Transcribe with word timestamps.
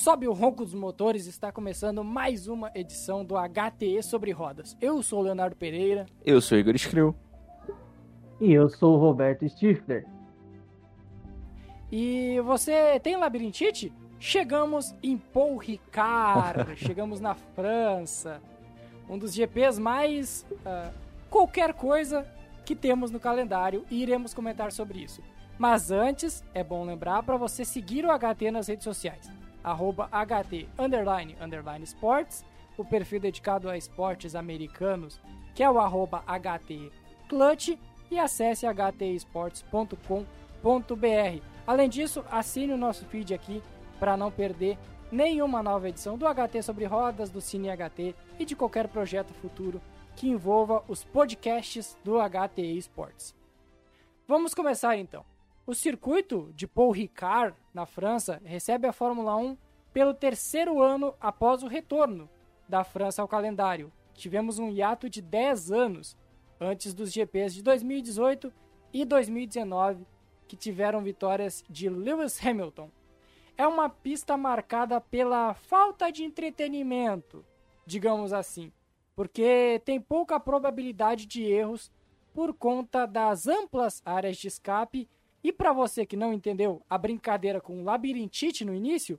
Sobe 0.00 0.26
o 0.26 0.32
ronco 0.32 0.64
dos 0.64 0.72
motores, 0.72 1.26
está 1.26 1.52
começando 1.52 2.02
mais 2.02 2.48
uma 2.48 2.72
edição 2.74 3.22
do 3.22 3.34
HTE 3.34 4.02
sobre 4.02 4.30
rodas. 4.30 4.74
Eu 4.80 5.02
sou 5.02 5.18
o 5.18 5.22
Leonardo 5.24 5.54
Pereira. 5.54 6.06
Eu 6.24 6.40
sou 6.40 6.56
o 6.56 6.58
Igor 6.58 6.74
Skrill. 6.74 7.14
E 8.40 8.50
eu 8.50 8.70
sou 8.70 8.94
o 8.94 8.98
Roberto 8.98 9.46
Stifler. 9.46 10.06
E 11.92 12.40
você 12.46 12.98
tem 13.00 13.14
labirintite? 13.14 13.92
Chegamos 14.18 14.94
em 15.02 15.18
Paul 15.18 15.58
Ricard, 15.58 16.76
chegamos 16.82 17.20
na 17.20 17.34
França. 17.34 18.40
Um 19.06 19.18
dos 19.18 19.34
GPs 19.34 19.78
mais 19.78 20.46
uh, 20.50 20.94
qualquer 21.28 21.74
coisa 21.74 22.26
que 22.64 22.74
temos 22.74 23.10
no 23.10 23.20
calendário 23.20 23.84
e 23.90 24.00
iremos 24.00 24.32
comentar 24.32 24.72
sobre 24.72 25.00
isso. 25.00 25.20
Mas 25.58 25.90
antes, 25.90 26.42
é 26.54 26.64
bom 26.64 26.86
lembrar 26.86 27.22
para 27.22 27.36
você 27.36 27.66
seguir 27.66 28.06
o 28.06 28.18
HT 28.18 28.50
nas 28.50 28.66
redes 28.66 28.84
sociais. 28.84 29.39
Arroba 29.62 30.08
HT 30.10 30.68
underline, 30.78 31.36
underline 31.40 31.84
sports, 31.84 32.44
o 32.76 32.84
perfil 32.84 33.20
dedicado 33.20 33.68
a 33.68 33.76
esportes 33.76 34.34
americanos, 34.34 35.20
que 35.54 35.62
é 35.62 35.70
o 35.70 35.78
arroba 35.78 36.24
HT 36.26 36.90
Clutch, 37.28 37.78
e 38.10 38.18
acesse 38.18 38.66
htesports.com.br. 38.66 41.44
Além 41.66 41.88
disso, 41.88 42.24
assine 42.30 42.72
o 42.72 42.78
nosso 42.78 43.04
feed 43.06 43.32
aqui 43.32 43.62
para 43.98 44.16
não 44.16 44.30
perder 44.30 44.78
nenhuma 45.12 45.62
nova 45.62 45.88
edição 45.88 46.16
do 46.16 46.26
HT 46.26 46.62
sobre 46.62 46.86
rodas, 46.86 47.30
do 47.30 47.40
Cine 47.40 47.68
HT 47.68 48.14
e 48.38 48.44
de 48.44 48.56
qualquer 48.56 48.88
projeto 48.88 49.32
futuro 49.34 49.80
que 50.16 50.28
envolva 50.28 50.82
os 50.88 51.04
podcasts 51.04 51.96
do 52.04 52.16
HTE 52.18 52.76
Sports. 52.78 53.34
Vamos 54.26 54.54
começar 54.54 54.96
então. 54.96 55.24
O 55.66 55.74
circuito 55.74 56.50
de 56.54 56.66
Paul 56.66 56.90
Ricard, 56.90 57.56
na 57.72 57.86
França, 57.86 58.40
recebe 58.44 58.88
a 58.88 58.92
Fórmula 58.92 59.36
1 59.36 59.56
pelo 59.92 60.14
terceiro 60.14 60.80
ano 60.82 61.14
após 61.20 61.62
o 61.62 61.68
retorno 61.68 62.28
da 62.68 62.82
França 62.82 63.20
ao 63.20 63.28
calendário. 63.28 63.92
Tivemos 64.14 64.58
um 64.58 64.70
hiato 64.70 65.08
de 65.08 65.20
10 65.20 65.70
anos 65.70 66.16
antes 66.58 66.94
dos 66.94 67.12
GPs 67.12 67.54
de 67.54 67.62
2018 67.62 68.52
e 68.92 69.04
2019, 69.04 70.06
que 70.48 70.56
tiveram 70.56 71.02
vitórias 71.02 71.64
de 71.68 71.88
Lewis 71.88 72.44
Hamilton. 72.44 72.90
É 73.56 73.66
uma 73.66 73.88
pista 73.88 74.36
marcada 74.36 75.00
pela 75.00 75.54
falta 75.54 76.10
de 76.10 76.24
entretenimento, 76.24 77.44
digamos 77.86 78.32
assim, 78.32 78.72
porque 79.14 79.80
tem 79.84 80.00
pouca 80.00 80.40
probabilidade 80.40 81.26
de 81.26 81.42
erros 81.44 81.92
por 82.32 82.54
conta 82.54 83.06
das 83.06 83.46
amplas 83.46 84.00
áreas 84.04 84.36
de 84.36 84.48
escape 84.48 85.08
e 85.42 85.52
para 85.52 85.72
você 85.72 86.04
que 86.04 86.16
não 86.16 86.32
entendeu 86.32 86.82
a 86.88 86.98
brincadeira 86.98 87.60
com 87.60 87.84
labirintite 87.84 88.64
no 88.64 88.74
início, 88.74 89.18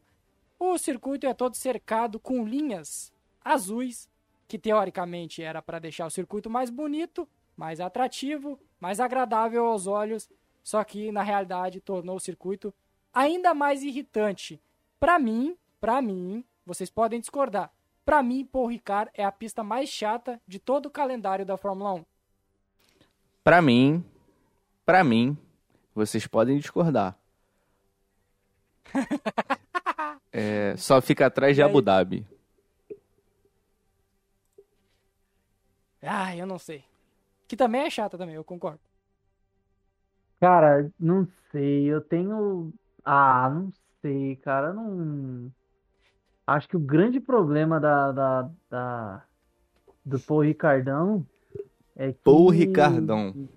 o 0.59 0.77
circuito 0.77 1.25
é 1.25 1.33
todo 1.33 1.55
cercado 1.55 2.19
com 2.19 2.45
linhas 2.45 3.11
azuis, 3.43 4.09
que 4.47 4.59
teoricamente 4.59 5.41
era 5.41 5.61
para 5.61 5.79
deixar 5.79 6.05
o 6.05 6.11
circuito 6.11 6.49
mais 6.49 6.69
bonito, 6.69 7.27
mais 7.57 7.79
atrativo, 7.79 8.59
mais 8.79 8.99
agradável 8.99 9.65
aos 9.65 9.87
olhos, 9.87 10.29
só 10.63 10.83
que 10.83 11.11
na 11.11 11.23
realidade 11.23 11.81
tornou 11.81 12.17
o 12.17 12.19
circuito 12.19 12.73
ainda 13.13 13.53
mais 13.53 13.81
irritante. 13.81 14.61
Para 14.99 15.17
mim, 15.17 15.57
para 15.79 16.01
mim, 16.01 16.45
vocês 16.65 16.89
podem 16.89 17.19
discordar. 17.19 17.71
Para 18.05 18.21
mim, 18.21 18.45
Paul 18.45 18.67
Ricard 18.67 19.11
é 19.13 19.23
a 19.23 19.31
pista 19.31 19.63
mais 19.63 19.89
chata 19.89 20.39
de 20.47 20.59
todo 20.59 20.87
o 20.87 20.91
calendário 20.91 21.45
da 21.45 21.57
Fórmula 21.57 21.93
1. 21.93 22.05
Para 23.43 23.61
mim, 23.61 24.03
para 24.85 25.03
mim, 25.03 25.37
vocês 25.93 26.27
podem 26.27 26.57
discordar. 26.57 27.17
é, 30.31 30.75
só 30.77 31.01
fica 31.01 31.25
atrás 31.25 31.55
de 31.55 31.61
Abu 31.61 31.81
Dhabi. 31.81 32.25
Ah, 36.01 36.35
eu 36.35 36.45
não 36.45 36.57
sei. 36.57 36.83
Que 37.47 37.55
também 37.55 37.81
é 37.81 37.89
chata 37.89 38.17
também, 38.17 38.35
eu 38.35 38.43
concordo. 38.43 38.79
Cara, 40.39 40.91
não 40.99 41.27
sei. 41.51 41.85
Eu 41.85 42.01
tenho. 42.01 42.73
Ah, 43.05 43.49
não 43.53 43.71
sei, 44.01 44.35
cara. 44.37 44.73
Não. 44.73 45.51
Acho 46.47 46.67
que 46.67 46.75
o 46.75 46.79
grande 46.79 47.19
problema 47.19 47.79
da, 47.79 48.11
da, 48.11 48.49
da... 48.69 49.23
do 50.03 50.19
Paul 50.19 50.41
Ricardão 50.41 51.25
é 51.95 52.11
que. 52.11 52.19
Paul 52.23 52.49
Ricardão. 52.49 53.47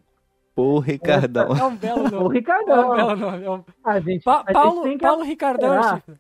Pô, 0.55 0.79
Ricardão. 0.79 1.57
É 1.57 1.65
um 1.65 1.77
belo 1.77 2.03
nome. 2.05 2.19
Pô, 2.19 2.29
Ricardão. 2.29 2.77
É 2.77 2.87
um 2.87 2.97
belo 2.97 3.17
nome. 3.17 3.45
É 3.45 3.51
um... 3.51 3.65
A 3.83 4.01
gente, 4.01 4.23
pa 4.23 4.41
a 4.47 4.53
Paulo, 4.53 4.75
gente 4.77 4.85
tem 4.85 4.99
que 4.99 5.05
Paulo 5.05 5.23
Ricardão, 5.25 5.97
Chico. 5.97 6.19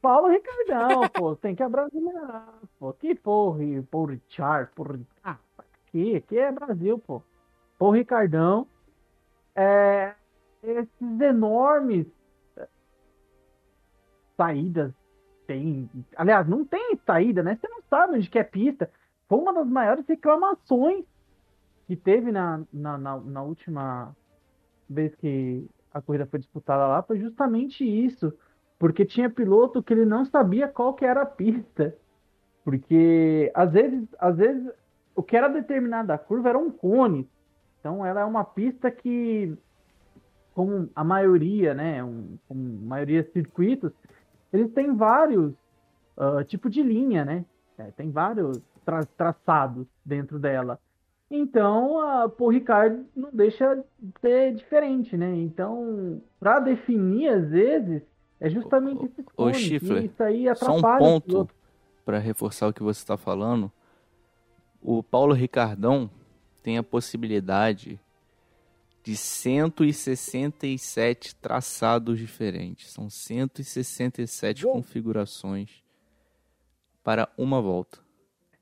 Paulo 0.00 0.28
Ricardão, 0.28 1.08
pô. 1.08 1.36
Tem 1.36 1.54
que 1.54 1.62
abrasileirar, 1.62 2.54
pô. 2.78 2.92
Que 2.92 3.14
porra, 3.14 3.58
Paul 3.90 4.06
Richard, 4.06 4.70
porra. 4.74 5.00
Ah, 5.24 5.36
aqui, 5.58 6.16
aqui 6.16 6.38
é 6.38 6.52
Brasil, 6.52 6.98
pô. 6.98 7.22
Paul 7.78 7.92
Ricardão. 7.92 8.66
É, 9.56 10.14
esses 10.62 11.20
enormes 11.20 12.06
é, 12.56 12.68
saídas 14.36 14.92
tem. 15.48 15.90
Aliás, 16.16 16.46
não 16.46 16.64
tem 16.64 16.96
saída, 17.04 17.42
né? 17.42 17.58
Você 17.60 17.68
não 17.68 17.82
sabe 17.90 18.16
onde 18.16 18.30
que 18.30 18.38
é 18.38 18.44
pista. 18.44 18.88
Foi 19.28 19.38
uma 19.38 19.52
das 19.52 19.66
maiores 19.66 20.06
reclamações 20.06 21.04
que 21.90 21.96
teve 21.96 22.30
na, 22.30 22.62
na, 22.72 22.96
na, 22.96 23.16
na 23.16 23.42
última 23.42 24.16
vez 24.88 25.12
que 25.16 25.66
a 25.92 26.00
corrida 26.00 26.24
foi 26.24 26.38
disputada 26.38 26.86
lá 26.86 27.02
foi 27.02 27.18
justamente 27.18 27.84
isso. 27.84 28.32
Porque 28.78 29.04
tinha 29.04 29.28
piloto 29.28 29.82
que 29.82 29.92
ele 29.92 30.04
não 30.04 30.24
sabia 30.24 30.68
qual 30.68 30.94
que 30.94 31.04
era 31.04 31.22
a 31.22 31.26
pista. 31.26 31.96
Porque 32.62 33.50
às 33.52 33.72
vezes, 33.72 34.08
às 34.20 34.36
vezes 34.36 34.70
o 35.16 35.22
que 35.22 35.36
era 35.36 35.48
determinado 35.48 36.12
a 36.12 36.18
curva 36.18 36.50
era 36.50 36.58
um 36.58 36.70
cone. 36.70 37.28
Então 37.80 38.06
ela 38.06 38.20
é 38.20 38.24
uma 38.24 38.44
pista 38.44 38.88
que, 38.88 39.52
como 40.54 40.88
a 40.94 41.02
maioria, 41.02 41.74
né, 41.74 42.04
um, 42.04 42.38
como 42.46 42.78
a 42.84 42.86
maioria 42.86 43.28
circuitos, 43.32 43.90
eles 44.52 44.72
têm 44.72 44.94
vários 44.94 45.52
uh, 46.16 46.44
tipos 46.46 46.70
de 46.70 46.84
linha, 46.84 47.24
né? 47.24 47.44
É, 47.76 47.90
tem 47.90 48.12
vários 48.12 48.62
tra 48.84 49.04
traçados 49.04 49.88
dentro 50.04 50.38
dela. 50.38 50.78
Então, 51.30 52.00
a 52.00 52.28
Paul 52.28 52.50
Ricard 52.50 53.06
não 53.14 53.30
deixa 53.32 53.76
de 53.98 54.12
ser 54.20 54.54
diferente, 54.54 55.16
né? 55.16 55.32
Então, 55.36 56.20
para 56.40 56.58
definir, 56.58 57.28
às 57.28 57.48
vezes, 57.48 58.02
é 58.40 58.50
justamente 58.50 59.04
esse 59.04 59.24
Ô, 59.36 59.52
Chifler, 59.52 60.06
isso 60.06 60.22
aí 60.22 60.48
atrapalha 60.48 60.98
só 60.98 61.16
um 61.16 61.20
ponto 61.20 61.48
para 62.04 62.18
reforçar 62.18 62.66
o 62.66 62.72
que 62.72 62.82
você 62.82 62.98
está 62.98 63.16
falando. 63.16 63.70
O 64.82 65.04
Paulo 65.04 65.32
Ricardão 65.32 66.10
tem 66.62 66.78
a 66.78 66.82
possibilidade 66.82 68.00
de 69.04 69.16
167 69.16 71.36
traçados 71.36 72.18
diferentes. 72.18 72.90
São 72.90 73.08
167 73.08 74.64
Bom. 74.64 74.72
configurações 74.72 75.84
para 77.04 77.28
uma 77.38 77.62
volta. 77.62 78.00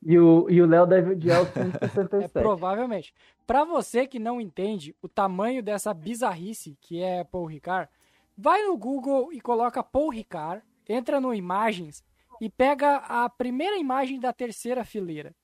E 0.03 0.19
o 0.19 0.49
e 0.49 0.63
o 0.63 0.67
Léo 0.67 0.87
deve 0.87 1.13
odiar 1.13 1.43
o 1.43 1.47
167. 1.53 2.25
é, 2.25 2.29
provavelmente. 2.41 3.13
Para 3.47 3.65
você 3.65 4.07
que 4.07 4.19
não 4.19 4.41
entende 4.41 4.97
o 5.03 5.09
tamanho 5.09 5.63
dessa 5.63 5.93
bizarrice 5.93 6.79
que 6.81 7.03
é 7.03 7.25
Paul 7.25 7.45
Ricard, 7.47 7.91
vai 8.37 8.65
no 8.65 8.77
Google 8.77 9.33
e 9.33 9.41
coloca 9.41 9.83
Paul 9.83 10.11
Ricard, 10.11 10.63
entra 10.89 11.21
no 11.21 11.35
Imagens 11.35 12.05
e 12.41 12.49
pega 12.49 12.97
a 12.97 13.29
primeira 13.29 13.77
imagem 13.77 14.21
da 14.21 14.33
terceira 14.33 14.85
fileira, 14.85 15.35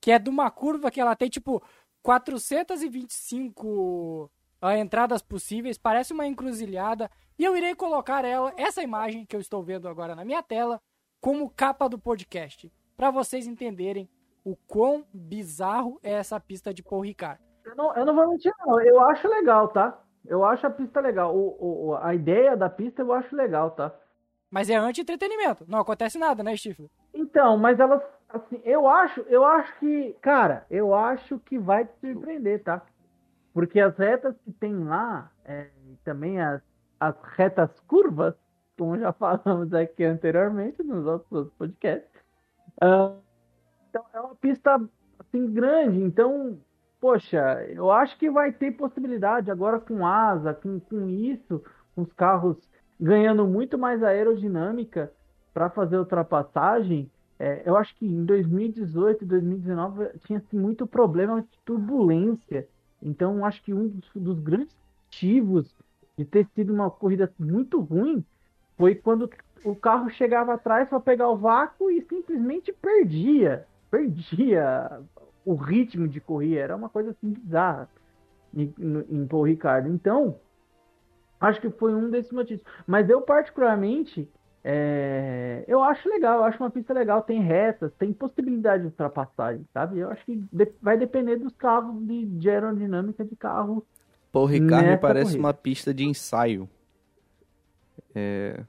que 0.00 0.10
é 0.10 0.18
de 0.18 0.28
uma 0.28 0.50
curva 0.50 0.90
que 0.90 1.00
ela 1.00 1.14
tem 1.14 1.28
tipo 1.28 1.62
425 2.02 4.28
uh, 4.60 4.70
entradas 4.76 5.22
possíveis, 5.22 5.78
parece 5.78 6.12
uma 6.12 6.26
encruzilhada, 6.26 7.08
e 7.38 7.44
eu 7.44 7.56
irei 7.56 7.76
colocar 7.76 8.24
ela, 8.24 8.52
essa 8.56 8.82
imagem 8.82 9.24
que 9.24 9.36
eu 9.36 9.40
estou 9.40 9.62
vendo 9.62 9.86
agora 9.86 10.16
na 10.16 10.24
minha 10.24 10.42
tela, 10.42 10.80
como 11.20 11.48
capa 11.50 11.88
do 11.88 11.98
podcast 11.98 12.72
para 13.00 13.10
vocês 13.10 13.46
entenderem 13.46 14.10
o 14.44 14.54
quão 14.54 15.06
bizarro 15.10 15.98
é 16.02 16.12
essa 16.12 16.38
pista 16.38 16.74
de 16.74 16.82
Paul 16.82 17.00
Ricard. 17.00 17.40
Eu 17.64 17.74
não, 17.74 17.96
eu 17.96 18.04
não 18.04 18.14
vou 18.14 18.28
mentir, 18.28 18.52
não. 18.58 18.78
Eu 18.78 19.00
acho 19.06 19.26
legal, 19.26 19.68
tá? 19.68 19.98
Eu 20.26 20.44
acho 20.44 20.66
a 20.66 20.70
pista 20.70 21.00
legal. 21.00 21.34
O, 21.34 21.86
o, 21.88 21.96
a 21.96 22.14
ideia 22.14 22.54
da 22.54 22.68
pista 22.68 23.00
eu 23.00 23.10
acho 23.14 23.34
legal, 23.34 23.70
tá? 23.70 23.90
Mas 24.50 24.68
é 24.68 24.76
anti-entretenimento. 24.76 25.64
Não 25.66 25.78
acontece 25.78 26.18
nada, 26.18 26.42
né, 26.42 26.54
Stifler? 26.54 26.90
Então, 27.14 27.56
mas 27.56 27.80
ela, 27.80 28.06
assim, 28.28 28.60
eu 28.64 28.86
acho, 28.86 29.22
eu 29.22 29.46
acho 29.46 29.78
que, 29.78 30.14
cara, 30.20 30.66
eu 30.70 30.94
acho 30.94 31.38
que 31.38 31.58
vai 31.58 31.86
te 31.86 31.94
surpreender, 32.02 32.62
tá? 32.62 32.82
Porque 33.54 33.80
as 33.80 33.96
retas 33.96 34.36
que 34.44 34.52
tem 34.52 34.76
lá, 34.84 35.32
é, 35.46 35.70
também 36.04 36.38
as, 36.38 36.60
as 37.00 37.14
retas 37.34 37.70
curvas, 37.86 38.34
como 38.76 38.98
já 38.98 39.10
falamos 39.14 39.72
aqui 39.72 40.04
anteriormente 40.04 40.82
nos 40.82 41.06
outros 41.06 41.50
podcasts, 41.54 42.09
Uh, 42.82 43.20
então, 43.88 44.04
é 44.14 44.20
uma 44.20 44.34
pista 44.34 44.80
assim 45.18 45.52
grande, 45.52 46.00
então, 46.00 46.58
poxa, 47.00 47.64
eu 47.68 47.90
acho 47.90 48.16
que 48.18 48.30
vai 48.30 48.52
ter 48.52 48.72
possibilidade 48.72 49.50
agora 49.50 49.78
com 49.80 50.06
asa, 50.06 50.54
com, 50.54 50.80
com 50.80 51.08
isso, 51.08 51.62
com 51.94 52.02
os 52.02 52.12
carros 52.12 52.56
ganhando 52.98 53.46
muito 53.46 53.78
mais 53.78 54.02
aerodinâmica 54.02 55.12
para 55.52 55.70
fazer 55.70 55.98
ultrapassagem. 55.98 57.10
É, 57.38 57.62
eu 57.64 57.76
acho 57.76 57.94
que 57.96 58.06
em 58.06 58.24
2018 58.24 59.24
e 59.24 59.26
2019 59.26 60.08
tinha 60.26 60.38
assim, 60.38 60.58
muito 60.58 60.86
problema 60.86 61.40
de 61.40 61.58
turbulência. 61.64 62.68
Então, 63.02 63.44
acho 63.44 63.62
que 63.62 63.72
um 63.72 63.88
dos, 63.88 64.10
dos 64.14 64.38
grandes 64.38 64.76
motivos 65.06 65.74
de 66.16 66.24
ter 66.24 66.46
sido 66.54 66.72
uma 66.72 66.90
corrida 66.90 67.32
muito 67.38 67.80
ruim 67.80 68.24
foi 68.76 68.94
quando 68.94 69.28
o 69.64 69.74
carro 69.74 70.10
chegava 70.10 70.54
atrás 70.54 70.88
para 70.88 71.00
pegar 71.00 71.28
o 71.28 71.36
vácuo 71.36 71.90
e 71.90 72.02
simplesmente 72.02 72.72
perdia. 72.72 73.66
Perdia 73.90 75.00
o 75.44 75.54
ritmo 75.54 76.08
de 76.08 76.20
corrida. 76.20 76.60
Era 76.60 76.76
uma 76.76 76.88
coisa 76.88 77.10
assim 77.10 77.30
bizarra 77.30 77.88
em, 78.54 78.72
em 79.10 79.26
Paul 79.26 79.44
Ricardo. 79.44 79.88
Então, 79.88 80.36
acho 81.40 81.60
que 81.60 81.70
foi 81.70 81.94
um 81.94 82.10
desses 82.10 82.32
motivos. 82.32 82.64
Mas 82.86 83.08
eu, 83.08 83.20
particularmente, 83.22 84.28
é, 84.62 85.64
eu 85.66 85.82
acho 85.82 86.08
legal, 86.08 86.38
eu 86.38 86.44
acho 86.44 86.62
uma 86.62 86.70
pista 86.70 86.92
legal, 86.92 87.22
tem 87.22 87.40
retas, 87.40 87.92
tem 87.98 88.12
possibilidade 88.12 88.82
de 88.82 88.88
ultrapassagem, 88.88 89.66
sabe? 89.72 89.98
Eu 89.98 90.10
acho 90.10 90.24
que 90.24 90.42
vai 90.82 90.98
depender 90.98 91.36
dos 91.36 91.54
carros 91.54 91.98
de, 92.06 92.26
de 92.26 92.50
aerodinâmica 92.50 93.24
de 93.24 93.34
carro. 93.36 93.86
Paul 94.30 94.46
Ricardo 94.46 94.86
me 94.86 94.96
parece 94.96 95.32
corrida. 95.32 95.40
uma 95.40 95.54
pista 95.54 95.92
de 95.92 96.04
ensaio. 96.04 96.68
É, 98.14 98.62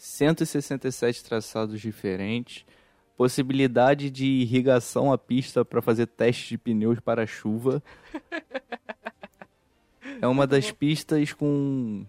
167 0.00 1.22
traçados 1.22 1.78
diferentes, 1.78 2.64
possibilidade 3.18 4.10
de 4.10 4.24
irrigação 4.24 5.12
à 5.12 5.18
pista 5.18 5.62
para 5.62 5.82
fazer 5.82 6.06
testes 6.06 6.48
de 6.48 6.56
pneus 6.56 6.98
para 7.00 7.26
chuva. 7.26 7.82
é 10.22 10.26
uma 10.26 10.46
das 10.46 10.72
pistas 10.72 11.34
com 11.34 12.06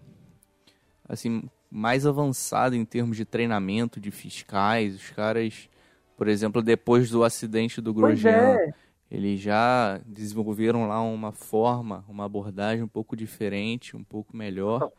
assim 1.06 1.42
mais 1.70 2.06
avançada 2.06 2.74
em 2.74 2.82
termos 2.82 3.18
de 3.18 3.26
treinamento 3.26 4.00
de 4.00 4.10
fiscais. 4.10 4.94
Os 4.94 5.10
caras, 5.10 5.68
por 6.16 6.28
exemplo, 6.28 6.62
depois 6.62 7.10
do 7.10 7.22
acidente 7.22 7.78
do 7.78 7.92
Grosjean, 7.92 8.56
é. 8.56 8.72
eles 9.10 9.38
já 9.38 10.00
desenvolveram 10.06 10.88
lá 10.88 11.02
uma 11.02 11.30
forma, 11.30 12.06
uma 12.08 12.24
abordagem 12.24 12.82
um 12.82 12.88
pouco 12.88 13.14
diferente, 13.14 13.94
um 13.94 14.02
pouco 14.02 14.34
melhor. 14.34 14.90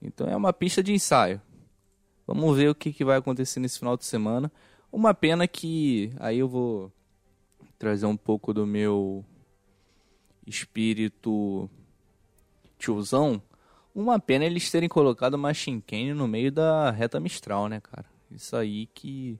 Então 0.00 0.28
é 0.28 0.36
uma 0.36 0.52
pista 0.52 0.80
de 0.80 0.92
ensaio. 0.92 1.40
Vamos 2.26 2.56
ver 2.56 2.70
o 2.70 2.74
que, 2.74 2.92
que 2.92 3.04
vai 3.04 3.18
acontecer 3.18 3.60
nesse 3.60 3.78
final 3.78 3.96
de 3.96 4.04
semana. 4.04 4.50
Uma 4.90 5.12
pena 5.12 5.46
que 5.46 6.12
aí 6.18 6.38
eu 6.38 6.48
vou 6.48 6.92
trazer 7.78 8.06
um 8.06 8.16
pouco 8.16 8.54
do 8.54 8.66
meu 8.66 9.24
espírito 10.46 11.68
tiozão, 12.78 13.42
uma 13.94 14.18
pena 14.18 14.44
eles 14.44 14.70
terem 14.70 14.88
colocado 14.88 15.34
uma 15.34 15.54
Shinkane 15.54 16.12
no 16.12 16.26
meio 16.26 16.50
da 16.50 16.90
reta 16.90 17.20
Mistral, 17.20 17.68
né, 17.68 17.80
cara? 17.80 18.06
Isso 18.30 18.56
aí 18.56 18.86
que 18.86 19.38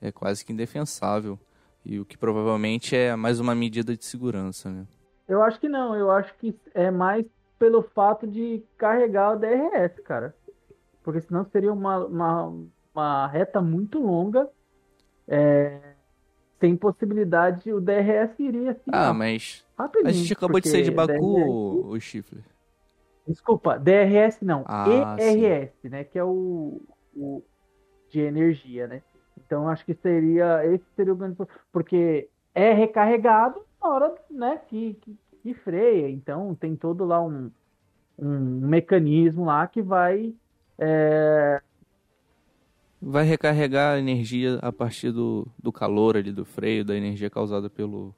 é 0.00 0.12
quase 0.12 0.44
que 0.44 0.52
indefensável. 0.52 1.38
E 1.84 1.98
o 1.98 2.04
que 2.04 2.18
provavelmente 2.18 2.96
é 2.96 3.14
mais 3.16 3.40
uma 3.40 3.54
medida 3.54 3.96
de 3.96 4.04
segurança, 4.04 4.68
né? 4.68 4.86
Eu 5.28 5.42
acho 5.42 5.58
que 5.58 5.68
não, 5.68 5.96
eu 5.96 6.10
acho 6.10 6.34
que 6.34 6.54
é 6.74 6.90
mais 6.90 7.24
pelo 7.58 7.82
fato 7.82 8.26
de 8.26 8.62
carregar 8.76 9.32
o 9.32 9.38
DRS, 9.38 9.98
cara. 10.04 10.34
Porque 11.06 11.20
senão 11.20 11.44
seria 11.44 11.72
uma, 11.72 12.04
uma, 12.04 12.52
uma 12.92 13.26
reta 13.28 13.62
muito 13.62 14.00
longa. 14.00 14.50
É, 15.28 15.78
tem 16.58 16.74
possibilidade, 16.74 17.72
o 17.72 17.80
DRS 17.80 18.36
iria 18.40 18.72
assim. 18.72 18.90
Ah, 18.92 19.10
ó, 19.10 19.14
mas. 19.14 19.64
A 20.04 20.10
gente 20.10 20.32
acabou 20.32 20.60
de 20.60 20.68
sair 20.68 20.82
de 20.82 20.90
Baku, 20.90 21.12
DRS... 21.12 21.94
o 21.94 22.00
Chifre. 22.00 22.44
Desculpa, 23.24 23.78
DRS 23.78 24.40
não, 24.42 24.64
ah, 24.66 25.16
ERS, 25.16 25.70
sim. 25.80 25.88
né? 25.88 26.02
Que 26.02 26.18
é 26.18 26.24
o, 26.24 26.82
o, 27.14 27.40
de 28.10 28.18
energia, 28.22 28.88
né? 28.88 29.00
Então 29.38 29.68
acho 29.68 29.84
que 29.84 29.94
seria 29.94 30.66
esse 30.66 30.84
seria 30.96 31.12
o 31.12 31.16
grande 31.16 31.36
porque 31.70 32.28
é 32.52 32.72
recarregado 32.72 33.64
na 33.80 33.88
hora, 33.88 34.14
né? 34.28 34.60
Que, 34.66 34.94
que, 34.94 35.16
que 35.40 35.54
freia. 35.54 36.10
Então 36.10 36.52
tem 36.56 36.74
todo 36.74 37.04
lá 37.04 37.22
um, 37.24 37.48
um 38.18 38.66
mecanismo 38.66 39.44
lá 39.44 39.68
que 39.68 39.80
vai 39.80 40.34
é... 40.78 41.60
vai 43.00 43.24
recarregar 43.24 43.94
a 43.94 43.98
energia 43.98 44.58
a 44.62 44.72
partir 44.72 45.10
do, 45.10 45.46
do 45.58 45.72
calor 45.72 46.16
ali 46.16 46.32
do 46.32 46.44
freio, 46.44 46.84
da 46.84 46.96
energia 46.96 47.30
causada 47.30 47.68
pelo 47.68 48.14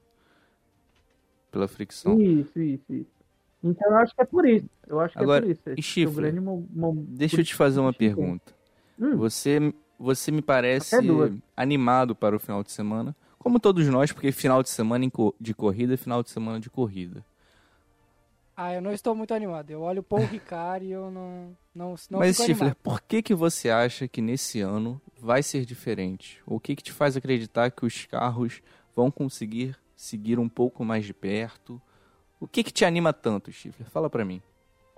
pela 1.51 1.67
fricção. 1.67 2.21
Isso, 2.21 2.59
isso, 2.59 2.93
isso. 2.93 3.19
Então 3.63 3.91
eu 3.91 3.97
acho 3.97 4.15
que 4.15 4.21
é 4.21 4.25
por 4.25 4.47
isso. 4.47 4.69
Eu 4.87 4.99
acho 4.99 5.13
que 5.13 5.19
Agora, 5.19 5.39
é 5.49 5.53
por 5.53 5.73
isso. 5.73 5.81
Chifre, 5.81 6.31
deixa 7.07 7.41
eu 7.41 7.43
te 7.43 7.55
fazer 7.55 7.79
uma 7.79 7.93
pergunta. 7.93 8.53
Hum. 8.99 9.17
Você, 9.17 9.73
você 9.97 10.31
me 10.31 10.41
parece 10.41 10.95
animado 11.55 12.15
para 12.15 12.35
o 12.35 12.39
final 12.39 12.63
de 12.63 12.71
semana, 12.71 13.15
como 13.37 13.59
todos 13.59 13.87
nós, 13.87 14.11
porque 14.11 14.31
final 14.31 14.63
de 14.63 14.69
semana 14.69 15.09
de 15.39 15.53
corrida 15.53 15.93
é 15.93 15.97
final 15.97 16.23
de 16.23 16.29
semana 16.29 16.59
de 16.59 16.69
corrida. 16.69 17.23
Ah, 18.61 18.73
eu 18.73 18.81
não 18.81 18.91
estou 18.91 19.15
muito 19.15 19.33
animado. 19.33 19.71
Eu 19.71 19.79
olho 19.79 20.01
o 20.01 20.03
Paul 20.03 20.25
Ricard 20.25 20.85
e 20.85 20.91
eu 20.91 21.09
não, 21.09 21.55
não, 21.73 21.95
não 22.11 22.19
Mas, 22.19 22.35
Stifler, 22.35 22.75
por 22.75 23.01
que, 23.01 23.21
que 23.21 23.33
você 23.33 23.69
acha 23.69 24.05
que 24.05 24.21
nesse 24.21 24.59
ano 24.59 25.01
vai 25.17 25.41
ser 25.41 25.63
diferente? 25.63 26.43
O 26.45 26.59
que, 26.59 26.75
que 26.75 26.83
te 26.83 26.91
faz 26.91 27.15
acreditar 27.15 27.71
que 27.71 27.85
os 27.85 28.05
carros 28.05 28.61
vão 28.93 29.09
conseguir 29.09 29.77
seguir 29.95 30.39
um 30.39 30.49
pouco 30.49 30.83
mais 30.83 31.05
de 31.05 31.13
perto? 31.13 31.81
O 32.37 32.45
que 32.45 32.61
que 32.61 32.73
te 32.73 32.83
anima 32.83 33.13
tanto, 33.13 33.49
Chifre? 33.49 33.85
Fala 33.85 34.09
para 34.09 34.25
mim. 34.25 34.41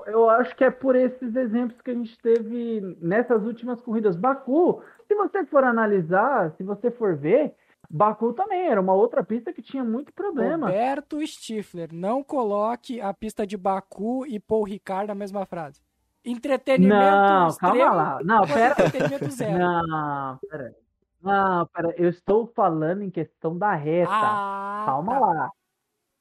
Eu 0.07 0.27
acho 0.27 0.55
que 0.55 0.63
é 0.63 0.71
por 0.71 0.95
esses 0.95 1.35
exemplos 1.35 1.79
que 1.81 1.91
a 1.91 1.93
gente 1.93 2.17
teve 2.17 2.97
nessas 2.99 3.43
últimas 3.43 3.79
corridas. 3.79 4.15
Baku, 4.15 4.81
se 5.07 5.13
você 5.13 5.45
for 5.45 5.63
analisar, 5.63 6.51
se 6.57 6.63
você 6.63 6.89
for 6.89 7.15
ver, 7.15 7.53
Baku 7.93 8.31
também 8.31 8.67
era 8.67 8.79
uma 8.79 8.93
outra 8.93 9.21
pista 9.21 9.51
que 9.51 9.61
tinha 9.61 9.83
muito 9.83 10.13
problema. 10.13 10.67
Roberto 10.67 11.21
Stifler, 11.27 11.89
não 11.91 12.23
coloque 12.23 13.01
a 13.01 13.13
pista 13.13 13.45
de 13.45 13.57
Baku 13.57 14.25
e 14.25 14.39
Paul 14.39 14.63
Ricard 14.63 15.07
na 15.09 15.15
mesma 15.15 15.45
frase. 15.45 15.81
Entretenimento 16.23 16.95
Não, 16.95 17.47
extremo, 17.47 17.77
calma 17.77 17.93
lá. 17.93 18.19
Não, 18.23 18.47
pera. 18.47 18.75
Não, 19.57 20.37
pera. 20.37 20.75
Não, 21.21 21.67
pera. 21.67 21.93
Eu 21.97 22.09
estou 22.09 22.47
falando 22.55 23.01
em 23.01 23.09
questão 23.09 23.57
da 23.57 23.73
reta. 23.73 24.09
Ah, 24.09 24.83
calma 24.85 25.13
tá. 25.13 25.19
lá. 25.19 25.51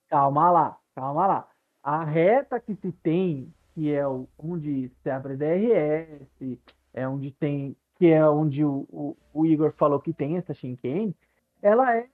Calma 0.08 0.50
lá. 0.50 0.78
Calma 0.96 1.26
lá. 1.26 1.48
A 1.84 2.02
reta 2.02 2.58
que 2.58 2.74
se 2.74 2.90
tem, 2.90 3.54
que 3.74 3.92
é 3.92 4.02
onde 4.36 4.90
se 5.02 5.10
abre 5.10 5.36
DRS, 5.36 6.58
é 6.92 7.06
onde 7.06 7.30
tem, 7.30 7.76
que 7.94 8.06
é 8.06 8.28
onde 8.28 8.64
o, 8.64 8.86
o, 8.90 9.16
o 9.32 9.46
Igor 9.46 9.72
falou 9.72 10.00
que 10.00 10.12
tem 10.12 10.36
essa 10.36 10.52
Shinkane, 10.52 11.14
ela 11.62 11.96
é 11.96 12.06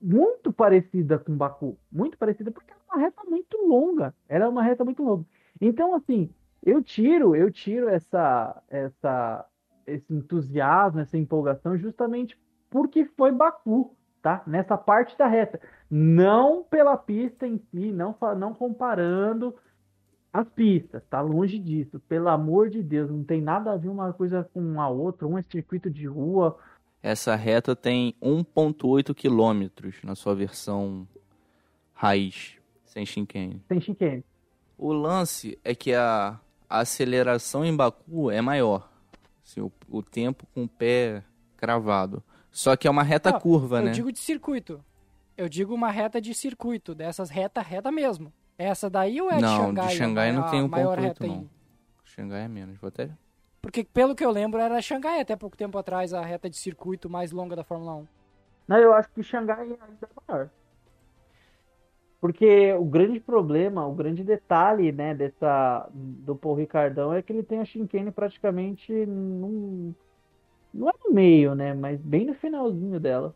muito 0.00 0.52
parecida 0.52 1.18
com 1.18 1.36
Baku, 1.36 1.78
muito 1.90 2.18
parecida 2.18 2.50
porque 2.50 2.72
é 2.72 2.76
uma 2.92 3.02
reta 3.02 3.22
muito 3.24 3.56
longa. 3.66 4.14
Ela 4.28 4.44
é 4.44 4.48
uma 4.48 4.62
reta 4.62 4.84
muito 4.84 5.02
longa. 5.02 5.24
Então, 5.60 5.94
assim, 5.94 6.30
eu 6.64 6.82
tiro, 6.82 7.34
eu 7.34 7.50
tiro 7.50 7.88
essa, 7.88 8.62
essa, 8.68 9.46
esse 9.86 10.12
entusiasmo, 10.12 11.00
essa 11.00 11.16
empolgação 11.16 11.76
justamente 11.76 12.38
porque 12.70 13.04
foi 13.04 13.30
Baku, 13.30 13.96
tá? 14.20 14.42
Nessa 14.46 14.76
parte 14.76 15.16
da 15.16 15.26
reta. 15.26 15.60
Não 15.90 16.64
pela 16.64 16.96
pista 16.96 17.46
em 17.46 17.58
si, 17.58 17.92
não, 17.92 18.16
não 18.36 18.52
comparando 18.52 19.54
as 20.32 20.48
pistas, 20.48 21.00
tá 21.08 21.20
longe 21.20 21.58
disso. 21.60 22.00
Pelo 22.00 22.28
amor 22.28 22.68
de 22.68 22.82
Deus, 22.82 23.08
não 23.08 23.22
tem 23.22 23.40
nada 23.40 23.72
a 23.72 23.76
ver 23.76 23.88
uma 23.88 24.12
coisa 24.12 24.42
com 24.52 24.80
a 24.80 24.88
outra. 24.88 25.28
Um 25.28 25.38
é 25.38 25.42
circuito 25.42 25.88
de 25.88 26.06
rua. 26.08 26.58
Essa 27.04 27.36
reta 27.36 27.76
tem 27.76 28.14
1,8 28.22 29.14
quilômetros 29.14 29.96
na 30.02 30.14
sua 30.14 30.34
versão 30.34 31.06
raiz, 31.92 32.54
sem 32.82 33.04
chicane. 33.04 33.62
Sem 33.68 33.78
chicane. 33.78 34.24
O 34.78 34.90
lance 34.90 35.58
é 35.62 35.74
que 35.74 35.92
a, 35.92 36.40
a 36.66 36.78
aceleração 36.78 37.62
em 37.62 37.76
Baku 37.76 38.30
é 38.30 38.40
maior. 38.40 38.90
Assim, 39.44 39.60
o, 39.60 39.70
o, 39.90 40.02
tempo 40.02 40.46
com 40.54 40.64
o 40.64 40.68
pé 40.68 41.22
cravado. 41.58 42.24
Só 42.50 42.74
que 42.74 42.88
é 42.88 42.90
uma 42.90 43.02
reta 43.02 43.28
ah, 43.28 43.38
curva, 43.38 43.80
eu 43.80 43.82
né? 43.82 43.90
Eu 43.90 43.94
digo 43.94 44.10
de 44.10 44.18
circuito. 44.18 44.82
Eu 45.36 45.46
digo 45.46 45.74
uma 45.74 45.90
reta 45.90 46.22
de 46.22 46.32
circuito, 46.32 46.94
dessas 46.94 47.28
reta 47.28 47.60
reta 47.60 47.92
mesmo. 47.92 48.32
Essa 48.56 48.88
daí 48.88 49.20
ou 49.20 49.30
é 49.30 49.38
não, 49.38 49.40
de 49.40 49.56
Xangai? 49.56 49.84
Não, 49.84 49.90
de 49.90 49.96
Xangai 49.98 50.32
não 50.32 50.50
tem 50.50 50.62
um 50.62 50.70
ponto 50.70 50.98
reta 50.98 51.26
não. 51.26 51.50
Xangai 52.02 52.44
é 52.44 52.48
menos, 52.48 52.78
vou 52.78 52.88
até... 52.88 53.10
Porque 53.64 53.82
pelo 53.82 54.14
que 54.14 54.22
eu 54.22 54.30
lembro 54.30 54.60
era 54.60 54.82
Xangai 54.82 55.22
até 55.22 55.34
pouco 55.34 55.56
tempo 55.56 55.78
atrás 55.78 56.12
a 56.12 56.20
reta 56.20 56.50
de 56.50 56.56
circuito 56.56 57.08
mais 57.08 57.32
longa 57.32 57.56
da 57.56 57.64
Fórmula 57.64 57.94
1. 57.94 58.06
Não, 58.68 58.76
eu 58.76 58.92
acho 58.92 59.08
que 59.08 59.22
Xangai 59.22 59.62
ainda 59.62 59.78
é 60.02 60.08
maior. 60.28 60.50
Porque 62.20 62.74
o 62.74 62.84
grande 62.84 63.20
problema, 63.20 63.86
o 63.86 63.94
grande 63.94 64.22
detalhe, 64.22 64.92
né, 64.92 65.14
dessa 65.14 65.88
do 65.94 66.36
Paul 66.36 66.56
Ricardão 66.56 67.14
é 67.14 67.22
que 67.22 67.32
ele 67.32 67.42
tem 67.42 67.60
a 67.60 67.64
chicane 67.64 68.10
praticamente 68.10 68.92
num, 69.06 69.94
não 70.72 70.90
é 70.90 70.92
no 71.02 71.14
meio, 71.14 71.54
né, 71.54 71.72
mas 71.72 71.98
bem 72.02 72.26
no 72.26 72.34
finalzinho 72.34 73.00
dela. 73.00 73.34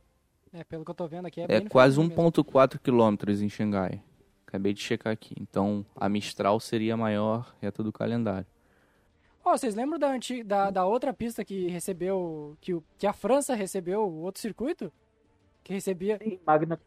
É, 0.53 0.63
pelo 0.63 0.85
que 0.85 0.91
eu 0.91 0.95
tô 0.95 1.07
vendo 1.09 1.27
aqui 1.27 1.41
é 1.41 1.47
É 1.49 1.61
quase 1.63 1.99
1.4 1.99 2.79
quilômetros 2.79 3.41
em 3.41 3.49
Xangai. 3.49 4.03
Acabei 4.47 4.75
de 4.75 4.81
checar 4.81 5.13
aqui. 5.13 5.35
Então, 5.41 5.85
a 5.97 6.07
Mistral 6.07 6.61
seria 6.61 6.95
a 6.95 6.97
maior 6.99 7.55
reta 7.61 7.83
do 7.83 7.93
calendário. 7.93 8.47
Ó, 9.49 9.57
vocês 9.57 9.75
lembram 9.75 9.99
da, 9.99 10.11
antiga, 10.11 10.45
da, 10.45 10.71
da 10.71 10.85
outra 10.85 11.13
pista 11.13 11.43
que 11.45 11.69
recebeu. 11.69 12.55
Que, 12.61 12.75
o- 12.75 12.85
que 12.99 13.07
a 13.07 13.13
França 13.15 13.55
recebeu 13.55 14.03
o 14.03 14.21
outro 14.21 14.41
circuito? 14.43 14.93
Que 15.65 15.73
recebia. 15.73 16.19
Sim, 16.23 16.39
Magna. 16.47 16.79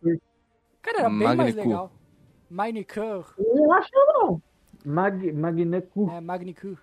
Cara, 0.81 0.99
era 0.99 1.09
bem 1.09 1.35
mais 1.35 1.55
legal. 1.55 1.91
Magnicur. 2.49 3.33
Não 3.37 3.73
acho 3.73 3.89
não. 3.93 4.41
Mag, 4.85 5.31
Magna 5.31 5.81
Curse. 5.81 6.13
É, 6.15 6.19
Magnicur. 6.21 6.77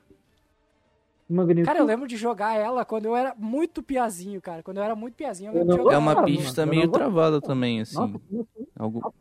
Magna 1.28 1.62
Cara, 1.62 1.78
eu 1.78 1.84
lembro 1.84 2.08
de 2.08 2.16
jogar 2.16 2.56
ela 2.56 2.84
quando 2.84 3.04
eu 3.04 3.14
era 3.14 3.34
muito 3.36 3.82
piazinho, 3.82 4.40
cara. 4.40 4.62
Quando 4.62 4.78
eu 4.78 4.82
era 4.82 4.96
muito 4.96 5.14
piazinho, 5.14 5.52
eu 5.52 5.58
Eu 5.58 5.64
de 5.66 5.76
jogar 5.76 5.94
É 5.94 5.98
uma 5.98 6.12
ela. 6.12 6.24
pista 6.24 6.62
mano. 6.62 6.72
Eu 6.72 6.76
meio 6.76 6.90
não 6.90 6.92
travada 6.98 7.40
também, 7.40 7.80
assim. 7.82 7.96
Nossa. 7.96 9.12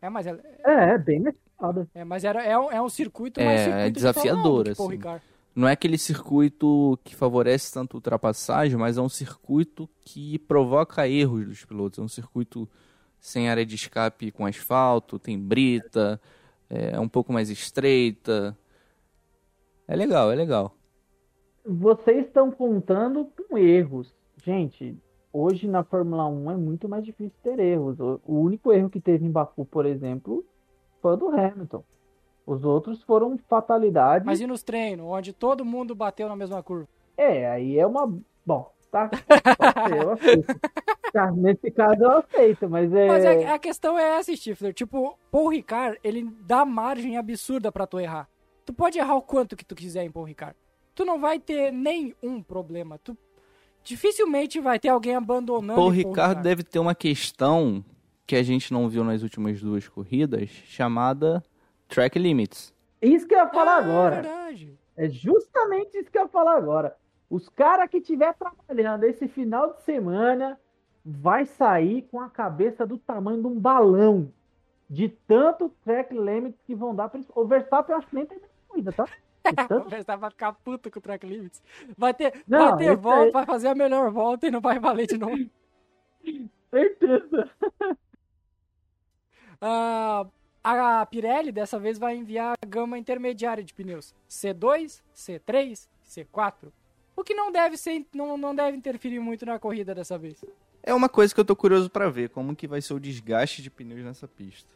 É, 0.00 0.08
mas, 0.08 0.26
ela, 0.26 0.40
É, 0.64 0.90
é 0.94 0.98
bem 0.98 1.20
mais 1.20 1.34
é, 1.94 2.04
mas 2.04 2.24
era, 2.24 2.42
é, 2.42 2.58
um, 2.58 2.70
é 2.72 2.80
um 2.80 2.88
circuito 2.88 3.38
É, 3.38 3.44
mais 3.44 3.60
é 3.60 3.64
circuito 3.64 4.00
de 4.00 4.06
1 4.06 4.12
que 4.12 4.74
Paul 4.76 4.88
assim. 4.88 4.98
Não 5.54 5.66
é 5.66 5.72
aquele 5.72 5.98
circuito 5.98 6.98
que 7.02 7.14
favorece 7.14 7.72
tanto 7.72 7.94
ultrapassagem, 7.94 8.76
mas 8.76 8.96
é 8.96 9.00
um 9.00 9.08
circuito 9.08 9.88
que 10.00 10.38
provoca 10.38 11.08
erros 11.08 11.46
dos 11.46 11.64
pilotos. 11.64 11.98
É 11.98 12.02
um 12.02 12.08
circuito 12.08 12.68
sem 13.18 13.48
área 13.48 13.66
de 13.66 13.74
escape 13.74 14.30
com 14.30 14.46
asfalto, 14.46 15.18
tem 15.18 15.38
brita, 15.38 16.20
é 16.68 16.98
um 16.98 17.08
pouco 17.08 17.32
mais 17.32 17.50
estreita. 17.50 18.56
É 19.86 19.96
legal, 19.96 20.30
é 20.30 20.36
legal. 20.36 20.74
Vocês 21.64 22.26
estão 22.26 22.50
contando 22.50 23.26
com 23.48 23.58
erros. 23.58 24.14
Gente, 24.42 24.96
hoje 25.32 25.68
na 25.68 25.84
Fórmula 25.84 26.26
1 26.26 26.50
é 26.52 26.56
muito 26.56 26.88
mais 26.88 27.04
difícil 27.04 27.36
ter 27.42 27.58
erros. 27.58 27.98
O, 28.00 28.20
único 28.26 28.72
erro 28.72 28.88
que 28.88 29.00
teve 29.00 29.26
em 29.26 29.30
Baku, 29.30 29.66
por 29.66 29.84
exemplo, 29.84 30.44
foi 31.02 31.14
o 31.14 31.16
do 31.16 31.28
Hamilton. 31.28 31.84
Os 32.50 32.64
outros 32.64 33.00
foram 33.04 33.38
fatalidades. 33.48 34.26
Mas 34.26 34.40
e 34.40 34.46
nos 34.46 34.64
treinos, 34.64 35.06
onde 35.06 35.32
todo 35.32 35.64
mundo 35.64 35.94
bateu 35.94 36.28
na 36.28 36.34
mesma 36.34 36.60
curva? 36.64 36.88
É, 37.16 37.48
aí 37.48 37.78
é 37.78 37.86
uma. 37.86 38.12
Bom, 38.44 38.72
tá. 38.90 39.08
Pode 39.56 39.88
ser, 39.88 40.02
eu 40.02 40.10
aceito. 40.10 40.60
Tá, 41.12 41.30
nesse 41.30 41.70
caso 41.70 42.02
eu 42.02 42.10
aceito, 42.10 42.68
mas 42.68 42.92
é. 42.92 43.06
Mas 43.06 43.24
a, 43.24 43.54
a 43.54 43.58
questão 43.58 43.96
é 43.96 44.18
essa, 44.18 44.34
Stifler. 44.34 44.74
Tipo, 44.74 45.16
Paul 45.30 45.46
Ricard, 45.50 45.96
ele 46.02 46.28
dá 46.40 46.64
margem 46.64 47.16
absurda 47.16 47.70
pra 47.70 47.86
tu 47.86 48.00
errar. 48.00 48.28
Tu 48.66 48.72
pode 48.72 48.98
errar 48.98 49.14
o 49.14 49.22
quanto 49.22 49.56
que 49.56 49.64
tu 49.64 49.76
quiser 49.76 50.02
em 50.02 50.10
Paul 50.10 50.26
Ricard. 50.26 50.56
Tu 50.92 51.04
não 51.04 51.20
vai 51.20 51.38
ter 51.38 51.72
nenhum 51.72 52.42
problema. 52.42 52.98
Tu 52.98 53.16
dificilmente 53.84 54.58
vai 54.58 54.80
ter 54.80 54.88
alguém 54.88 55.14
abandonando. 55.14 55.80
Paul 55.80 55.92
Paul 55.92 56.10
Ricardo 56.10 56.42
deve 56.42 56.64
ter 56.64 56.80
uma 56.80 56.96
questão 56.96 57.84
que 58.26 58.34
a 58.34 58.42
gente 58.42 58.72
não 58.72 58.88
viu 58.88 59.04
nas 59.04 59.22
últimas 59.22 59.60
duas 59.60 59.86
corridas, 59.86 60.50
chamada 60.66 61.40
track 61.90 62.18
limits. 62.18 62.72
Isso 63.02 63.26
que 63.26 63.34
eu 63.34 63.38
ia 63.38 63.48
falar 63.48 63.74
Ah, 63.74 63.78
agora. 63.78 64.14
verdade. 64.22 64.78
É 64.96 65.08
justamente 65.08 65.96
isso 65.98 66.10
que 66.10 66.18
eu 66.18 66.22
ia 66.22 66.28
falar 66.28 66.56
agora. 66.56 66.96
Os 67.28 67.48
caras 67.48 67.88
que 67.88 67.98
estiver 67.98 68.34
trabalhando 68.34 69.04
esse 69.04 69.28
final 69.28 69.72
de 69.74 69.82
semana 69.82 70.58
vai 71.04 71.46
sair 71.46 72.02
com 72.10 72.20
a 72.20 72.28
cabeça 72.28 72.86
do 72.86 72.98
tamanho 72.98 73.40
de 73.40 73.46
um 73.46 73.58
balão. 73.58 74.32
De 74.88 75.08
tanto 75.08 75.68
track 75.84 76.12
limits 76.12 76.60
que 76.66 76.74
vão 76.74 76.94
dar 76.94 77.08
pra 77.08 77.18
eles. 77.18 77.30
O 77.34 77.44
Verstappen 77.44 77.92
eu 77.94 77.98
acho 77.98 78.08
que 78.08 78.14
nem 78.16 78.26
tem 78.26 78.40
corrida, 78.68 78.92
tá? 78.92 79.04
De 79.04 79.10
O 79.64 79.68
tanto... 79.68 79.88
Verstappen 79.88 80.20
vai 80.20 80.30
ficar 80.30 80.52
puto 80.52 80.90
com 80.90 80.98
o 80.98 81.02
track 81.02 81.24
limits. 81.26 81.62
Vai 81.96 82.12
ter, 82.12 82.42
Não, 82.46 82.70
vai 82.70 82.76
ter 82.78 82.96
volta, 82.96 83.22
aí- 83.26 83.30
vai 83.30 83.46
fazer 83.46 83.68
a 83.68 83.74
melhor 83.74 84.10
volta 84.10 84.46
e 84.48 84.50
não 84.50 84.60
vai 84.60 84.78
valer 84.80 85.06
de 85.06 85.16
novo. 85.16 85.36
Certeza. 86.70 87.48
Ah, 89.60 90.26
a 90.62 91.04
Pirelli 91.06 91.52
dessa 91.52 91.78
vez 91.78 91.98
vai 91.98 92.16
enviar 92.16 92.54
a 92.60 92.66
gama 92.66 92.98
intermediária 92.98 93.64
de 93.64 93.72
pneus 93.72 94.14
C2, 94.28 95.00
C3, 95.14 95.88
C4. 96.06 96.72
O 97.16 97.24
que 97.24 97.34
não 97.34 97.50
deve 97.50 97.76
ser, 97.76 98.06
não, 98.14 98.36
não 98.36 98.54
deve 98.54 98.76
interferir 98.76 99.18
muito 99.20 99.44
na 99.44 99.58
corrida 99.58 99.94
dessa 99.94 100.18
vez. 100.18 100.44
É 100.82 100.94
uma 100.94 101.08
coisa 101.08 101.34
que 101.34 101.40
eu 101.40 101.44
tô 101.44 101.54
curioso 101.54 101.90
pra 101.90 102.08
ver, 102.08 102.30
como 102.30 102.56
que 102.56 102.66
vai 102.66 102.80
ser 102.80 102.94
o 102.94 103.00
desgaste 103.00 103.62
de 103.62 103.70
pneus 103.70 104.02
nessa 104.04 104.26
pista. 104.26 104.70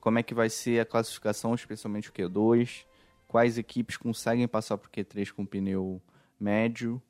Como 0.00 0.18
é 0.18 0.22
que 0.22 0.34
vai 0.34 0.48
ser 0.48 0.80
a 0.80 0.86
classificação, 0.86 1.54
especialmente 1.54 2.10
o 2.10 2.12
Q2, 2.12 2.84
quais 3.28 3.58
equipes 3.58 3.96
conseguem 3.96 4.48
passar 4.48 4.76
pro 4.78 4.90
Q3 4.90 5.30
com 5.32 5.46
pneu 5.46 6.00
médio, 6.40 7.00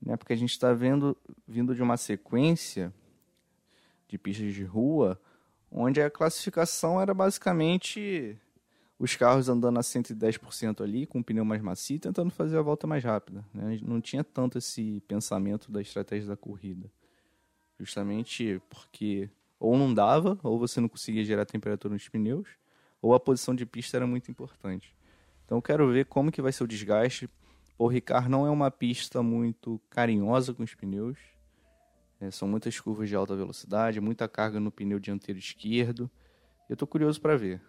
né? 0.00 0.16
Porque 0.16 0.32
a 0.32 0.36
gente 0.36 0.50
está 0.50 0.72
vendo 0.72 1.16
vindo 1.46 1.74
de 1.74 1.82
uma 1.82 1.96
sequência 1.96 2.92
de 4.08 4.18
pistas 4.18 4.52
de 4.52 4.64
rua 4.64 5.20
onde 5.70 6.00
a 6.00 6.10
classificação 6.10 7.00
era 7.00 7.14
basicamente 7.14 8.36
os 8.98 9.16
carros 9.16 9.48
andando 9.48 9.78
a 9.78 9.82
110% 9.82 10.82
ali, 10.82 11.06
com 11.06 11.20
o 11.20 11.24
pneu 11.24 11.44
mais 11.44 11.62
macio, 11.62 11.98
tentando 11.98 12.30
fazer 12.30 12.58
a 12.58 12.62
volta 12.62 12.86
mais 12.86 13.02
rápida. 13.02 13.44
Né? 13.54 13.78
Não 13.82 14.00
tinha 14.00 14.22
tanto 14.22 14.58
esse 14.58 15.02
pensamento 15.08 15.72
da 15.72 15.80
estratégia 15.80 16.28
da 16.28 16.36
corrida. 16.36 16.90
Justamente 17.78 18.60
porque 18.68 19.30
ou 19.58 19.76
não 19.76 19.92
dava, 19.92 20.38
ou 20.42 20.58
você 20.58 20.80
não 20.80 20.88
conseguia 20.88 21.24
gerar 21.24 21.44
temperatura 21.44 21.92
nos 21.92 22.08
pneus, 22.08 22.48
ou 23.00 23.14
a 23.14 23.20
posição 23.20 23.54
de 23.54 23.64
pista 23.64 23.96
era 23.96 24.06
muito 24.06 24.30
importante. 24.30 24.94
Então 25.44 25.60
quero 25.60 25.90
ver 25.90 26.06
como 26.06 26.30
que 26.30 26.42
vai 26.42 26.52
ser 26.52 26.64
o 26.64 26.68
desgaste. 26.68 27.28
O 27.78 27.86
Ricard 27.86 28.28
não 28.28 28.46
é 28.46 28.50
uma 28.50 28.70
pista 28.70 29.22
muito 29.22 29.80
carinhosa 29.90 30.52
com 30.52 30.62
os 30.62 30.74
pneus. 30.74 31.18
É, 32.20 32.30
são 32.30 32.46
muitas 32.46 32.78
curvas 32.78 33.08
de 33.08 33.16
alta 33.16 33.34
velocidade, 33.34 34.00
muita 34.00 34.28
carga 34.28 34.60
no 34.60 34.70
pneu 34.70 34.98
dianteiro 34.98 35.38
esquerdo. 35.38 36.10
Eu 36.68 36.76
tô 36.76 36.86
curioso 36.86 37.20
para 37.20 37.36
ver. 37.36 37.62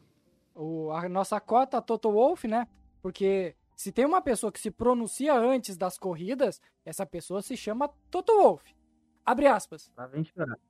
O, 0.53 0.91
a 0.91 1.07
nossa 1.07 1.39
cota 1.39 1.81
Toto 1.81 2.11
Wolff, 2.11 2.47
né? 2.47 2.67
Porque 3.01 3.55
se 3.75 3.91
tem 3.91 4.05
uma 4.05 4.21
pessoa 4.21 4.51
que 4.51 4.59
se 4.59 4.69
pronuncia 4.69 5.33
antes 5.33 5.77
das 5.77 5.97
corridas, 5.97 6.61
essa 6.85 7.05
pessoa 7.05 7.41
se 7.41 7.55
chama 7.55 7.89
Toto 8.11 8.33
Wolff. 8.33 8.75
Abre 9.25 9.47
aspas. 9.47 9.91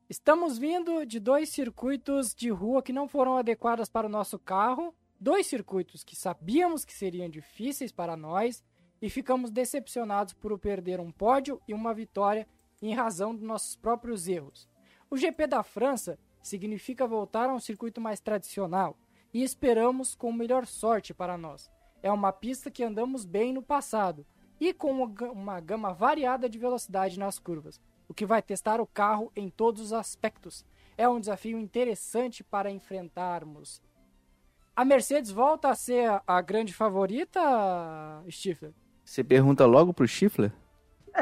Estamos 0.10 0.58
vindo 0.58 1.06
de 1.06 1.20
dois 1.20 1.50
circuitos 1.50 2.36
de 2.36 2.50
rua 2.50 2.84
que 2.84 2.94
não 2.94 3.08
foram 3.08 3.38
adequados 3.38 3.90
para 3.90 4.06
o 4.06 4.10
nosso 4.10 4.38
carro, 4.38 4.94
dois 5.20 5.48
circuitos 5.48 6.04
que 6.04 6.16
sabíamos 6.16 6.86
que 6.86 6.94
seriam 6.94 7.30
difíceis 7.30 7.92
para 7.92 8.16
nós 8.16 8.64
e 9.02 9.10
ficamos 9.10 9.50
decepcionados 9.50 10.34
por 10.34 10.58
perder 10.60 11.00
um 11.00 11.12
pódio 11.12 11.60
e 11.68 11.74
uma 11.74 11.94
vitória 11.94 12.48
em 12.82 12.94
razão 12.94 13.34
dos 13.36 13.44
nossos 13.44 13.76
próprios 13.76 14.28
erros. 14.28 14.68
O 15.10 15.18
GP 15.18 15.48
da 15.48 15.62
França 15.64 16.18
significa 16.42 17.06
voltar 17.06 17.50
a 17.50 17.54
um 17.54 17.60
circuito 17.60 18.02
mais 18.02 18.20
tradicional 18.20 18.98
e 19.34 19.44
esperamos 19.44 20.16
com 20.16 20.32
melhor 20.34 20.66
sorte 20.66 21.14
para 21.14 21.38
nós. 21.38 21.70
É 22.02 22.12
uma 22.12 22.32
pista 22.32 22.72
que 22.72 22.84
andamos 22.84 23.26
bem 23.26 23.54
no 23.54 23.62
passado 23.62 24.26
e 24.60 24.74
com 24.74 24.92
uma 24.92 25.08
ga- 25.08 25.32
uma 25.32 25.60
gama 25.60 25.94
variada 25.94 26.50
de 26.50 26.58
velocidade 26.58 27.20
nas 27.20 27.38
curvas 27.40 27.80
o 28.08 28.14
que 28.14 28.26
vai 28.26 28.42
testar 28.42 28.82
o 28.82 28.86
carro 28.86 29.32
em 29.38 29.50
todos 29.50 29.82
os 29.82 29.94
aspectos. 29.94 30.66
É 30.98 31.08
um 31.08 31.18
desafio 31.18 31.58
interessante 31.58 32.44
para 32.44 32.70
enfrentarmos. 32.70 33.82
A 34.76 34.84
Mercedes 34.84 35.32
volta 35.32 35.70
a 35.70 35.76
ser 35.76 36.22
a- 36.28 36.42
grande 36.42 36.74
favorita, 36.74 37.40
Stifler? 38.30 38.74
Você 39.06 39.24
pergunta 39.24 39.66
logo 39.66 39.94
pro 39.94 40.06
Schiffler? 40.06 40.52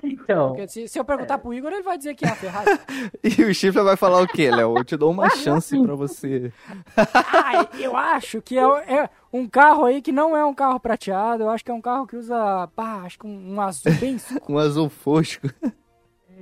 Então, 0.03 0.49
Porque 0.49 0.67
se, 0.67 0.87
se 0.87 0.99
eu 0.99 1.05
perguntar 1.05 1.37
pro 1.39 1.53
Igor, 1.53 1.71
ele 1.71 1.81
vai 1.81 1.97
dizer 1.97 2.13
que 2.15 2.25
é 2.25 2.29
a 2.29 2.35
Ferrari. 2.35 2.69
E 3.23 3.43
o 3.43 3.53
Schiffler 3.53 3.83
vai 3.83 3.95
falar 3.97 4.21
o 4.21 4.27
quê, 4.27 4.49
Léo? 4.51 4.77
Eu 4.77 4.83
te 4.83 4.95
dou 4.95 5.11
uma 5.11 5.29
chance 5.29 5.79
para 5.81 5.95
você. 5.95 6.51
ah, 6.95 7.67
eu 7.79 7.95
acho 7.97 8.41
que 8.41 8.57
é, 8.57 8.61
é 8.61 9.09
um 9.33 9.47
carro 9.47 9.85
aí 9.85 10.01
que 10.01 10.11
não 10.11 10.35
é 10.35 10.45
um 10.45 10.53
carro 10.53 10.79
prateado. 10.79 11.43
Eu 11.43 11.49
acho 11.49 11.63
que 11.65 11.71
é 11.71 11.73
um 11.73 11.81
carro 11.81 12.05
que 12.07 12.15
usa, 12.15 12.67
pá, 12.75 13.01
acho 13.03 13.17
que 13.19 13.27
um, 13.27 13.55
um 13.55 13.61
azul 13.61 13.91
bem 13.99 14.15
escuro. 14.17 14.41
Com 14.41 14.57
azul 14.57 14.89
fosco. 14.89 15.47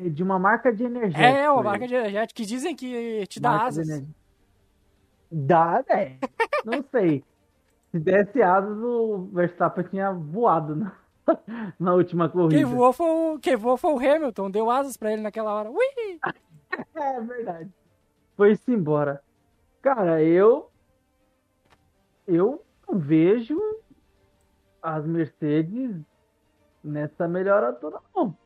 é 0.05 0.09
de 0.09 0.21
uma 0.23 0.37
marca 0.37 0.71
de 0.73 0.83
energético. 0.83 1.21
É, 1.21 1.49
uma 1.49 1.63
marca 1.63 1.87
de 1.87 1.95
energético 1.95 2.37
que 2.37 2.45
dizem 2.45 2.75
que 2.75 3.25
te 3.27 3.39
dá 3.39 3.51
Marca 3.51 3.65
asas. 3.67 3.87
energia. 3.87 4.15
Dá, 5.31 5.83
é. 5.89 6.17
Não 6.65 6.83
sei. 6.91 7.23
Se 7.91 7.99
desse 7.99 8.41
asas, 8.41 8.77
o 8.77 9.29
Verstappen 9.33 9.83
tinha 9.89 10.11
voado 10.11 10.75
na, 10.75 10.91
na 11.79 11.93
última 11.93 12.29
corrida. 12.29 12.55
Quem 12.55 12.65
voou, 12.65 12.93
foi 12.93 13.09
o, 13.09 13.39
quem 13.39 13.55
voou 13.55 13.77
foi 13.77 13.93
o 13.93 13.97
Hamilton, 13.97 14.51
deu 14.51 14.69
asas 14.69 14.97
pra 14.97 15.11
ele 15.11 15.21
naquela 15.21 15.53
hora. 15.53 15.69
Ui! 15.69 16.19
É 16.93 17.21
verdade. 17.21 17.71
Foi-se 18.35 18.71
embora. 18.71 19.23
Cara, 19.81 20.21
eu. 20.21 20.69
Eu 22.27 22.61
vejo 22.93 23.57
as 24.81 25.05
Mercedes 25.05 25.95
nessa 26.83 27.27
melhora 27.27 27.71
toda, 27.71 27.99
não. 28.13 28.37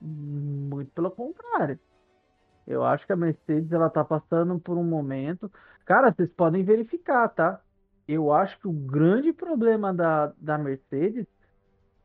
Muito 0.00 0.90
pelo 0.92 1.10
contrário. 1.10 1.80
Eu 2.66 2.84
acho 2.84 3.06
que 3.06 3.12
a 3.12 3.16
Mercedes 3.16 3.72
ela 3.72 3.90
tá 3.90 4.04
passando 4.04 4.60
por 4.60 4.76
um 4.76 4.84
momento. 4.84 5.50
Cara, 5.84 6.12
vocês 6.12 6.30
podem 6.30 6.62
verificar, 6.62 7.28
tá? 7.30 7.60
Eu 8.06 8.32
acho 8.32 8.58
que 8.60 8.68
o 8.68 8.72
grande 8.72 9.32
problema 9.32 9.92
da, 9.92 10.32
da 10.38 10.58
Mercedes 10.58 11.26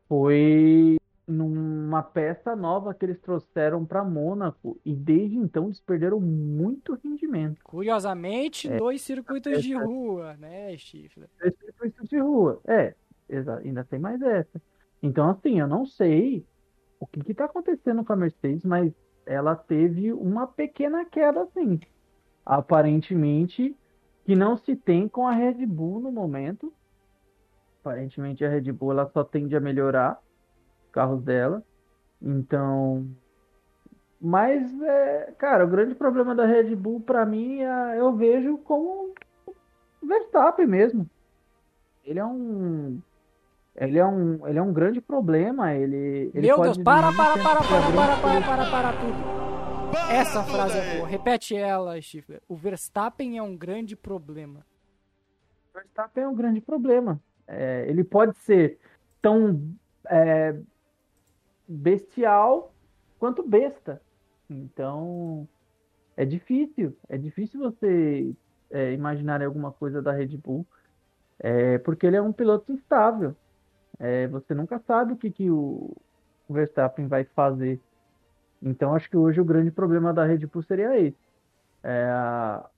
foi 0.07 0.97
numa 1.27 2.03
peça 2.03 2.55
nova 2.55 2.93
que 2.93 3.03
eles 3.03 3.19
trouxeram 3.19 3.83
para 3.83 4.03
Mônaco 4.03 4.79
e 4.85 4.93
desde 4.93 5.38
então 5.38 5.65
eles 5.65 5.79
perderam 5.79 6.19
muito 6.19 7.00
rendimento. 7.03 7.63
Curiosamente, 7.63 8.69
dois 8.69 9.01
circuitos 9.01 9.63
de 9.63 9.74
rua, 9.74 10.35
né? 10.38 10.74
Esse 10.74 11.74
foi 11.77 11.88
isso 11.88 12.03
de 12.07 12.19
rua. 12.19 12.62
É, 12.67 12.93
ainda 13.63 13.83
tem 13.83 14.00
mais 14.00 14.21
essa. 14.21 14.62
Então, 15.01 15.29
assim, 15.29 15.59
eu 15.59 15.67
não 15.67 15.85
sei 15.85 16.45
o 17.00 17.07
que 17.07 17.31
está 17.31 17.45
acontecendo 17.45 18.03
com 18.03 18.13
a 18.13 18.15
Mercedes, 18.15 18.63
mas 18.63 18.93
ela 19.25 19.55
teve 19.55 20.13
uma 20.13 20.47
pequena 20.47 21.05
queda, 21.05 21.41
assim. 21.41 21.79
Aparentemente, 22.45 23.75
que 24.25 24.35
não 24.35 24.57
se 24.57 24.75
tem 24.75 25.07
com 25.07 25.27
a 25.27 25.31
Red 25.31 25.65
Bull 25.65 26.00
no 26.00 26.12
momento. 26.12 26.71
Aparentemente, 27.85 28.43
a 28.43 28.49
Red 28.49 28.71
Bull 28.71 28.93
ela 28.93 29.05
só 29.13 29.23
tende 29.23 29.55
a 29.55 29.59
melhorar 29.59 30.19
os 30.83 30.91
carros 30.91 31.21
dela. 31.21 31.63
Então, 32.19 33.07
mas, 34.19 34.81
é, 34.81 35.33
cara, 35.37 35.65
o 35.65 35.67
grande 35.67 35.93
problema 35.93 36.33
da 36.33 36.47
Red 36.47 36.75
Bull, 36.75 36.99
para 36.99 37.23
mim, 37.27 37.59
é, 37.61 37.99
eu 37.99 38.11
vejo 38.15 38.57
como 38.57 39.13
o 40.01 40.07
Verstappen 40.07 40.65
mesmo. 40.65 41.07
Ele 42.03 42.17
é 42.17 42.25
um. 42.25 42.99
Ele 43.75 43.99
é 43.99 44.05
um, 44.05 44.47
ele 44.47 44.57
é 44.57 44.61
um 44.63 44.73
grande 44.73 44.99
problema. 44.99 45.75
Ele, 45.75 46.31
ele 46.33 46.47
Meu 46.47 46.59
Deus, 46.59 46.79
para, 46.79 47.13
para, 47.13 47.33
para, 47.33 47.43
para, 47.43 47.61
para, 47.61 48.17
para, 48.17 48.41
para, 48.41 48.71
para 48.71 48.93
tudo. 48.93 50.11
Essa 50.11 50.43
frase 50.43 50.77
é 50.79 50.95
boa. 50.95 51.07
Repete 51.07 51.55
ela, 51.55 52.01
Stifler. 52.01 52.41
O 52.47 52.55
Verstappen 52.55 53.37
é 53.37 53.43
um 53.43 53.55
grande 53.55 53.95
problema. 53.95 54.65
O 55.69 55.77
Verstappen 55.77 56.23
é 56.23 56.27
um 56.27 56.35
grande 56.35 56.61
problema. 56.61 57.21
É, 57.47 57.85
ele 57.87 58.03
pode 58.03 58.37
ser 58.37 58.79
tão 59.21 59.75
é, 60.07 60.55
bestial 61.67 62.73
quanto 63.19 63.47
besta. 63.47 64.01
Então, 64.49 65.47
é 66.15 66.25
difícil. 66.25 66.95
É 67.09 67.17
difícil 67.17 67.59
você 67.59 68.33
é, 68.69 68.93
imaginar 68.93 69.41
alguma 69.43 69.71
coisa 69.71 70.01
da 70.01 70.11
Red 70.11 70.37
Bull, 70.37 70.65
é, 71.39 71.77
porque 71.79 72.05
ele 72.05 72.17
é 72.17 72.21
um 72.21 72.33
piloto 72.33 72.71
instável. 72.71 73.35
É, 73.99 74.27
você 74.27 74.53
nunca 74.53 74.79
sabe 74.79 75.13
o 75.13 75.17
que, 75.17 75.31
que 75.31 75.49
o 75.49 75.95
Verstappen 76.49 77.07
vai 77.07 77.23
fazer. 77.23 77.79
Então, 78.61 78.95
acho 78.95 79.09
que 79.09 79.17
hoje 79.17 79.39
o 79.39 79.45
grande 79.45 79.71
problema 79.71 80.13
da 80.13 80.25
Red 80.25 80.45
Bull 80.47 80.63
seria 80.63 80.97
esse. 80.99 81.17
É, 81.83 82.07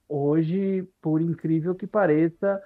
hoje, 0.08 0.88
por 1.02 1.22
incrível 1.22 1.74
que 1.74 1.88
pareça, 1.88 2.62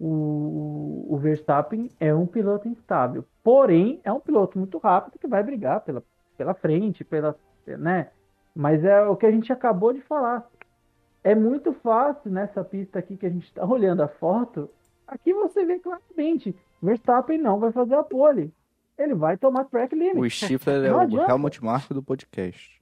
o, 0.00 1.06
o 1.10 1.18
Verstappen 1.18 1.90
é 2.00 2.14
um 2.14 2.26
piloto 2.26 2.66
instável. 2.66 3.22
Porém, 3.44 4.00
é 4.02 4.10
um 4.10 4.18
piloto 4.18 4.58
muito 4.58 4.78
rápido 4.78 5.18
que 5.18 5.26
vai 5.26 5.42
brigar 5.42 5.82
pela, 5.82 6.02
pela 6.38 6.54
frente, 6.54 7.04
pela, 7.04 7.36
né? 7.66 8.08
Mas 8.54 8.82
é 8.82 9.02
o 9.02 9.14
que 9.14 9.26
a 9.26 9.30
gente 9.30 9.52
acabou 9.52 9.92
de 9.92 10.00
falar. 10.00 10.48
É 11.22 11.34
muito 11.34 11.74
fácil 11.74 12.30
nessa 12.30 12.64
pista 12.64 12.98
aqui 12.98 13.14
que 13.14 13.26
a 13.26 13.30
gente 13.30 13.44
está 13.44 13.62
olhando 13.68 14.02
a 14.02 14.08
foto. 14.08 14.70
Aqui 15.06 15.34
você 15.34 15.66
vê 15.66 15.78
claramente, 15.78 16.56
Verstappen 16.82 17.38
não 17.38 17.58
vai 17.58 17.70
fazer 17.70 17.94
a 17.94 18.02
pole. 18.02 18.50
Ele 18.96 19.14
vai 19.14 19.36
tomar 19.36 19.64
track 19.64 19.94
limit. 19.94 20.18
O 20.18 20.30
Stifler 20.30 20.84
é 20.84 20.92
o 20.92 21.30
Helmut 21.30 21.62
Marko 21.62 21.92
do 21.92 22.02
podcast. 22.02 22.80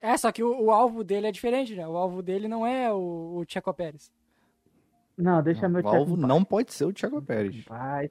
É, 0.00 0.16
só 0.16 0.30
que 0.30 0.42
o, 0.42 0.64
o, 0.64 0.70
alvo 0.70 1.02
dele 1.02 1.26
é 1.26 1.32
diferente, 1.32 1.74
né? 1.74 1.86
O 1.86 1.96
alvo 1.96 2.22
dele 2.22 2.46
não 2.48 2.66
é 2.66 2.92
o, 2.92 3.38
o 3.38 3.44
Checo 3.48 3.72
Pérez. 3.74 4.12
Não, 5.18 5.42
deixa 5.42 5.68
não, 5.68 5.70
meu 5.70 5.84
O 5.84 5.88
alvo 5.88 6.16
não 6.16 6.44
pode 6.44 6.72
ser 6.72 6.84
o 6.84 6.96
Checo 6.96 7.20
Pérez. 7.20 7.64
Vai. 7.64 8.08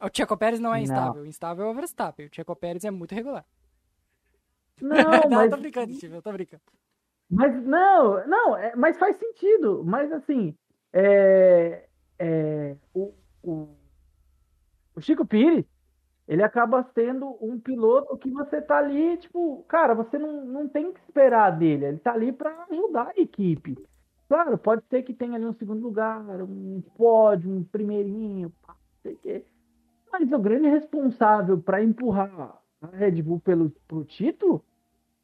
O 0.00 0.08
Checo 0.12 0.36
Pérez 0.36 0.60
não 0.60 0.72
é 0.72 0.80
instável. 0.80 1.22
Não. 1.22 1.26
Instável 1.26 1.66
é 1.66 1.68
o 1.68 1.74
Verstappen. 1.74 2.26
O 2.26 2.30
Checo 2.32 2.54
Pérez 2.54 2.84
é 2.84 2.90
muito 2.92 3.12
regular. 3.12 3.44
Não, 4.80 4.94
não 5.28 5.30
mas... 5.30 5.50
tô 5.50 5.56
brincando, 5.56 5.92
Steve, 5.94 6.14
eu 6.14 6.22
tô 6.22 6.32
brincando. 6.32 6.62
Mas 7.28 7.60
não, 7.64 8.24
não, 8.28 8.56
é, 8.56 8.76
mas 8.76 8.96
faz 8.98 9.16
sentido. 9.16 9.82
Mas 9.84 10.12
assim, 10.12 10.56
é, 10.92 11.88
é, 12.20 12.76
o, 12.94 13.12
o, 13.42 13.68
o 14.94 15.00
Chico 15.00 15.26
Pires, 15.26 15.64
ele 16.28 16.44
acaba 16.44 16.88
sendo 16.94 17.36
um 17.40 17.58
piloto 17.58 18.16
que 18.16 18.30
você 18.30 18.62
tá 18.62 18.78
ali, 18.78 19.16
tipo, 19.16 19.64
cara, 19.66 19.92
você 19.92 20.18
não, 20.18 20.44
não 20.44 20.68
tem 20.68 20.92
que 20.92 21.00
esperar 21.00 21.50
dele. 21.50 21.86
Ele 21.86 21.98
tá 21.98 22.12
ali 22.12 22.30
para 22.30 22.64
ajudar 22.70 23.08
a 23.08 23.20
equipe. 23.20 23.76
Claro, 24.28 24.58
pode 24.58 24.84
ser 24.86 25.02
que 25.02 25.14
tenha 25.14 25.36
ali 25.36 25.46
um 25.46 25.52
segundo 25.52 25.82
lugar, 25.82 26.42
um 26.42 26.82
pódio, 26.96 27.50
um 27.50 27.62
primeirinho, 27.62 28.52
não 28.66 28.74
sei 29.02 29.12
o 29.14 29.18
quê. 29.18 29.44
Mas 30.10 30.32
o 30.32 30.38
grande 30.38 30.68
responsável 30.68 31.60
para 31.60 31.82
empurrar 31.82 32.60
a 32.82 32.86
Red 32.88 33.22
Bull 33.22 33.40
pelo 33.40 33.70
pro 33.86 34.04
título, 34.04 34.64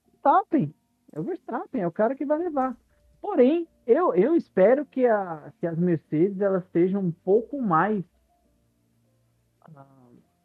Verstappen. 0.07 0.75
É 1.13 1.21
o 1.21 1.25
Verstappen, 1.25 1.83
é 1.83 1.87
o 1.87 1.93
cara 1.93 2.15
que 2.15 2.25
vai 2.25 2.39
levar. 2.39 2.77
Porém, 3.21 3.69
eu, 3.87 4.15
eu 4.15 4.35
espero 4.35 4.87
que, 4.87 5.07
a, 5.07 5.53
que 5.59 5.67
as 5.67 5.79
Mercedes 5.79 6.41
elas 6.41 6.65
estejam 6.65 7.01
um 7.01 7.13
pouco 7.13 7.61
mais, 7.61 8.05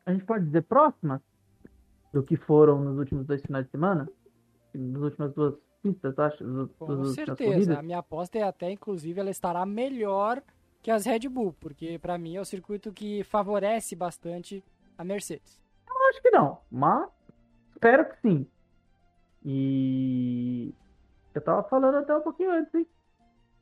a 0.06 0.12
gente 0.12 0.26
pode 0.26 0.46
dizer, 0.46 0.64
próximas 0.64 1.22
do 2.12 2.24
que 2.24 2.36
foram 2.36 2.84
nos 2.84 2.98
últimos 2.98 3.26
dois 3.26 3.42
finais 3.42 3.66
de 3.66 3.72
semana, 3.72 4.10
nas 4.74 5.02
últimas 5.02 5.34
duas 5.34 5.56
pistas, 5.82 6.18
acho. 6.20 6.44
Dos, 6.44 6.72
Com 6.78 7.06
certeza. 7.06 7.80
A 7.80 7.82
minha 7.82 8.00
aposta 8.00 8.38
é 8.38 8.44
até, 8.44 8.72
inclusive, 8.72 9.20
ela 9.20 9.30
estará 9.30 9.66
melhor 9.66 10.42
que 10.82 10.92
as 10.92 11.06
Red 11.06 11.28
Bull, 11.30 11.54
porque 11.60 11.98
para 12.00 12.18
mim 12.18 12.36
é 12.36 12.42
o 12.42 12.46
circuito 12.46 12.92
que 12.92 13.24
favorece 13.24 13.96
bastante 13.96 14.64
a 14.98 15.04
Mercedes 15.04 15.60
acho 16.10 16.22
que 16.22 16.32
não, 16.32 16.60
mas 16.72 17.10
espero 17.72 18.10
que 18.10 18.18
sim. 18.22 18.48
E 19.44 20.74
eu 21.34 21.42
tava 21.42 21.64
falando 21.64 21.96
até 21.96 22.16
um 22.16 22.22
pouquinho 22.22 22.52
antes, 22.52 22.74
hein? 22.74 22.88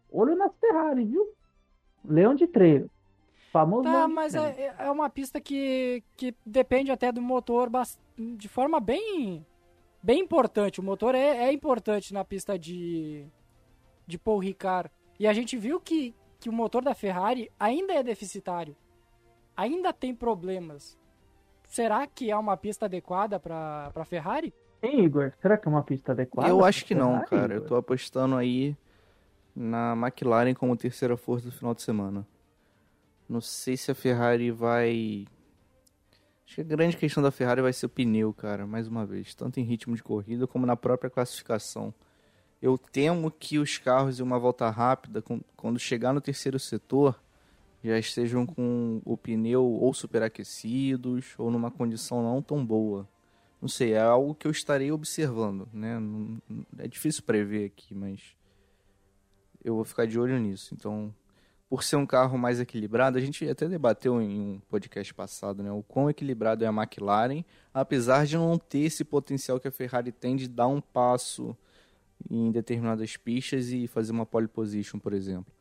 Olho 0.09 0.35
nas 0.35 0.55
Ferrari, 0.59 1.05
viu? 1.05 1.33
Leão 2.03 2.35
de 2.35 2.47
treino. 2.47 2.89
Famoso 3.51 3.83
tá, 3.83 4.07
mas 4.07 4.35
é, 4.35 4.75
é 4.79 4.91
uma 4.91 5.09
pista 5.09 5.39
que, 5.39 6.03
que 6.17 6.35
depende 6.45 6.91
até 6.91 7.11
do 7.11 7.21
motor 7.21 7.69
de 8.17 8.49
forma 8.49 8.79
bem 8.79 9.45
bem 10.05 10.19
importante. 10.21 10.79
O 10.79 10.83
motor 10.83 11.15
é, 11.15 11.47
é 11.47 11.51
importante 11.51 12.13
na 12.13 12.23
pista 12.23 12.59
de, 12.59 13.25
de 14.05 14.19
Paul 14.19 14.39
Ricard. 14.39 14.91
E 15.19 15.27
a 15.27 15.33
gente 15.33 15.57
viu 15.57 15.79
que, 15.79 16.13
que 16.39 16.47
o 16.47 16.53
motor 16.53 16.83
da 16.83 16.93
Ferrari 16.93 17.51
ainda 17.59 17.93
é 17.93 18.03
deficitário. 18.03 18.75
Ainda 19.57 19.91
tem 19.91 20.13
problemas. 20.13 20.95
Será 21.67 22.05
que 22.05 22.29
é 22.29 22.37
uma 22.37 22.55
pista 22.55 22.85
adequada 22.85 23.39
para 23.39 23.91
a 23.95 24.05
Ferrari? 24.05 24.53
Hein, 24.83 25.05
Igor? 25.05 25.33
Será 25.41 25.57
que 25.57 25.67
é 25.67 25.71
uma 25.71 25.83
pista 25.83 26.11
adequada? 26.11 26.47
Eu 26.47 26.63
acho 26.63 26.85
que 26.85 26.93
não, 26.93 27.23
cara. 27.25 27.55
Igor? 27.55 27.63
Eu 27.63 27.65
tô 27.65 27.75
apostando 27.75 28.35
aí 28.35 28.77
na 29.55 29.93
McLaren 29.93 30.53
como 30.53 30.77
terceira 30.77 31.17
força 31.17 31.47
do 31.47 31.51
final 31.51 31.73
de 31.73 31.81
semana. 31.81 32.27
Não 33.27 33.41
sei 33.41 33.75
se 33.75 33.89
a 33.89 33.95
Ferrari 33.95 34.51
vai. 34.51 35.25
Acho 36.45 36.55
que 36.55 36.61
a 36.61 36.63
grande 36.63 36.95
questão 36.95 37.23
da 37.23 37.31
Ferrari 37.31 37.61
vai 37.61 37.73
ser 37.73 37.87
o 37.87 37.89
pneu, 37.89 38.31
cara, 38.33 38.67
mais 38.67 38.87
uma 38.87 39.05
vez. 39.05 39.33
Tanto 39.33 39.59
em 39.59 39.63
ritmo 39.63 39.95
de 39.95 40.03
corrida 40.03 40.45
como 40.45 40.65
na 40.65 40.75
própria 40.75 41.09
classificação. 41.09 41.93
Eu 42.61 42.77
temo 42.77 43.31
que 43.31 43.59
os 43.59 43.77
carros 43.77 44.19
em 44.19 44.23
uma 44.23 44.39
volta 44.39 44.69
rápida, 44.69 45.23
quando 45.55 45.79
chegar 45.79 46.13
no 46.13 46.21
terceiro 46.21 46.59
setor, 46.59 47.19
já 47.83 47.97
estejam 47.99 48.45
com 48.45 49.01
o 49.05 49.15
pneu 49.17 49.63
ou 49.63 49.93
superaquecidos 49.93 51.33
ou 51.37 51.51
numa 51.51 51.69
condição 51.69 52.23
não 52.23 52.41
tão 52.41 52.65
boa. 52.65 53.07
Não 53.61 53.67
sei, 53.69 53.93
é 53.93 54.01
algo 54.01 54.35
que 54.35 54.47
eu 54.47 54.51
estarei 54.51 54.91
observando, 54.91 55.67
né? 55.73 55.97
É 56.77 56.87
difícil 56.87 57.23
prever 57.23 57.65
aqui, 57.65 57.93
mas 57.93 58.35
eu 59.63 59.75
vou 59.75 59.83
ficar 59.83 60.05
de 60.05 60.19
olho 60.19 60.37
nisso. 60.39 60.73
Então, 60.73 61.13
por 61.69 61.83
ser 61.83 61.95
um 61.95 62.05
carro 62.05 62.37
mais 62.37 62.59
equilibrado, 62.59 63.17
a 63.17 63.21
gente 63.21 63.47
até 63.49 63.67
debateu 63.67 64.21
em 64.21 64.39
um 64.39 64.59
podcast 64.69 65.13
passado, 65.13 65.63
né? 65.63 65.71
O 65.71 65.81
quão 65.81 66.09
equilibrado 66.09 66.63
é 66.63 66.67
a 66.67 66.71
McLaren, 66.71 67.43
apesar 67.73 68.25
de 68.25 68.37
não 68.37 68.57
ter 68.57 68.79
esse 68.79 69.03
potencial 69.03 69.59
que 69.59 69.67
a 69.67 69.71
Ferrari 69.71 70.11
tem 70.11 70.35
de 70.35 70.47
dar 70.47 70.67
um 70.67 70.79
passo 70.79 71.57
em 72.29 72.51
determinadas 72.51 73.17
pistas 73.17 73.71
e 73.71 73.87
fazer 73.87 74.11
uma 74.11 74.25
pole 74.25 74.47
position, 74.47 74.99
por 74.99 75.13
exemplo. 75.13 75.51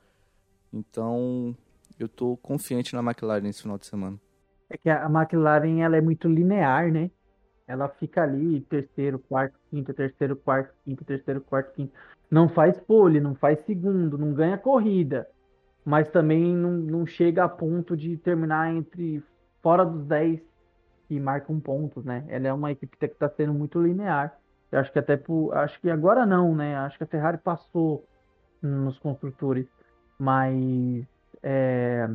Então, 0.73 1.57
eu 1.99 2.09
tô 2.09 2.37
confiante 2.37 2.95
na 2.95 3.01
McLaren 3.01 3.43
nesse 3.43 3.63
final 3.63 3.79
de 3.79 3.87
semana. 3.87 4.21
É 4.69 4.77
que 4.77 4.91
a 4.91 5.07
McLaren 5.07 5.81
ela 5.81 5.97
é 5.97 6.01
muito 6.01 6.29
linear, 6.29 6.91
né? 6.93 7.11
Ela 7.67 7.89
fica 7.89 8.23
ali 8.23 8.61
terceiro, 8.61 9.19
quarto, 9.19 9.59
quinto, 9.71 9.95
terceiro, 9.95 10.37
quarto, 10.37 10.75
quinto, 10.85 11.05
terceiro, 11.05 11.41
quarto, 11.41 11.73
quinto. 11.75 11.93
Não 12.31 12.49
faz 12.49 12.79
pole, 12.79 13.21
não 13.21 13.35
faz 13.35 13.59
segundo, 13.65 14.19
não 14.19 14.35
ganha 14.35 14.59
corrida. 14.59 15.29
Mas 15.85 16.09
também 16.11 16.55
não, 16.55 16.73
não 16.73 17.07
chega 17.07 17.45
a 17.45 17.49
ponto 17.49 17.97
de 17.97 18.17
terminar 18.17 18.75
entre 18.75 19.23
fora 19.63 19.85
dos 19.85 20.07
10 20.07 20.41
que 21.07 21.21
marcam 21.21 21.61
pontos, 21.61 22.05
né? 22.05 22.25
Ela 22.29 22.49
é 22.49 22.53
uma 22.53 22.73
equipe 22.73 22.97
que 22.97 23.05
está 23.05 23.29
sendo 23.29 23.53
muito 23.53 23.81
linear. 23.81 24.37
Eu 24.73 24.81
acho 24.81 24.93
que 24.93 24.99
até 24.99 25.17
por, 25.17 25.53
acho 25.55 25.81
que 25.81 25.91
agora 25.91 26.25
não, 26.25 26.55
né? 26.55 26.77
Acho 26.79 26.97
que 26.97 27.05
a 27.05 27.07
Ferrari 27.07 27.39
passou 27.39 28.05
nos 28.63 28.99
construtores, 28.99 29.67
mas 30.19 31.05
é, 31.43 32.09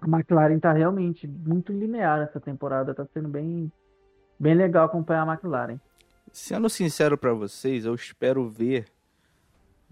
a 0.00 0.06
McLaren 0.06 0.56
está 0.56 0.72
realmente 0.72 1.26
muito 1.26 1.72
linear 1.72 2.20
essa 2.20 2.40
temporada, 2.40 2.92
está 2.92 3.04
sendo 3.06 3.28
bem, 3.28 3.70
bem 4.38 4.54
legal 4.54 4.86
acompanhar 4.86 5.28
a 5.28 5.32
McLaren. 5.32 5.78
Sendo 6.32 6.70
sincero 6.70 7.18
para 7.18 7.34
vocês, 7.34 7.84
eu 7.84 7.94
espero 7.94 8.48
ver 8.48 8.86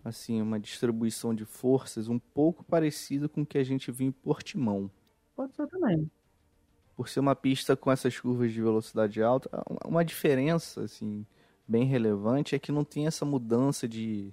assim 0.04 0.40
uma 0.40 0.58
distribuição 0.58 1.34
de 1.34 1.44
forças 1.44 2.08
um 2.08 2.18
pouco 2.18 2.64
parecida 2.64 3.28
com 3.28 3.42
o 3.42 3.46
que 3.46 3.58
a 3.58 3.64
gente 3.64 3.90
viu 3.90 4.08
em 4.08 4.12
Portimão. 4.12 4.90
Pode 5.36 5.54
ser 5.54 5.66
também. 5.66 6.10
por 6.96 7.08
ser 7.08 7.20
uma 7.20 7.34
pista 7.34 7.76
com 7.76 7.90
essas 7.90 8.18
curvas 8.18 8.52
de 8.52 8.60
velocidade 8.60 9.22
alta, 9.22 9.48
uma 9.86 10.04
diferença 10.04 10.82
assim 10.82 11.24
bem 11.66 11.84
relevante 11.84 12.54
é 12.54 12.58
que 12.58 12.72
não 12.72 12.84
tem 12.84 13.06
essa 13.06 13.24
mudança 13.24 13.86
de, 13.86 14.32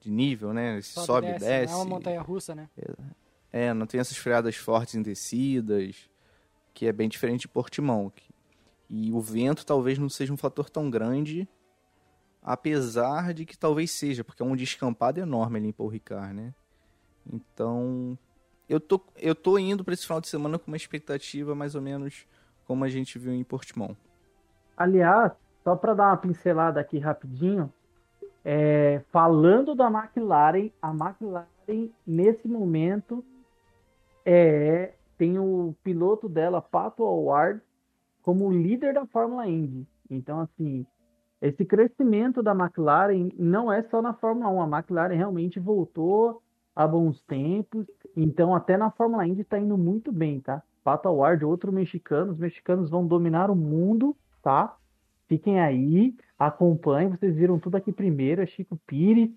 de 0.00 0.10
nível, 0.10 0.52
né? 0.52 0.82
Sobe, 0.82 1.06
sobe 1.06 1.26
desce, 1.28 1.44
desce. 1.44 1.72
Não 1.72 1.80
é 1.80 1.84
uma 1.84 1.90
montanha 1.90 2.20
russa, 2.20 2.54
né? 2.54 2.68
É, 3.52 3.72
não 3.72 3.86
tem 3.86 4.00
essas 4.00 4.16
freadas 4.16 4.56
fortes 4.56 4.96
em 4.96 5.02
descidas, 5.02 6.10
que 6.74 6.86
é 6.86 6.92
bem 6.92 7.08
diferente 7.08 7.42
de 7.42 7.48
Portimão. 7.48 8.12
E 8.90 9.10
o 9.12 9.20
vento 9.20 9.64
talvez 9.64 9.98
não 9.98 10.08
seja 10.08 10.32
um 10.32 10.36
fator 10.36 10.68
tão 10.68 10.90
grande, 10.90 11.48
apesar 12.46 13.34
de 13.34 13.44
que 13.44 13.58
talvez 13.58 13.90
seja, 13.90 14.22
porque 14.22 14.40
é 14.40 14.46
um 14.46 14.54
descampado 14.54 15.18
enorme 15.18 15.58
ali 15.58 15.68
em 15.68 15.72
Paul 15.72 15.88
Ricard, 15.88 16.32
né? 16.32 16.54
Então, 17.30 18.16
eu 18.68 18.78
tô, 18.78 19.00
eu 19.16 19.34
tô 19.34 19.58
indo 19.58 19.82
para 19.82 19.92
esse 19.92 20.06
final 20.06 20.20
de 20.20 20.28
semana 20.28 20.56
com 20.56 20.68
uma 20.68 20.76
expectativa 20.76 21.56
mais 21.56 21.74
ou 21.74 21.82
menos 21.82 22.24
como 22.64 22.84
a 22.84 22.88
gente 22.88 23.18
viu 23.18 23.32
em 23.32 23.42
Portimão. 23.42 23.96
Aliás, 24.76 25.32
só 25.64 25.74
para 25.74 25.94
dar 25.94 26.06
uma 26.06 26.16
pincelada 26.16 26.78
aqui 26.80 27.00
rapidinho, 27.00 27.72
é, 28.44 29.02
falando 29.10 29.74
da 29.74 29.90
McLaren, 29.90 30.70
a 30.80 30.90
McLaren 30.90 31.90
nesse 32.06 32.46
momento 32.46 33.24
é, 34.24 34.92
tem 35.18 35.36
o 35.36 35.74
piloto 35.82 36.28
dela, 36.28 36.62
Pato 36.62 37.02
Award, 37.02 37.60
como 38.22 38.52
líder 38.52 38.94
da 38.94 39.04
Fórmula 39.06 39.48
Indy. 39.48 39.84
Então, 40.08 40.40
assim, 40.40 40.86
esse 41.40 41.64
crescimento 41.64 42.42
da 42.42 42.52
McLaren 42.52 43.30
não 43.38 43.72
é 43.72 43.82
só 43.84 44.00
na 44.00 44.14
Fórmula 44.14 44.48
1. 44.50 44.62
A 44.62 44.78
McLaren 44.78 45.14
realmente 45.14 45.60
voltou 45.60 46.42
há 46.74 46.86
bons 46.86 47.20
tempos. 47.22 47.86
Então, 48.16 48.54
até 48.54 48.76
na 48.76 48.90
Fórmula 48.90 49.26
Indy 49.26 49.42
está 49.42 49.58
indo 49.58 49.76
muito 49.76 50.10
bem, 50.10 50.40
tá? 50.40 50.62
Pato 50.82 51.08
Award, 51.08 51.44
outro 51.44 51.72
mexicano. 51.72 52.32
Os 52.32 52.38
mexicanos 52.38 52.88
vão 52.88 53.06
dominar 53.06 53.50
o 53.50 53.56
mundo, 53.56 54.16
tá? 54.42 54.76
Fiquem 55.28 55.60
aí, 55.60 56.14
acompanhem. 56.38 57.10
Vocês 57.10 57.34
viram 57.34 57.58
tudo 57.58 57.76
aqui 57.76 57.92
primeiro. 57.92 58.42
É 58.42 58.46
Chico 58.46 58.78
Pires, 58.86 59.30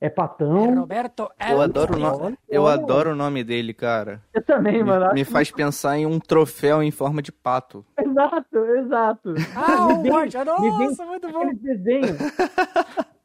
é 0.00 0.08
Patão. 0.08 0.64
É 0.64 0.74
Roberto 0.74 1.30
eu 1.50 1.60
adoro, 1.60 1.94
o 1.94 1.98
no... 1.98 2.38
eu 2.48 2.66
adoro 2.66 3.10
o 3.10 3.14
nome 3.14 3.44
dele, 3.44 3.74
cara. 3.74 4.22
Eu 4.32 4.42
também, 4.42 4.78
me, 4.78 4.84
mano. 4.84 5.12
Me 5.12 5.24
faz 5.24 5.50
pensar 5.50 5.98
em 5.98 6.06
um 6.06 6.18
troféu 6.18 6.82
em 6.82 6.90
forma 6.90 7.20
de 7.20 7.30
pato. 7.30 7.84
Exato, 7.98 8.58
exato. 8.76 9.34
Ah, 9.54 9.88
o 9.88 10.10
Roger, 10.10 10.44
nossa, 10.44 11.04
muito 11.04 11.30
bom. 11.30 11.52
Desenho. 11.54 12.16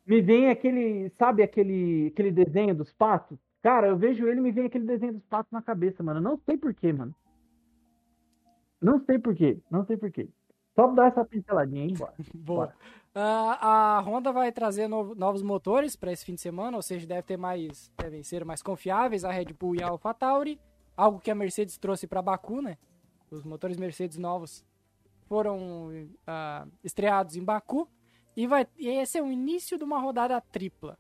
me 0.06 0.22
vem 0.22 0.50
aquele, 0.50 1.10
sabe 1.18 1.44
aquele, 1.44 2.12
aquele 2.14 2.32
desenho 2.32 2.76
dos 2.76 2.92
patos? 2.92 3.38
Cara, 3.64 3.88
eu 3.88 3.98
vejo 3.98 4.28
ele 4.28 4.40
e 4.40 4.44
me 4.44 4.52
vem 4.52 4.66
aquele 4.66 4.86
desenho 4.86 5.14
dos 5.14 5.26
patos 5.26 5.52
na 5.52 5.62
cabeça, 5.62 6.04
mano. 6.04 6.20
Não 6.20 6.38
sei 6.46 6.58
porquê, 6.58 6.92
mano. 6.92 7.16
Não 8.82 9.00
sei 9.06 9.18
porquê, 9.18 9.58
não 9.72 9.86
sei 9.86 9.96
porquê. 9.96 10.28
Só 10.76 10.88
dar 10.88 11.08
essa 11.08 11.24
pinceladinha, 11.24 11.86
hein? 11.86 11.94
Bora. 11.94 12.14
Boa. 12.36 12.74
Uh, 13.16 13.56
a 13.62 14.04
Honda 14.06 14.32
vai 14.34 14.52
trazer 14.52 14.90
novo, 14.90 15.16
novos 15.16 15.42
motores 15.42 15.96
para 15.96 16.12
esse 16.12 16.26
fim 16.26 16.36
de 16.36 16.42
semana, 16.42 16.76
ou 16.76 16.84
seja, 16.84 17.08
deve 17.08 17.22
ter 17.22 17.38
mais, 17.38 17.90
devem 17.98 18.22
ser 18.22 18.44
mais 18.44 18.62
confiáveis 18.62 19.24
a 19.24 19.32
Red 19.32 19.54
Bull 19.58 19.76
e 19.76 19.82
a 19.82 19.88
AlphaTauri, 19.88 20.60
algo 20.98 21.20
que 21.20 21.32
a 21.32 21.36
Mercedes 21.36 21.78
trouxe 21.78 22.08
para 22.08 22.22
Baku, 22.22 22.62
né? 22.62 22.78
Os 23.32 23.44
motores 23.44 23.78
Mercedes 23.78 24.18
novos 24.18 24.66
foram 25.28 25.88
uh, 25.90 26.72
estreados 26.84 27.38
em 27.38 27.44
Baku 27.44 27.88
e 28.36 28.46
vai 28.46 28.68
e 28.78 28.90
esse 28.90 29.18
é 29.18 29.24
o 29.24 29.32
início 29.32 29.78
de 29.78 29.84
uma 29.86 30.00
rodada 30.00 30.40
tripla. 30.42 30.98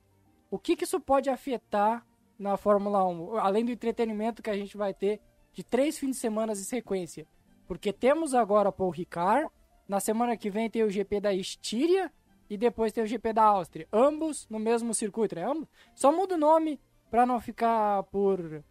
O 0.49 0.57
que, 0.57 0.75
que 0.77 0.85
isso 0.85 1.01
pode 1.01 1.29
afetar 1.29 2.05
na 2.37 2.57
Fórmula 2.57 3.05
1, 3.05 3.37
além 3.37 3.65
do 3.65 3.71
entretenimento 3.71 4.41
que 4.41 4.49
a 4.49 4.57
gente 4.57 4.77
vai 4.77 4.93
ter 4.93 5.21
de 5.51 5.63
três 5.63 5.97
fins 5.97 6.11
de 6.11 6.17
semana 6.17 6.51
em 6.51 6.55
sequência. 6.55 7.27
Porque 7.67 7.91
temos 7.91 8.33
agora 8.33 8.71
Paul 8.71 8.91
Ricard, 8.91 9.49
na 9.87 9.99
semana 9.99 10.35
que 10.35 10.49
vem 10.49 10.69
tem 10.69 10.83
o 10.83 10.89
GP 10.89 11.19
da 11.19 11.33
Estíria 11.33 12.11
e 12.49 12.57
depois 12.57 12.91
tem 12.91 13.03
o 13.03 13.07
GP 13.07 13.33
da 13.33 13.43
Áustria. 13.43 13.87
Ambos 13.91 14.47
no 14.49 14.59
mesmo 14.59 14.93
circuito, 14.93 15.35
né? 15.35 15.45
Só 15.93 16.11
muda 16.11 16.35
o 16.35 16.37
nome 16.37 16.79
para 17.09 17.25
não 17.25 17.39
ficar 17.39 18.03
por 18.03 18.39
uh, 18.39 18.63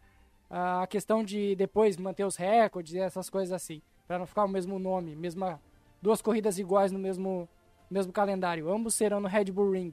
a 0.51 0.87
questão 0.87 1.25
de 1.25 1.55
depois 1.57 1.97
manter 1.97 2.25
os 2.25 2.37
recordes 2.37 2.95
e 2.95 2.99
essas 2.99 3.31
coisas 3.31 3.53
assim. 3.53 3.83
Para 4.07 4.19
não 4.19 4.27
ficar 4.27 4.45
o 4.45 4.49
mesmo 4.49 4.79
nome, 4.79 5.17
mesma 5.17 5.61
duas 6.03 6.21
corridas 6.21 6.59
iguais 6.59 6.93
no 6.93 6.99
mesmo, 6.99 7.49
mesmo 7.91 8.13
calendário. 8.13 8.71
Ambos 8.71 8.95
serão 8.95 9.21
no 9.21 9.29
Red 9.29 9.47
Bull 9.47 9.71
Ring. 9.71 9.93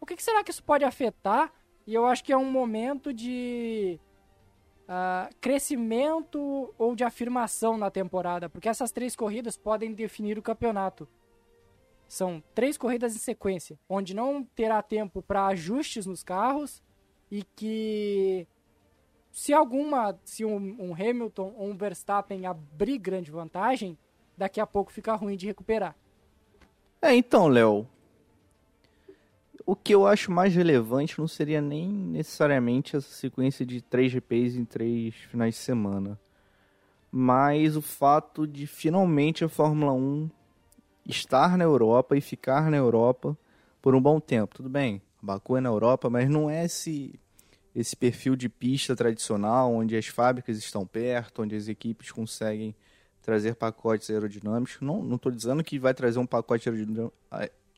O 0.00 0.06
que, 0.06 0.16
que 0.16 0.22
será 0.22 0.42
que 0.42 0.50
isso 0.50 0.62
pode 0.62 0.84
afetar 0.84 1.52
e 1.86 1.94
eu 1.94 2.06
acho 2.06 2.24
que 2.24 2.32
é 2.32 2.36
um 2.36 2.50
momento 2.50 3.12
de 3.12 4.00
uh, 4.88 5.34
crescimento 5.40 6.74
ou 6.78 6.94
de 6.94 7.04
afirmação 7.04 7.76
na 7.76 7.90
temporada, 7.90 8.48
porque 8.48 8.68
essas 8.68 8.90
três 8.90 9.16
corridas 9.16 9.56
podem 9.56 9.92
definir 9.92 10.38
o 10.38 10.42
campeonato. 10.42 11.08
São 12.06 12.42
três 12.54 12.76
corridas 12.76 13.14
em 13.14 13.18
sequência, 13.18 13.78
onde 13.88 14.14
não 14.14 14.44
terá 14.44 14.82
tempo 14.82 15.22
para 15.22 15.46
ajustes 15.46 16.06
nos 16.06 16.22
carros 16.22 16.82
e 17.30 17.42
que 17.56 18.46
se 19.32 19.52
alguma, 19.52 20.16
se 20.24 20.44
um, 20.44 20.76
um 20.78 20.94
Hamilton 20.94 21.54
ou 21.56 21.68
um 21.68 21.76
Verstappen 21.76 22.46
abrir 22.46 22.98
grande 22.98 23.30
vantagem, 23.30 23.98
daqui 24.36 24.60
a 24.60 24.66
pouco 24.66 24.92
fica 24.92 25.14
ruim 25.14 25.36
de 25.36 25.46
recuperar. 25.46 25.96
É, 27.02 27.14
então, 27.14 27.48
Léo, 27.48 27.88
o 29.66 29.74
que 29.74 29.94
eu 29.94 30.06
acho 30.06 30.30
mais 30.30 30.54
relevante 30.54 31.18
não 31.18 31.26
seria 31.26 31.60
nem 31.60 31.88
necessariamente 31.88 32.96
essa 32.96 33.08
sequência 33.08 33.64
de 33.64 33.80
três 33.80 34.12
GPs 34.12 34.56
em 34.56 34.64
três 34.64 35.14
finais 35.14 35.54
de 35.54 35.60
semana, 35.60 36.18
mas 37.10 37.76
o 37.76 37.82
fato 37.82 38.46
de 38.46 38.66
finalmente 38.66 39.44
a 39.44 39.48
Fórmula 39.48 39.92
1 39.92 40.28
estar 41.06 41.56
na 41.56 41.64
Europa 41.64 42.16
e 42.16 42.20
ficar 42.20 42.70
na 42.70 42.76
Europa 42.76 43.36
por 43.80 43.94
um 43.94 44.00
bom 44.00 44.20
tempo. 44.20 44.56
Tudo 44.56 44.68
bem, 44.68 45.00
Baku 45.22 45.56
é 45.56 45.60
na 45.60 45.68
Europa, 45.68 46.10
mas 46.10 46.28
não 46.28 46.50
é 46.50 46.64
esse 46.64 47.18
esse 47.74 47.96
perfil 47.96 48.36
de 48.36 48.48
pista 48.48 48.94
tradicional 48.94 49.74
onde 49.74 49.96
as 49.96 50.06
fábricas 50.06 50.56
estão 50.58 50.86
perto, 50.86 51.42
onde 51.42 51.56
as 51.56 51.66
equipes 51.66 52.12
conseguem 52.12 52.72
trazer 53.20 53.56
pacotes 53.56 54.08
aerodinâmicos. 54.10 54.78
Não 54.80 55.16
estou 55.16 55.32
dizendo 55.32 55.64
que 55.64 55.76
vai 55.76 55.92
trazer 55.92 56.20
um 56.20 56.26
pacote 56.26 56.70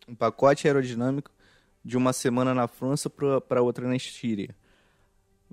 um 0.07 0.15
pacote 0.15 0.69
aerodinâmico 0.69 1.31
de 1.87 1.97
uma 1.97 2.13
semana 2.13 2.53
na 2.53 2.67
França 2.67 3.09
para 3.09 3.63
outra 3.63 3.87
na 3.87 3.95
Estíria. 3.95 4.57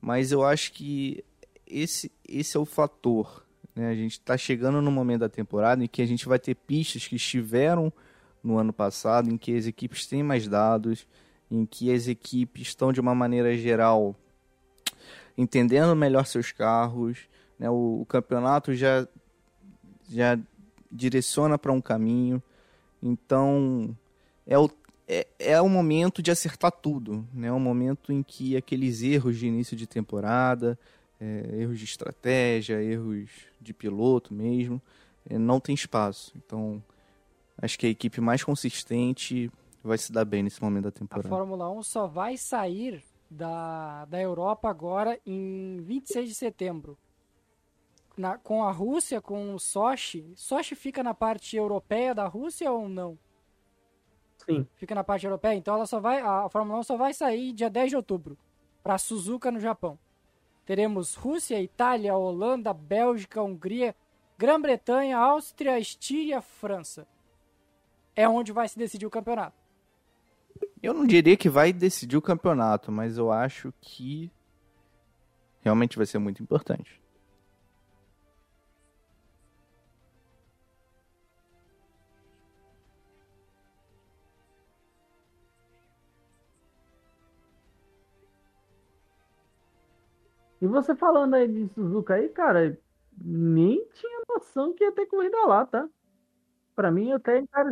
Mas 0.01 0.31
eu 0.31 0.43
acho 0.43 0.73
que 0.73 1.23
esse, 1.67 2.11
esse 2.27 2.57
é 2.57 2.59
o 2.59 2.65
fator. 2.65 3.45
Né? 3.75 3.89
A 3.89 3.93
gente 3.93 4.13
está 4.13 4.35
chegando 4.35 4.81
no 4.81 4.89
momento 4.89 5.19
da 5.19 5.29
temporada 5.29 5.83
em 5.83 5.87
que 5.87 6.01
a 6.01 6.07
gente 6.07 6.27
vai 6.27 6.39
ter 6.39 6.55
pistas 6.55 7.07
que 7.07 7.17
estiveram 7.17 7.93
no 8.43 8.57
ano 8.57 8.73
passado, 8.73 9.29
em 9.29 9.37
que 9.37 9.55
as 9.55 9.67
equipes 9.67 10.07
têm 10.07 10.23
mais 10.23 10.47
dados, 10.47 11.05
em 11.51 11.67
que 11.67 11.93
as 11.93 12.07
equipes 12.07 12.63
estão 12.63 12.91
de 12.91 12.99
uma 12.99 13.13
maneira 13.13 13.55
geral 13.55 14.15
entendendo 15.37 15.95
melhor 15.95 16.25
seus 16.25 16.51
carros. 16.51 17.19
Né? 17.59 17.69
O, 17.69 18.01
o 18.01 18.05
campeonato 18.07 18.73
já, 18.73 19.07
já 20.09 20.35
direciona 20.91 21.59
para 21.59 21.71
um 21.71 21.79
caminho. 21.79 22.41
Então 23.03 23.95
é 24.47 24.57
o 24.57 24.67
é, 25.07 25.27
é 25.39 25.61
o 25.61 25.69
momento 25.69 26.21
de 26.21 26.31
acertar 26.31 26.71
tudo, 26.71 27.27
né? 27.33 27.47
É 27.47 27.51
o 27.51 27.59
momento 27.59 28.11
em 28.11 28.23
que 28.23 28.55
aqueles 28.55 29.01
erros 29.01 29.37
de 29.37 29.47
início 29.47 29.75
de 29.75 29.85
temporada, 29.85 30.77
é, 31.19 31.61
erros 31.61 31.79
de 31.79 31.85
estratégia, 31.85 32.81
erros 32.81 33.29
de 33.59 33.73
piloto 33.73 34.33
mesmo, 34.33 34.81
é, 35.29 35.37
não 35.37 35.59
tem 35.59 35.75
espaço. 35.75 36.33
Então, 36.37 36.81
acho 37.57 37.77
que 37.77 37.85
a 37.85 37.89
equipe 37.89 38.19
mais 38.21 38.43
consistente 38.43 39.51
vai 39.83 39.97
se 39.97 40.11
dar 40.11 40.25
bem 40.25 40.43
nesse 40.43 40.61
momento 40.61 40.85
da 40.85 40.91
temporada. 40.91 41.27
A 41.27 41.29
Fórmula 41.29 41.69
1 41.69 41.83
só 41.83 42.07
vai 42.07 42.37
sair 42.37 43.03
da, 43.29 44.05
da 44.05 44.21
Europa 44.21 44.69
agora 44.69 45.19
em 45.25 45.81
26 45.81 46.29
de 46.29 46.35
setembro. 46.35 46.97
Na, 48.15 48.37
com 48.37 48.63
a 48.63 48.71
Rússia, 48.71 49.19
com 49.19 49.55
o 49.55 49.59
Sochi. 49.59 50.31
Sochi 50.35 50.75
fica 50.75 51.01
na 51.01 51.15
parte 51.15 51.57
europeia 51.57 52.13
da 52.13 52.27
Rússia 52.27 52.71
ou 52.71 52.87
não? 52.87 53.17
Sim. 54.45 54.67
Fica 54.75 54.93
na 54.93 55.03
parte 55.03 55.25
europeia. 55.25 55.55
Então 55.55 55.75
ela 55.75 55.85
só 55.85 55.99
vai, 55.99 56.21
a 56.21 56.49
Fórmula 56.49 56.79
1 56.79 56.83
só 56.83 56.97
vai 56.97 57.13
sair 57.13 57.53
dia 57.53 57.69
10 57.69 57.89
de 57.89 57.95
outubro 57.95 58.37
para 58.83 58.97
Suzuka 58.97 59.51
no 59.51 59.59
Japão. 59.59 59.97
Teremos 60.65 61.15
Rússia, 61.15 61.61
Itália, 61.61 62.15
Holanda, 62.15 62.73
Bélgica, 62.73 63.41
Hungria, 63.41 63.95
Grã-Bretanha, 64.37 65.17
Áustria, 65.17 65.79
Estíria, 65.79 66.41
França. 66.41 67.07
É 68.15 68.27
onde 68.27 68.51
vai 68.51 68.67
se 68.67 68.77
decidir 68.77 69.05
o 69.05 69.09
campeonato. 69.09 69.57
Eu 70.81 70.93
não 70.93 71.05
diria 71.05 71.35
que 71.35 71.49
vai 71.49 71.73
decidir 71.73 72.17
o 72.17 72.21
campeonato, 72.21 72.91
mas 72.91 73.17
eu 73.17 73.31
acho 73.31 73.73
que 73.81 74.31
realmente 75.61 75.97
vai 75.97 76.05
ser 76.05 76.19
muito 76.19 76.43
importante. 76.43 77.01
E 90.63 90.65
você 90.65 90.95
falando 90.95 91.33
aí 91.33 91.45
de 91.45 91.67
Suzuka 91.73 92.13
aí, 92.13 92.29
cara, 92.29 92.79
nem 93.21 93.85
tinha 93.95 94.21
noção 94.29 94.73
que 94.73 94.81
ia 94.81 94.93
ter 94.93 95.07
corrida 95.07 95.37
lá, 95.45 95.65
tá? 95.65 95.89
Pra 96.73 96.89
mim, 96.89 97.11
até 97.11 97.45
cara, 97.47 97.69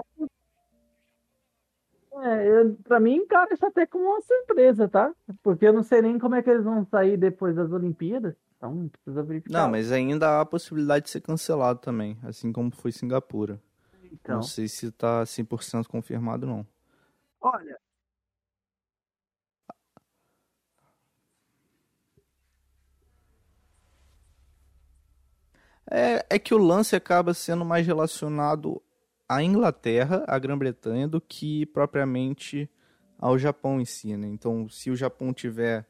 é, 2.22 2.48
eu, 2.50 2.76
pra 2.84 3.00
mim, 3.00 3.26
cara, 3.28 3.54
isso 3.54 3.66
até 3.66 3.86
como 3.86 4.04
uma 4.04 4.20
surpresa, 4.20 4.90
tá? 4.90 5.16
Porque 5.42 5.66
eu 5.66 5.72
não 5.72 5.84
sei 5.84 6.02
nem 6.02 6.20
como 6.20 6.36
é 6.36 6.44
que 6.44 6.50
eles 6.50 6.66
vão 6.66 6.86
sair 6.86 7.16
depois 7.16 7.56
das 7.56 7.72
Olimpíadas. 7.72 8.36
Então, 8.58 8.90
precisa 8.90 9.24
verificar. 9.24 9.62
Não, 9.62 9.72
mas 9.72 9.90
ainda 9.90 10.28
há 10.28 10.42
a 10.42 10.46
possibilidade 10.46 11.06
de 11.06 11.12
ser 11.12 11.22
cancelado 11.22 11.80
também, 11.80 12.20
assim 12.24 12.52
como 12.52 12.76
foi 12.76 12.92
Singapura. 12.92 13.58
Então. 14.12 14.36
Não 14.36 14.44
sei 14.44 14.68
se 14.68 14.92
tá 14.92 15.26
100% 15.26 15.88
confirmado, 15.88 16.46
não. 16.46 16.68
Olha. 17.40 17.80
É, 25.92 26.26
é 26.30 26.40
que 26.40 26.54
o 26.54 26.58
lance 26.58 26.96
acaba 26.96 27.34
sendo 27.34 27.66
mais 27.66 27.86
relacionado 27.86 28.82
à 29.28 29.44
Inglaterra, 29.44 30.24
à 30.26 30.40
Grã-Bretanha, 30.40 31.06
do 31.06 31.20
que 31.20 31.66
propriamente 31.68 32.70
ao 33.20 33.38
Japão 33.38 33.80
em 33.80 33.86
si, 33.86 34.16
né? 34.16 34.28
Então, 34.28 34.70
se 34.70 34.90
o 34.90 34.96
Japão 34.96 35.34
tiver 35.34 35.86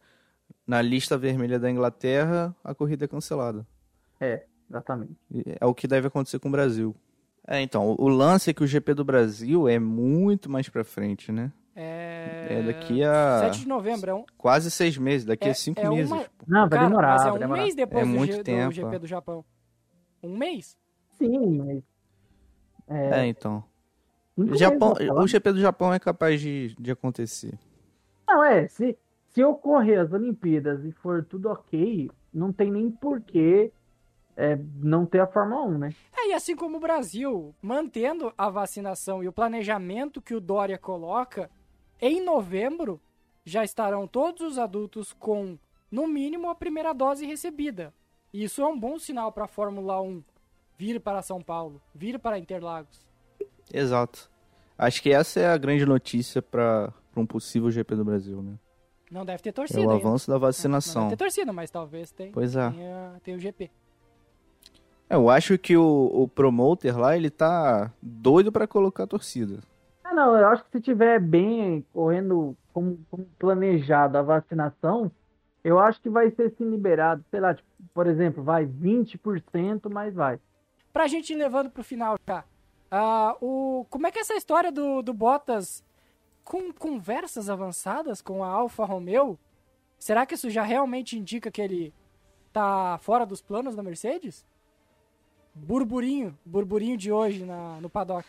na 0.65 0.81
lista 0.81 1.17
vermelha 1.17 1.59
da 1.59 1.69
Inglaterra, 1.69 2.55
a 2.63 2.73
corrida 2.73 3.05
é 3.05 3.07
cancelada. 3.07 3.65
É, 4.19 4.43
exatamente. 4.69 5.15
É 5.59 5.65
o 5.65 5.73
que 5.73 5.87
deve 5.87 6.07
acontecer 6.07 6.39
com 6.39 6.49
o 6.49 6.51
Brasil. 6.51 6.95
É, 7.47 7.61
então, 7.61 7.95
o 7.97 8.07
lance 8.07 8.49
é 8.49 8.53
que 8.53 8.63
o 8.63 8.67
GP 8.67 8.93
do 8.93 9.03
Brasil 9.05 9.67
é 9.67 9.79
muito 9.79 10.49
mais 10.49 10.67
pra 10.67 10.83
frente, 10.83 11.31
né? 11.31 11.51
É... 11.75 12.47
é 12.49 12.63
daqui 12.63 13.03
a. 13.03 13.39
7 13.39 13.59
de 13.61 13.67
novembro, 13.67 14.11
é 14.11 14.13
um... 14.13 14.25
Quase 14.37 14.69
seis 14.69 14.97
meses, 14.97 15.25
daqui 15.25 15.47
é, 15.47 15.51
a 15.51 15.55
cinco 15.55 15.79
é 15.79 15.89
meses. 15.89 16.11
Uma... 16.11 16.25
Não, 16.47 16.61
vai 16.61 16.69
Cara, 16.69 16.83
demorar. 16.83 17.11
Mas 17.11 17.21
é 17.21 17.23
vai 17.25 17.33
um 17.33 17.39
demorar. 17.39 17.61
mês 17.61 17.75
depois 17.75 18.03
É 18.03 18.05
do, 18.05 18.17
muito 18.17 18.35
G... 18.35 18.43
tempo. 18.43 18.69
do 18.69 18.75
GP 18.75 18.99
do 18.99 19.07
Japão. 19.07 19.45
Um 20.23 20.37
mês? 20.37 20.77
Sim, 21.17 21.57
mas. 21.57 21.83
É, 22.87 23.27
então. 23.27 23.63
cinco 24.35 24.55
Japão, 24.55 24.93
o 25.15 25.27
GP 25.27 25.53
do 25.53 25.59
Japão 25.59 25.93
é 25.93 25.99
capaz 25.99 26.41
de, 26.41 26.75
de 26.79 26.91
acontecer. 26.91 27.57
Não, 28.27 28.43
é, 28.43 28.67
se, 28.67 28.97
se 29.29 29.43
ocorrer 29.43 29.99
as 29.99 30.11
Olimpíadas 30.11 30.83
e 30.85 30.91
for 30.91 31.23
tudo 31.23 31.49
ok, 31.49 32.09
não 32.33 32.51
tem 32.51 32.71
nem 32.71 32.89
porquê 32.89 33.71
é, 34.35 34.57
não 34.81 35.05
ter 35.05 35.19
a 35.19 35.27
Fórmula 35.27 35.63
1, 35.63 35.77
né? 35.77 35.89
É, 36.17 36.29
e 36.29 36.33
assim 36.33 36.55
como 36.55 36.77
o 36.77 36.79
Brasil, 36.79 37.53
mantendo 37.61 38.33
a 38.37 38.49
vacinação 38.49 39.23
e 39.23 39.27
o 39.27 39.33
planejamento 39.33 40.21
que 40.21 40.33
o 40.33 40.41
Dória 40.41 40.77
coloca, 40.77 41.49
em 41.99 42.23
novembro 42.23 42.99
já 43.43 43.63
estarão 43.63 44.07
todos 44.07 44.41
os 44.41 44.57
adultos 44.57 45.13
com, 45.13 45.57
no 45.91 46.07
mínimo, 46.07 46.49
a 46.49 46.55
primeira 46.55 46.93
dose 46.93 47.25
recebida. 47.25 47.93
E 48.33 48.43
isso 48.43 48.61
é 48.61 48.65
um 48.65 48.79
bom 48.79 48.97
sinal 48.97 49.31
para 49.31 49.45
a 49.45 49.47
Fórmula 49.47 50.01
1 50.01 50.23
vir 50.77 50.99
para 50.99 51.21
São 51.21 51.41
Paulo, 51.41 51.81
vir 51.93 52.17
para 52.19 52.39
Interlagos. 52.39 53.05
Exato. 53.73 54.29
Acho 54.77 55.01
que 55.01 55.11
essa 55.11 55.39
é 55.39 55.47
a 55.47 55.57
grande 55.57 55.85
notícia 55.85 56.41
para 56.41 56.91
um 57.15 57.25
possível 57.25 57.69
GP 57.69 57.95
do 57.95 58.05
Brasil, 58.05 58.41
né? 58.41 58.53
Não 59.11 59.25
deve 59.25 59.43
ter 59.43 59.49
É 59.49 59.51
torcida. 59.51 59.79
o 59.79 59.83
ainda. 59.91 59.95
avanço 59.95 60.27
da 60.27 60.33
Não, 60.35 60.39
não 60.39 60.47
vacinação. 60.47 61.01
deve 61.03 61.15
ter 61.17 61.23
torcida, 61.23 61.53
mas 61.53 61.69
talvez 61.69 62.11
tenha, 62.11 62.31
Pois 62.31 62.55
é. 62.55 62.69
tenha, 62.71 63.13
tenha 63.23 63.37
o 63.37 63.39
GP. 63.39 63.69
É, 65.09 65.15
Eu 65.15 65.29
acho 65.29 65.57
que 65.57 65.75
o, 65.75 66.09
o 66.13 66.27
promoter 66.27 66.97
lá, 66.97 67.15
ele 67.17 67.29
tá 67.29 67.91
doido 68.01 68.51
pra 68.51 68.65
colocar 68.65 69.03
a 69.03 69.07
torcida. 69.07 69.59
Ah, 70.03 70.13
não, 70.13 70.35
eu 70.37 70.47
acho 70.47 70.63
que 70.65 70.71
se 70.71 70.81
tiver 70.81 71.19
bem 71.19 71.85
correndo 71.93 72.55
como, 72.73 72.97
como 73.11 73.25
planejado 73.37 74.17
a 74.17 74.21
vacinação, 74.21 75.11
eu 75.63 75.79
acho 75.79 76.01
que 76.01 76.09
vai 76.09 76.31
ser 76.31 76.53
sim 76.57 76.69
liberado, 76.69 77.23
sei 77.29 77.39
lá, 77.39 77.53
tipo, 77.53 77.67
por 77.93 78.07
exemplo, 78.07 78.43
vai 78.43 78.65
20%, 78.65 79.89
mas 79.91 80.13
vai. 80.13 80.39
Pra 80.91 81.07
gente 81.07 81.33
ir 81.33 81.35
levando 81.35 81.69
pro 81.69 81.83
final 81.83 82.17
já. 82.27 82.43
ah, 82.89 83.35
o, 83.39 83.85
como 83.89 84.07
é 84.07 84.11
que 84.11 84.19
é 84.19 84.21
essa 84.21 84.35
história 84.35 84.71
do, 84.71 85.01
do 85.01 85.13
Bottas 85.13 85.83
com 86.43 86.73
conversas 86.73 87.49
avançadas 87.49 88.21
com 88.21 88.43
a 88.43 88.47
Alfa 88.47 88.85
Romeo? 88.85 89.37
Será 89.97 90.25
que 90.25 90.33
isso 90.33 90.49
já 90.49 90.63
realmente 90.63 91.17
indica 91.17 91.51
que 91.51 91.61
ele 91.61 91.93
tá 92.51 92.97
fora 93.01 93.25
dos 93.25 93.41
planos 93.41 93.75
da 93.75 93.83
Mercedes? 93.83 94.45
Burburinho, 95.53 96.37
burburinho 96.43 96.97
de 96.97 97.11
hoje 97.11 97.45
na, 97.45 97.79
no 97.79 97.89
paddock. 97.89 98.27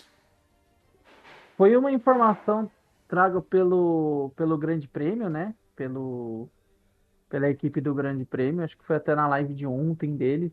Foi 1.57 1.77
uma 1.77 1.91
informação 1.91 2.71
traga 3.09 3.41
pelo, 3.41 4.33
pelo 4.37 4.57
Grande 4.59 4.89
Prêmio, 4.89 5.29
né? 5.29 5.55
Pelo, 5.77 6.49
pela 7.33 7.49
equipe 7.49 7.81
do 7.81 7.95
Grande 7.95 8.27
Prêmio. 8.27 8.63
Acho 8.63 8.77
que 8.77 8.85
foi 8.85 8.97
até 8.97 9.15
na 9.15 9.27
live 9.27 9.55
de 9.55 9.67
ontem 9.67 10.15
deles. 10.15 10.53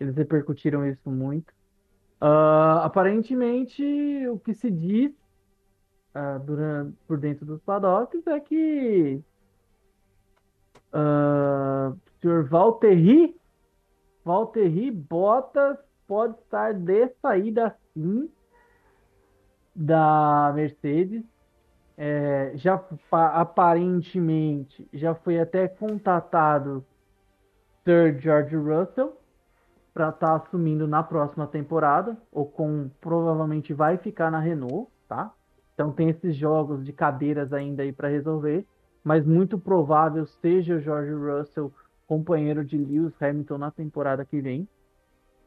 Eles 0.00 0.16
repercutiram 0.16 0.86
isso 0.86 1.10
muito. 1.10 1.52
Ah, 2.18 2.82
aparentemente, 2.82 3.84
o 4.28 4.38
que 4.38 4.54
se 4.54 4.70
diz 4.70 5.12
ah, 6.14 6.38
durante, 6.38 6.96
por 7.06 7.18
dentro 7.18 7.44
dos 7.44 7.60
paddocks 7.60 8.26
é 8.26 8.40
que 8.40 9.22
ah, 10.94 11.92
o 11.94 12.20
senhor 12.22 12.44
Valtteri, 12.44 13.38
Valtteri 14.24 14.90
Bottas 14.90 15.76
pode 16.06 16.38
estar 16.38 16.72
de 16.72 17.08
saída 17.20 17.76
sim 17.92 18.30
da 19.76 20.52
Mercedes. 20.54 21.22
É, 22.00 22.52
já 22.54 22.78
pa- 23.10 23.32
aparentemente 23.40 24.88
já 24.92 25.16
foi 25.16 25.40
até 25.40 25.66
contatado 25.66 26.84
Sir 27.84 28.16
George 28.20 28.54
Russell 28.54 29.16
para 29.92 30.10
estar 30.10 30.36
assumindo 30.36 30.86
na 30.86 31.02
próxima 31.02 31.44
temporada. 31.46 32.16
O 32.30 32.44
com 32.44 32.88
provavelmente 33.00 33.74
vai 33.74 33.96
ficar 33.96 34.30
na 34.30 34.38
Renault, 34.38 34.88
tá? 35.08 35.32
Então 35.74 35.90
tem 35.90 36.08
esses 36.08 36.36
jogos 36.36 36.84
de 36.84 36.92
cadeiras 36.92 37.52
ainda 37.52 37.82
aí 37.82 37.92
para 37.92 38.06
resolver, 38.06 38.64
mas 39.02 39.26
muito 39.26 39.58
provável 39.58 40.24
seja 40.24 40.76
o 40.76 40.80
George 40.80 41.12
Russell 41.12 41.72
companheiro 42.06 42.64
de 42.64 42.78
Lewis 42.78 43.20
Hamilton 43.20 43.58
na 43.58 43.72
temporada 43.72 44.24
que 44.24 44.40
vem. 44.40 44.68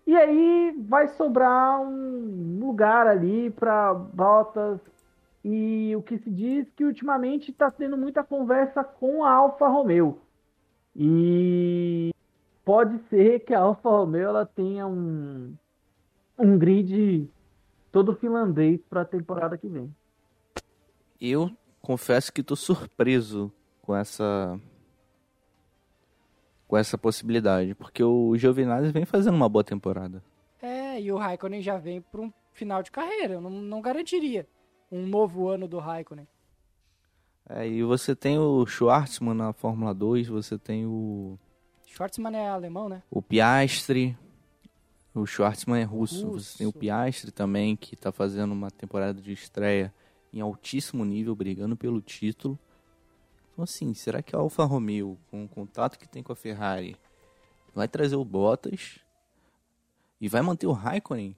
E 0.06 0.16
aí 0.18 0.76
vai 0.90 1.08
sobrar 1.08 1.80
um 1.80 2.60
lugar 2.60 3.08
ali 3.08 3.50
para 3.52 3.94
Bottas. 3.94 4.82
E 5.44 5.96
o 5.96 6.04
que 6.04 6.20
se 6.20 6.30
diz 6.30 6.68
que 6.76 6.86
ultimamente 6.86 7.52
está 7.52 7.72
tendo 7.72 7.98
muita 7.98 8.24
conversa 8.24 8.84
com 8.84 9.24
a 9.24 9.32
Alfa 9.32 9.68
Romeo. 9.68 10.22
E 10.96 12.12
pode 12.64 13.00
ser 13.10 13.40
que 13.40 13.54
a 13.54 13.60
Alfa 13.60 13.90
Romeo 13.90 14.30
ela 14.30 14.46
tenha 14.46 14.86
um, 14.86 15.56
um 16.38 16.58
grid 16.58 17.28
todo 17.92 18.16
finlandês 18.16 18.80
para 18.88 19.02
a 19.02 19.06
temporada 19.06 19.58
que 19.58 19.68
vem. 19.68 19.94
Eu 21.20 21.50
confesso 21.82 22.32
que 22.32 22.44
tô 22.44 22.56
surpreso 22.56 23.52
com 23.82 23.96
essa 23.96 24.60
com 26.68 26.78
essa 26.78 26.98
possibilidade, 26.98 27.76
porque 27.76 28.02
o 28.02 28.38
Giovinazzi 28.38 28.94
vem 28.94 29.06
fazendo 29.06 29.36
uma 29.36 29.50
boa 29.50 29.64
temporada. 29.64 30.24
É, 30.62 31.02
e 31.02 31.12
o 31.12 31.18
Raikkonen 31.18 31.62
já 31.62 31.78
vem 31.78 32.00
para 32.00 32.22
um 32.22 32.32
final 32.54 32.82
de 32.82 32.90
carreira. 32.90 33.34
Eu 33.34 33.42
não, 33.42 33.50
não 33.50 33.82
garantiria 33.82 34.48
um 34.92 35.08
novo 35.08 35.48
ano 35.48 35.68
do 35.68 35.80
Raikkonen. 35.80 36.28
É, 37.50 37.68
e 37.68 37.84
você 37.84 38.16
tem 38.16 38.38
o 38.38 38.66
Schwartzman 38.66 39.34
na 39.34 39.54
Fórmula 39.54 39.94
2, 39.94 40.28
você 40.28 40.58
tem 40.58 40.86
o, 40.86 41.40
Schwartzman 41.92 42.34
é 42.36 42.48
alemão, 42.48 42.88
né? 42.88 43.04
o 43.12 43.22
Piastri, 43.22 44.18
o 45.14 45.26
Schwartzman 45.26 45.82
é 45.82 45.84
russo, 45.84 46.32
você 46.32 46.60
tem 46.60 46.68
o 46.68 46.70
Russo. 46.70 46.80
Piastri 46.80 47.32
também, 47.32 47.76
que 47.76 47.98
tá 47.98 48.14
fazendo 48.14 48.54
uma 48.54 48.72
temporada 48.72 49.22
de 49.22 49.34
estreia 49.34 49.94
em 50.32 50.40
altíssimo 50.40 51.04
nível, 51.04 51.36
brigando 51.36 51.76
pelo 51.76 52.02
título. 52.02 52.58
Então 53.52 53.64
assim, 53.64 53.94
será 53.94 54.22
que 54.22 54.34
a 54.34 54.40
Alfa 54.40 54.64
Romeo, 54.64 55.18
com 55.30 55.44
o 55.44 55.50
contato 55.50 56.00
que 56.00 56.08
tem 56.08 56.24
com 56.24 56.32
a 56.32 56.36
Ferrari, 56.36 56.96
vai 57.76 57.90
trazer 57.90 58.16
o 58.16 58.24
Bottas 58.24 59.00
e 60.22 60.30
vai 60.30 60.42
manter 60.42 60.68
o 60.68 60.72
Raikkonen 60.72 61.36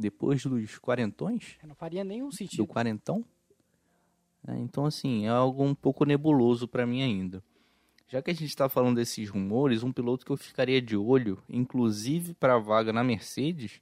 depois 0.00 0.44
dos 0.44 0.78
quarentões? 0.78 1.56
Não 1.66 1.74
faria 1.74 2.02
nenhum 2.02 2.28
do 2.28 2.34
sentido. 2.34 2.66
quarentão. 2.66 3.24
É, 4.48 4.56
então, 4.56 4.86
assim, 4.86 5.26
é 5.26 5.28
algo 5.28 5.62
um 5.62 5.74
pouco 5.74 6.04
nebuloso 6.04 6.66
para 6.66 6.86
mim 6.86 7.02
ainda. 7.02 7.42
Já 8.08 8.20
que 8.20 8.30
a 8.30 8.34
gente 8.34 8.48
está 8.48 8.68
falando 8.68 8.96
desses 8.96 9.28
rumores, 9.28 9.84
um 9.84 9.92
piloto 9.92 10.26
que 10.26 10.32
eu 10.32 10.36
ficaria 10.36 10.82
de 10.82 10.96
olho, 10.96 11.40
inclusive 11.48 12.34
para 12.34 12.56
a 12.56 12.58
vaga 12.58 12.92
na 12.92 13.04
Mercedes, 13.04 13.80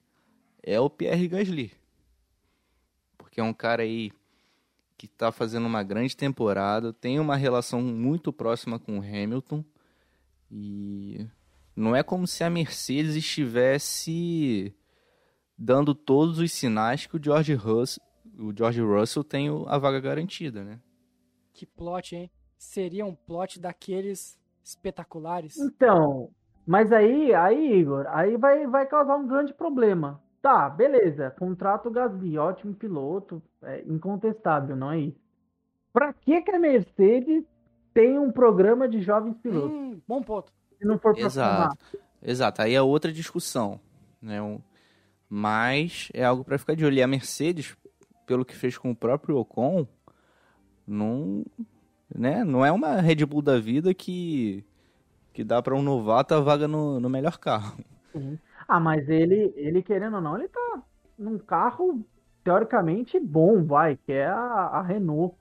é 0.62 0.78
o 0.78 0.90
Pierre 0.90 1.28
Gasly. 1.28 1.72
Porque 3.16 3.40
é 3.40 3.44
um 3.44 3.54
cara 3.54 3.84
aí 3.84 4.12
que 4.98 5.06
está 5.06 5.30
fazendo 5.30 5.66
uma 5.66 5.82
grande 5.82 6.16
temporada, 6.16 6.92
tem 6.92 7.20
uma 7.20 7.36
relação 7.36 7.80
muito 7.80 8.32
próxima 8.32 8.78
com 8.78 8.98
o 8.98 9.02
Hamilton 9.02 9.64
e 10.50 11.24
não 11.74 11.94
é 11.94 12.02
como 12.02 12.26
se 12.26 12.42
a 12.42 12.50
Mercedes 12.50 13.14
estivesse 13.14 14.74
dando 15.58 15.94
todos 15.94 16.38
os 16.38 16.52
sinais 16.52 17.06
que 17.06 17.16
o 17.16 17.22
George 17.22 17.54
Russell, 17.54 18.02
o 18.38 18.52
George 18.56 18.80
Russell 18.80 19.24
tem 19.24 19.48
a 19.66 19.76
vaga 19.78 20.00
garantida, 20.00 20.62
né? 20.62 20.78
Que 21.52 21.66
plot, 21.66 22.14
hein? 22.14 22.30
Seria 22.56 23.04
um 23.04 23.14
plot 23.14 23.58
daqueles 23.60 24.38
espetaculares. 24.62 25.58
Então, 25.58 26.30
Mas 26.66 26.92
aí, 26.92 27.34
aí, 27.34 27.80
Igor, 27.80 28.06
aí 28.08 28.36
vai, 28.36 28.66
vai 28.66 28.86
causar 28.86 29.16
um 29.16 29.26
grande 29.26 29.52
problema. 29.54 30.22
Tá, 30.40 30.68
beleza. 30.68 31.30
Contrato 31.38 31.88
o 31.88 31.90
Gasly, 31.90 32.38
ótimo 32.38 32.74
piloto, 32.74 33.42
é 33.62 33.82
incontestável, 33.86 34.76
não 34.76 34.92
é 34.92 35.00
isso? 35.00 35.18
Pra 35.92 36.12
que, 36.12 36.40
que 36.42 36.50
a 36.50 36.58
Mercedes 36.58 37.44
tem 37.92 38.18
um 38.18 38.30
programa 38.30 38.88
de 38.88 39.00
jovens 39.02 39.36
pilotos? 39.38 39.72
Hum, 39.72 40.00
bom 40.06 40.22
ponto. 40.22 40.52
Se 40.78 40.84
não 40.84 40.98
for 40.98 41.14
pra? 41.14 41.24
Exato. 41.24 41.98
Exato. 42.22 42.62
Aí 42.62 42.74
é 42.74 42.82
outra 42.82 43.12
discussão. 43.12 43.80
Né? 44.22 44.40
Um- 44.40 44.60
Mas 45.28 46.08
é 46.14 46.24
algo 46.24 46.44
para 46.44 46.58
ficar 46.58 46.74
de 46.74 46.84
olho. 46.84 46.96
E 46.96 47.02
a 47.02 47.06
Mercedes, 47.06 47.76
pelo 48.26 48.44
que 48.44 48.56
fez 48.56 48.78
com 48.78 48.90
o 48.90 48.96
próprio 48.96 49.36
Ocon, 49.36 49.86
não, 50.86 51.44
né? 52.14 52.44
não 52.44 52.64
é 52.64 52.72
uma 52.72 53.00
Red 53.00 53.26
Bull 53.26 53.42
da 53.42 53.58
vida 53.58 53.92
que, 53.92 54.64
que 55.32 55.44
dá 55.44 55.60
para 55.60 55.74
um 55.74 55.82
novato 55.82 56.34
a 56.34 56.40
vaga 56.40 56.66
no, 56.66 56.98
no 56.98 57.10
melhor 57.10 57.38
carro. 57.38 57.78
Ah, 58.66 58.80
mas 58.80 59.08
ele, 59.08 59.52
ele 59.56 59.82
querendo 59.82 60.16
ou 60.16 60.20
não, 60.20 60.36
ele 60.36 60.48
tá 60.48 60.82
num 61.18 61.38
carro 61.38 62.04
teoricamente 62.44 63.18
bom, 63.18 63.64
vai, 63.64 63.96
que 63.96 64.12
é 64.12 64.26
a, 64.26 64.34
a 64.34 64.82
Renault. 64.82 65.34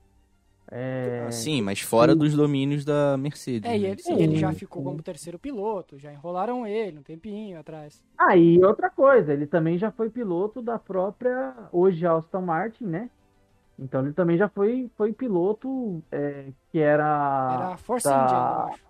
É, 0.72 1.32
Sim, 1.32 1.62
mas 1.62 1.80
fora 1.80 2.14
sim. 2.14 2.20
dos 2.20 2.34
domínios 2.36 2.84
da 2.84 3.18
Mercedes. 3.18 3.70
É, 3.70 3.78
e 3.78 3.82
né? 3.82 3.90
ele, 3.90 4.24
ele 4.24 4.36
já 4.38 4.52
ficou 4.54 4.84
como 4.84 5.02
terceiro 5.02 5.40
piloto, 5.40 5.98
já 5.98 6.12
enrolaram 6.12 6.66
ele 6.68 7.00
um 7.00 7.04
tempinho 7.04 7.60
atrás. 7.60 8.04
Ah, 8.18 8.36
e 8.36 8.64
outra 8.64 8.90
coisa, 8.90 9.32
ele 9.32 9.46
também 9.46 9.78
já 9.78 9.92
foi 9.92 10.10
piloto 10.10 10.62
da 10.62 10.80
própria, 10.80 11.54
hoje 11.72 12.06
Aston 12.06 12.42
Martin, 12.42 12.86
né? 12.86 13.10
Então 13.80 14.02
ele 14.04 14.14
também 14.14 14.38
já 14.38 14.50
foi, 14.50 14.90
foi 14.98 15.14
piloto 15.14 16.04
é, 16.12 16.52
que 16.72 16.80
era, 16.80 17.54
Era 17.54 17.74
a 17.74 17.78
Force 17.78 18.08
da- 18.08 18.24
India, 18.24 18.38
eu 18.38 18.68
acho. 18.74 18.88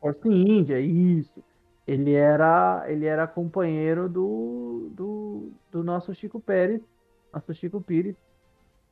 Force 0.00 0.28
India, 0.28 0.80
isso. 0.80 1.44
Ele 1.86 2.12
era, 2.14 2.84
ele 2.88 3.04
era 3.06 3.26
companheiro 3.26 4.08
do, 4.08 4.90
do, 4.92 5.52
do 5.70 5.84
nosso 5.84 6.14
Chico 6.14 6.40
Pérez, 6.40 6.80
nosso 7.32 7.54
Chico 7.54 7.80
Pires, 7.80 8.16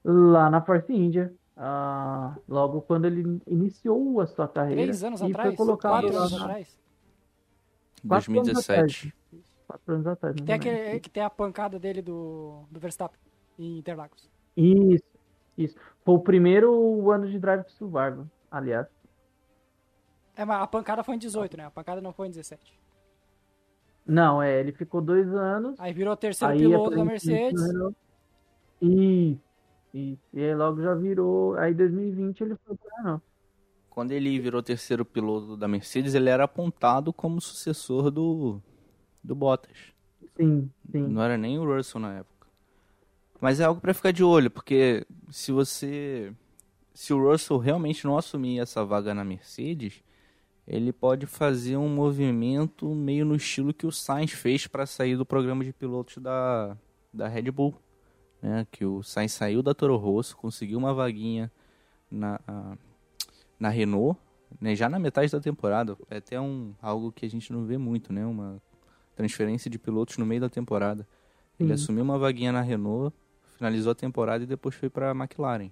lá 0.05 0.51
na 0.51 0.63
Force 0.63 0.93
India. 0.93 1.33
Ah, 1.57 2.37
logo 2.49 2.83
quando 2.83 3.05
ele 3.05 3.41
iniciou 3.47 4.21
a 4.21 4.27
sua 4.27 4.49
carreira. 4.49 4.83
Três 4.83 5.05
anos 5.05 5.21
e 5.21 5.27
atrás? 5.27 5.49
foi 5.49 5.57
colocado 5.57 6.03
Quatro 6.03 6.19
anos 6.19 6.35
atrás? 6.35 6.79
quatro 8.07 8.33
anos 8.33 8.53
2017. 8.53 9.15
Quatro 9.67 9.95
anos 9.95 10.07
atrás. 10.07 10.37
Tem, 10.37 10.55
aquele, 10.55 11.01
que 11.01 11.11
tem 11.11 11.23
a 11.23 11.31
pancada 11.31 11.79
dele 11.79 12.03
do, 12.03 12.65
do 12.71 12.81
Verstappen 12.81 13.19
em 13.59 13.79
Interlagos. 13.79 14.29
Isso, 14.57 15.05
isso. 15.57 15.77
Foi 16.05 16.15
o 16.15 16.21
primeiro 16.21 17.11
ano 17.11 17.29
de 17.29 17.39
Drive 17.39 17.65
to 17.65 17.73
Survival, 17.73 18.27
aliás. 18.51 18.87
É, 20.37 20.45
mas 20.45 20.61
a 20.61 20.67
pancada 20.67 21.05
foi 21.05 21.15
em 21.15 21.19
18, 21.19 21.57
né? 21.57 21.67
A 21.67 21.71
pancada 21.71 22.01
não 22.01 22.13
foi 22.13 22.27
em 22.27 22.31
17. 22.31 22.79
Não, 24.07 24.43
é, 24.43 24.61
ele 24.61 24.73
ficou 24.73 25.01
dois 25.01 25.33
anos. 25.33 25.79
Aí 25.81 25.93
virou 25.93 26.17
terceiro 26.17 26.53
aí 26.53 26.59
piloto 26.59 26.97
da 26.97 27.05
Mercedes. 27.05 27.63
Isso, 28.83 29.41
isso. 29.99 30.23
E 30.33 30.43
aí 30.43 30.55
logo 30.55 30.83
já 30.83 30.95
virou. 30.95 31.57
Aí 31.57 31.73
em 31.73 31.77
2020 31.77 32.41
ele 32.43 32.57
foi 32.65 32.77
pra 32.77 33.03
não. 33.03 33.23
Quando 33.89 34.11
ele 34.11 34.39
virou 34.41 34.63
terceiro 34.63 35.05
piloto 35.05 35.57
da 35.57 35.69
Mercedes, 35.69 36.15
ele 36.15 36.29
era 36.29 36.45
apontado 36.45 37.13
como 37.13 37.41
sucessor 37.41 38.11
do, 38.11 38.61
do 39.23 39.37
Bottas. 39.37 39.95
Sim, 40.37 40.69
sim. 40.91 41.07
Não 41.07 41.23
era 41.23 41.39
nem 41.39 41.59
o 41.59 41.65
Russell 41.65 42.01
na 42.01 42.15
época. 42.15 42.49
Mas 43.41 43.61
é 43.61 43.65
algo 43.65 43.81
pra 43.81 43.95
ficar 43.95 44.11
de 44.11 44.25
olho, 44.25 44.51
porque 44.51 45.07
se 45.31 45.53
você. 45.53 46.33
Se 46.93 47.13
o 47.13 47.31
Russell 47.31 47.59
realmente 47.59 48.05
não 48.05 48.17
assumir 48.17 48.61
essa 48.61 48.85
vaga 48.85 49.13
na 49.15 49.25
Mercedes, 49.25 50.03
ele 50.67 50.93
pode 50.93 51.27
fazer 51.27 51.77
um 51.77 51.89
movimento 51.89 52.89
meio 52.95 53.25
no 53.25 53.35
estilo 53.35 53.75
que 53.75 53.87
o 53.87 53.93
Sainz 53.93 54.33
fez 54.33 54.67
para 54.67 54.87
sair 54.87 55.17
do 55.17 55.27
programa 55.27 55.65
de 55.65 55.73
pilotos 55.73 56.19
da, 56.19 56.77
da 57.13 57.29
Red 57.29 57.51
Bull. 57.51 57.75
Né? 58.45 58.67
Que 58.71 58.85
o 58.85 59.03
Sainz 59.03 59.33
saiu 59.33 59.63
da 59.63 59.73
Toro 59.73 59.97
Rosso, 59.97 60.37
conseguiu 60.37 60.77
uma 60.77 60.93
vaguinha 60.93 61.51
na, 62.11 62.39
na 63.59 63.71
Renault, 63.71 64.21
né? 64.61 64.77
já 64.77 64.87
na 64.87 64.99
metade 64.99 65.33
da 65.33 65.41
temporada. 65.41 65.97
É 66.11 66.19
até 66.19 66.39
um, 66.39 66.75
algo 66.83 67.11
que 67.11 67.25
a 67.25 67.31
gente 67.31 67.51
não 67.51 67.65
vê 67.65 67.79
muito, 67.79 68.13
né? 68.13 68.27
Uma 68.27 68.61
transferência 69.17 69.71
de 69.71 69.79
pilotos 69.79 70.19
no 70.19 70.27
meio 70.27 70.43
da 70.43 70.51
temporada. 70.51 71.09
Ele 71.59 71.71
Sim. 71.71 71.75
assumiu 71.75 72.05
uma 72.05 72.19
vaguinha 72.19 72.53
na 72.53 72.61
Renault, 72.61 73.17
finalizou 73.57 73.93
a 73.93 73.95
temporada 73.95 74.45
e 74.45 74.47
depois 74.47 74.75
foi 74.75 74.91
para 74.91 75.11
a 75.11 75.15
McLaren. 75.15 75.71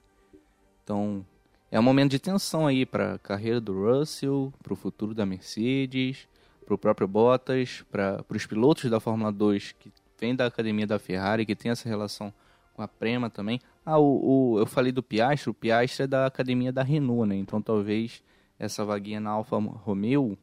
Então, 0.82 1.26
é 1.70 1.78
um 1.78 1.82
momento 1.82 2.12
de 2.12 2.18
tensão 2.18 2.66
aí 2.66 2.86
para 2.86 3.16
a 3.16 3.18
carreira 3.18 3.60
do 3.60 3.84
Russell, 3.84 4.50
para 4.62 4.72
o 4.72 4.76
futuro 4.76 5.14
da 5.14 5.26
Mercedes, 5.26 6.26
para 6.64 6.74
o 6.74 6.78
próprio 6.78 7.06
Bottas, 7.06 7.84
para 7.90 8.24
os 8.30 8.46
pilotos 8.46 8.90
da 8.90 8.98
Fórmula 8.98 9.30
2 9.30 9.72
que 9.72 9.92
vêm 10.18 10.34
da 10.34 10.46
academia 10.46 10.86
da 10.86 10.98
Ferrari, 10.98 11.44
que 11.44 11.54
tem 11.54 11.70
essa 11.70 11.86
relação 11.86 12.32
com 12.74 12.82
a 12.82 12.88
Prema 12.88 13.28
também. 13.30 13.60
Ah, 13.84 13.98
o, 13.98 14.52
o- 14.54 14.58
eu 14.58 14.66
falei 14.66 14.92
do 14.92 15.02
Piastri, 15.02 15.50
o 15.50 15.54
Piastri 15.54 16.04
é 16.04 16.06
da 16.06 16.26
academia 16.26 16.72
da 16.72 16.82
Renault, 16.82 17.28
né? 17.28 17.36
Então 17.36 17.60
talvez 17.60 18.22
essa 18.58 18.84
vaguinha 18.84 19.20
na 19.20 19.30
Alfa 19.30 19.56
Romeo 19.58 20.38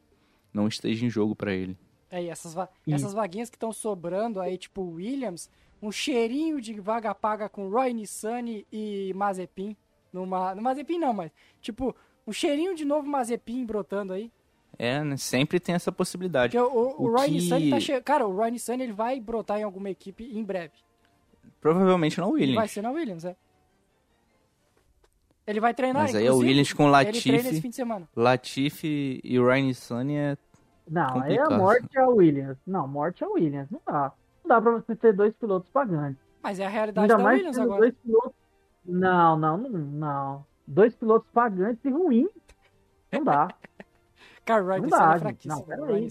não 0.52 0.68
esteja 0.68 1.04
em 1.06 1.10
jogo 1.10 1.34
para 1.34 1.52
ele. 1.54 1.76
É, 2.10 2.22
e 2.24 2.28
essas, 2.28 2.52
va- 2.54 2.68
Isso. 2.86 2.96
essas 2.96 3.12
vaguinhas 3.14 3.48
que 3.50 3.56
estão 3.56 3.72
sobrando 3.72 4.40
aí, 4.40 4.58
tipo 4.58 4.82
Williams, 4.82 5.48
um 5.80 5.90
cheirinho 5.92 6.60
de 6.60 6.74
vaga 6.80 7.14
paga 7.14 7.48
com 7.48 7.68
Roy 7.70 7.92
Nissani 7.92 8.66
e 8.70 9.12
Mazepin. 9.14 9.76
Numa, 10.12 10.54
no 10.54 10.60
Mazepin 10.60 10.98
não, 10.98 11.12
mas 11.12 11.30
tipo, 11.62 11.94
um 12.26 12.32
cheirinho 12.32 12.74
de 12.74 12.84
novo 12.84 13.08
Mazepin 13.08 13.64
brotando 13.64 14.12
aí. 14.12 14.30
É, 14.78 15.02
né? 15.04 15.16
sempre 15.16 15.60
tem 15.60 15.74
essa 15.74 15.92
possibilidade. 15.92 16.56
Porque 16.56 16.76
o, 16.76 16.80
o, 16.98 17.04
O 17.04 17.10
Roy 17.16 17.26
que- 17.26 17.30
Nissani 17.34 17.70
tá 17.70 17.78
che... 17.80 18.00
Cara, 18.00 18.26
o 18.26 18.34
Roy 18.34 18.50
Nissani 18.50 18.82
ele 18.82 18.92
vai 18.92 19.20
brotar 19.20 19.60
em 19.60 19.62
alguma 19.62 19.88
equipe 19.90 20.24
em 20.24 20.42
breve. 20.42 20.72
Provavelmente 21.60 22.18
não 22.18 22.30
o 22.30 22.38
E 22.38 22.40
Williams. 22.40 22.56
vai 22.56 22.68
ser 22.68 22.82
na 22.82 22.90
Williams, 22.90 23.24
é. 23.24 23.36
Ele 25.46 25.60
vai 25.60 25.74
treinar, 25.74 26.02
Mas 26.02 26.14
aí 26.14 26.26
é 26.26 26.32
o 26.32 26.38
Williams 26.38 26.72
com 26.72 26.86
Latifi. 26.86 27.30
Latifi 28.14 29.20
e 29.24 29.38
o 29.38 29.46
Ryan 29.48 29.72
Sunny 29.72 30.16
é. 30.16 30.36
Não, 30.88 31.02
aí 31.06 31.12
Complicado. 31.38 31.52
a 31.52 31.58
morte 31.58 31.98
é 31.98 32.00
a 32.00 32.08
Williams. 32.08 32.58
Não, 32.66 32.86
morte 32.88 33.22
é 33.24 33.26
a 33.26 33.30
Williams. 33.30 33.70
Não 33.70 33.80
dá. 33.86 34.12
Não 34.44 34.48
dá 34.48 34.60
pra 34.60 34.72
você 34.72 34.94
ter 34.96 35.12
dois 35.12 35.34
pilotos 35.34 35.68
pagantes. 35.70 36.20
Mas 36.42 36.58
é 36.60 36.66
a 36.66 36.68
realidade 36.68 37.04
Ainda 37.04 37.16
da 37.16 37.22
mais 37.22 37.38
Williams 37.38 37.58
agora. 37.58 37.80
dois 37.80 37.94
pilotos. 37.96 38.32
Não, 38.84 39.36
não, 39.38 39.58
não, 39.58 39.70
não. 39.70 40.46
Dois 40.66 40.94
pilotos 40.94 41.28
pagantes 41.32 41.84
e 41.84 41.90
ruins. 41.90 42.30
Não 43.12 43.24
dá. 43.24 43.48
Cara, 44.44 44.62
o 44.64 44.66
Não 44.68 44.78
Nissani 44.78 44.90
dá, 45.10 45.14
é 45.14 45.18
fraquíssimo. 45.18 45.54
Não, 45.54 45.86
peraí. 45.86 46.06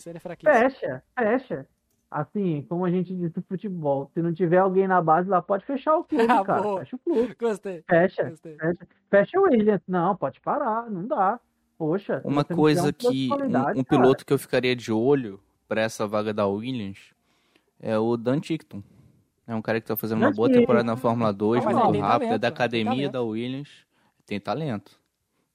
É. 0.46 0.70
Fecha, 0.70 1.04
fecha. 1.18 1.68
Assim, 2.12 2.66
como 2.68 2.86
a 2.86 2.90
gente 2.90 3.16
diz 3.16 3.32
no 3.36 3.44
futebol, 3.44 4.10
se 4.14 4.22
não 4.22 4.34
tiver 4.34 4.58
alguém 4.58 4.88
na 4.88 5.00
base 5.00 5.30
lá, 5.30 5.42
pode 5.42 5.64
fechar 5.66 5.96
o 5.96 6.04
clube, 6.04 6.24
Ah, 6.32 6.44
cara. 6.44 6.62
boa. 6.64 6.80
Fecha 6.80 6.96
o 6.96 7.00
clube. 7.00 7.36
Gostei, 7.40 7.84
Fecha, 7.88 8.30
gostei. 8.30 8.56
fecha. 8.58 8.88
Fecha 9.12 9.40
o 9.40 9.44
Williams. 9.44 9.82
Não, 9.88 10.16
pode 10.16 10.40
parar, 10.42 10.90
não 10.90 11.06
dá. 11.08 11.40
Poxa. 11.78 12.22
Uma 12.26 12.44
coisa 12.44 12.90
um 12.90 12.94
que. 12.94 13.30
Um, 13.32 13.46
um 13.46 13.52
cara. 13.52 13.84
piloto 13.84 14.26
que 14.26 14.34
eu 14.34 14.40
ficaria 14.40 14.76
de 14.76 14.92
olho 14.92 15.40
pra 15.68 15.82
essa 15.82 16.08
vaga 16.08 16.34
da 16.34 16.48
Williams 16.48 17.14
é 17.80 17.98
o 17.98 18.18
Dan 18.18 18.40
Tickton. 18.40 18.82
É 19.48 19.56
um 19.56 19.62
cara 19.62 19.80
que 19.80 19.88
tá 19.88 19.96
fazendo 19.96 20.20
uma 20.20 20.32
boa 20.32 20.52
temporada 20.52 20.84
na 20.84 20.96
Fórmula 20.98 21.32
2, 21.32 21.64
Ah, 21.64 21.66
mas 21.72 21.76
muito 21.86 22.00
rápido, 22.02 22.24
é 22.24 22.28
talento, 22.28 22.30
da 22.30 22.36
ele 22.36 22.40
tem 22.40 22.48
academia 22.54 23.10
da 23.10 23.22
Williams. 23.22 23.70
Tem 24.26 24.40
talento. 24.40 25.00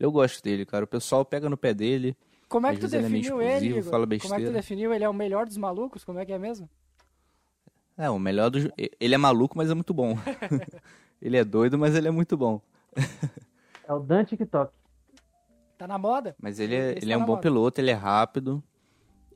Eu 0.01 0.11
gosto 0.11 0.43
dele, 0.43 0.65
cara. 0.65 0.85
O 0.85 0.89
pessoal 0.89 1.25
pega 1.25 1.49
no 1.49 1.57
pé 1.57 1.75
dele. 1.75 2.17
Como 2.55 2.69
é 2.69 2.71
Às 2.71 2.77
que 2.77 2.83
tu 2.83 2.87
ele 2.87 2.97
é 2.99 3.09
definiu 3.09 3.43
ele, 3.43 3.83
fala 3.83 4.07
Como 4.07 4.15
é 4.15 4.17
que 4.17 4.23
tu 4.29 4.29
besteira. 4.31 4.53
definiu? 4.53 4.95
Ele 4.95 5.03
é 5.03 5.09
o 5.09 5.13
melhor 5.13 5.45
dos 5.45 5.57
malucos? 5.57 6.05
Como 6.05 6.21
é 6.21 6.25
que 6.25 6.33
é 6.33 6.39
mesmo? 6.39 6.71
É, 7.99 8.09
o 8.09 8.17
melhor 8.17 8.49
dos. 8.49 8.69
Ele 9.01 9.13
é 9.13 9.19
maluco, 9.19 9.59
mas 9.59 9.73
é 9.73 9.75
muito 9.75 9.93
bom. 9.93 10.17
ele 11.21 11.37
é 11.37 11.45
doido, 11.45 11.77
mas 11.77 11.97
ele 11.97 12.07
é 12.07 12.13
muito 12.13 12.37
bom. 12.37 12.61
É 13.89 13.93
o 13.93 13.99
Dan 13.99 14.23
TikTok. 14.25 14.73
Tá 15.77 15.89
na 15.89 15.99
moda? 15.99 16.37
Mas 16.41 16.61
ele 16.61 16.77
é, 16.77 16.91
Esse 16.93 16.99
ele 16.99 17.07
tá 17.09 17.13
é 17.15 17.17
um 17.17 17.25
bom 17.27 17.33
moda. 17.33 17.43
piloto, 17.43 17.81
ele 17.81 17.91
é 17.91 17.95
rápido. 17.95 18.63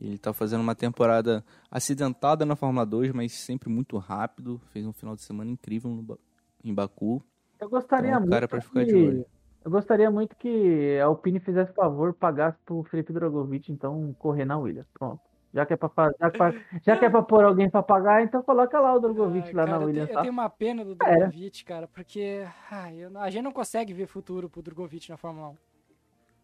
Ele 0.01 0.16
tá 0.16 0.32
fazendo 0.32 0.61
uma 0.61 0.76
temporada 0.76 1.45
acidentada 1.68 2.47
na 2.47 2.55
Fórmula 2.55 2.86
2, 2.86 3.11
mas 3.11 3.32
sempre 3.32 3.68
muito 3.68 3.99
rápido. 3.99 4.61
Fez 4.72 4.86
um 4.86 4.92
final 4.92 5.16
de 5.16 5.22
semana 5.22 5.51
incrível 5.51 5.90
no 5.90 6.16
em 6.62 6.72
Baku. 6.72 7.20
Eu 7.61 7.68
gostaria 7.68 8.11
Então, 8.11 8.20
muito 8.20 8.30
cara, 8.30 8.47
pra 8.47 8.61
ficar 8.61 8.84
que... 8.84 8.92
de 8.92 8.95
olho. 8.95 9.26
Eu 9.68 9.70
gostaria 9.70 10.10
muito 10.10 10.34
que 10.34 10.98
a 10.98 11.04
Alpine 11.04 11.38
fizesse 11.40 11.70
favor, 11.74 12.14
pagasse 12.14 12.56
pro 12.64 12.82
Felipe 12.84 13.12
Drogovic, 13.12 13.70
então, 13.70 14.14
correr 14.18 14.46
na 14.46 14.56
Williams. 14.56 14.86
Pronto. 14.98 15.20
Já 15.52 15.66
que 15.66 15.74
é 15.74 15.76
pra, 15.76 15.90
já 16.18 16.30
que 16.30 16.38
pra- 16.38 16.54
já 16.82 16.96
que 16.96 17.04
é 17.04 17.10
pra 17.10 17.22
pôr 17.22 17.44
alguém 17.44 17.68
pra 17.68 17.82
pagar, 17.82 18.22
então 18.22 18.42
coloca 18.42 18.80
lá 18.80 18.94
o 18.94 18.98
Drogovic 18.98 19.50
Ah, 19.50 19.56
lá 19.56 19.64
cara, 19.66 19.76
na 19.76 19.82
eu, 19.82 19.86
Williams, 19.86 20.08
eu 20.08 20.14
tá? 20.14 20.20
tenho 20.22 20.32
uma 20.32 20.48
pena 20.48 20.84
do 20.86 20.92
É. 21.02 21.16
Drogovic, 21.18 21.64
cara, 21.66 21.86
porque 21.86 22.46
ai, 22.70 22.96
eu 23.04 23.18
a 23.18 23.28
gente 23.28 23.42
não 23.44 23.52
consegue 23.52 23.92
ver 23.92 24.06
futuro 24.06 24.48
pro 24.48 24.62
Drogovic 24.62 25.10
na 25.10 25.18
Fórmula 25.18 25.48
1. 25.50 25.54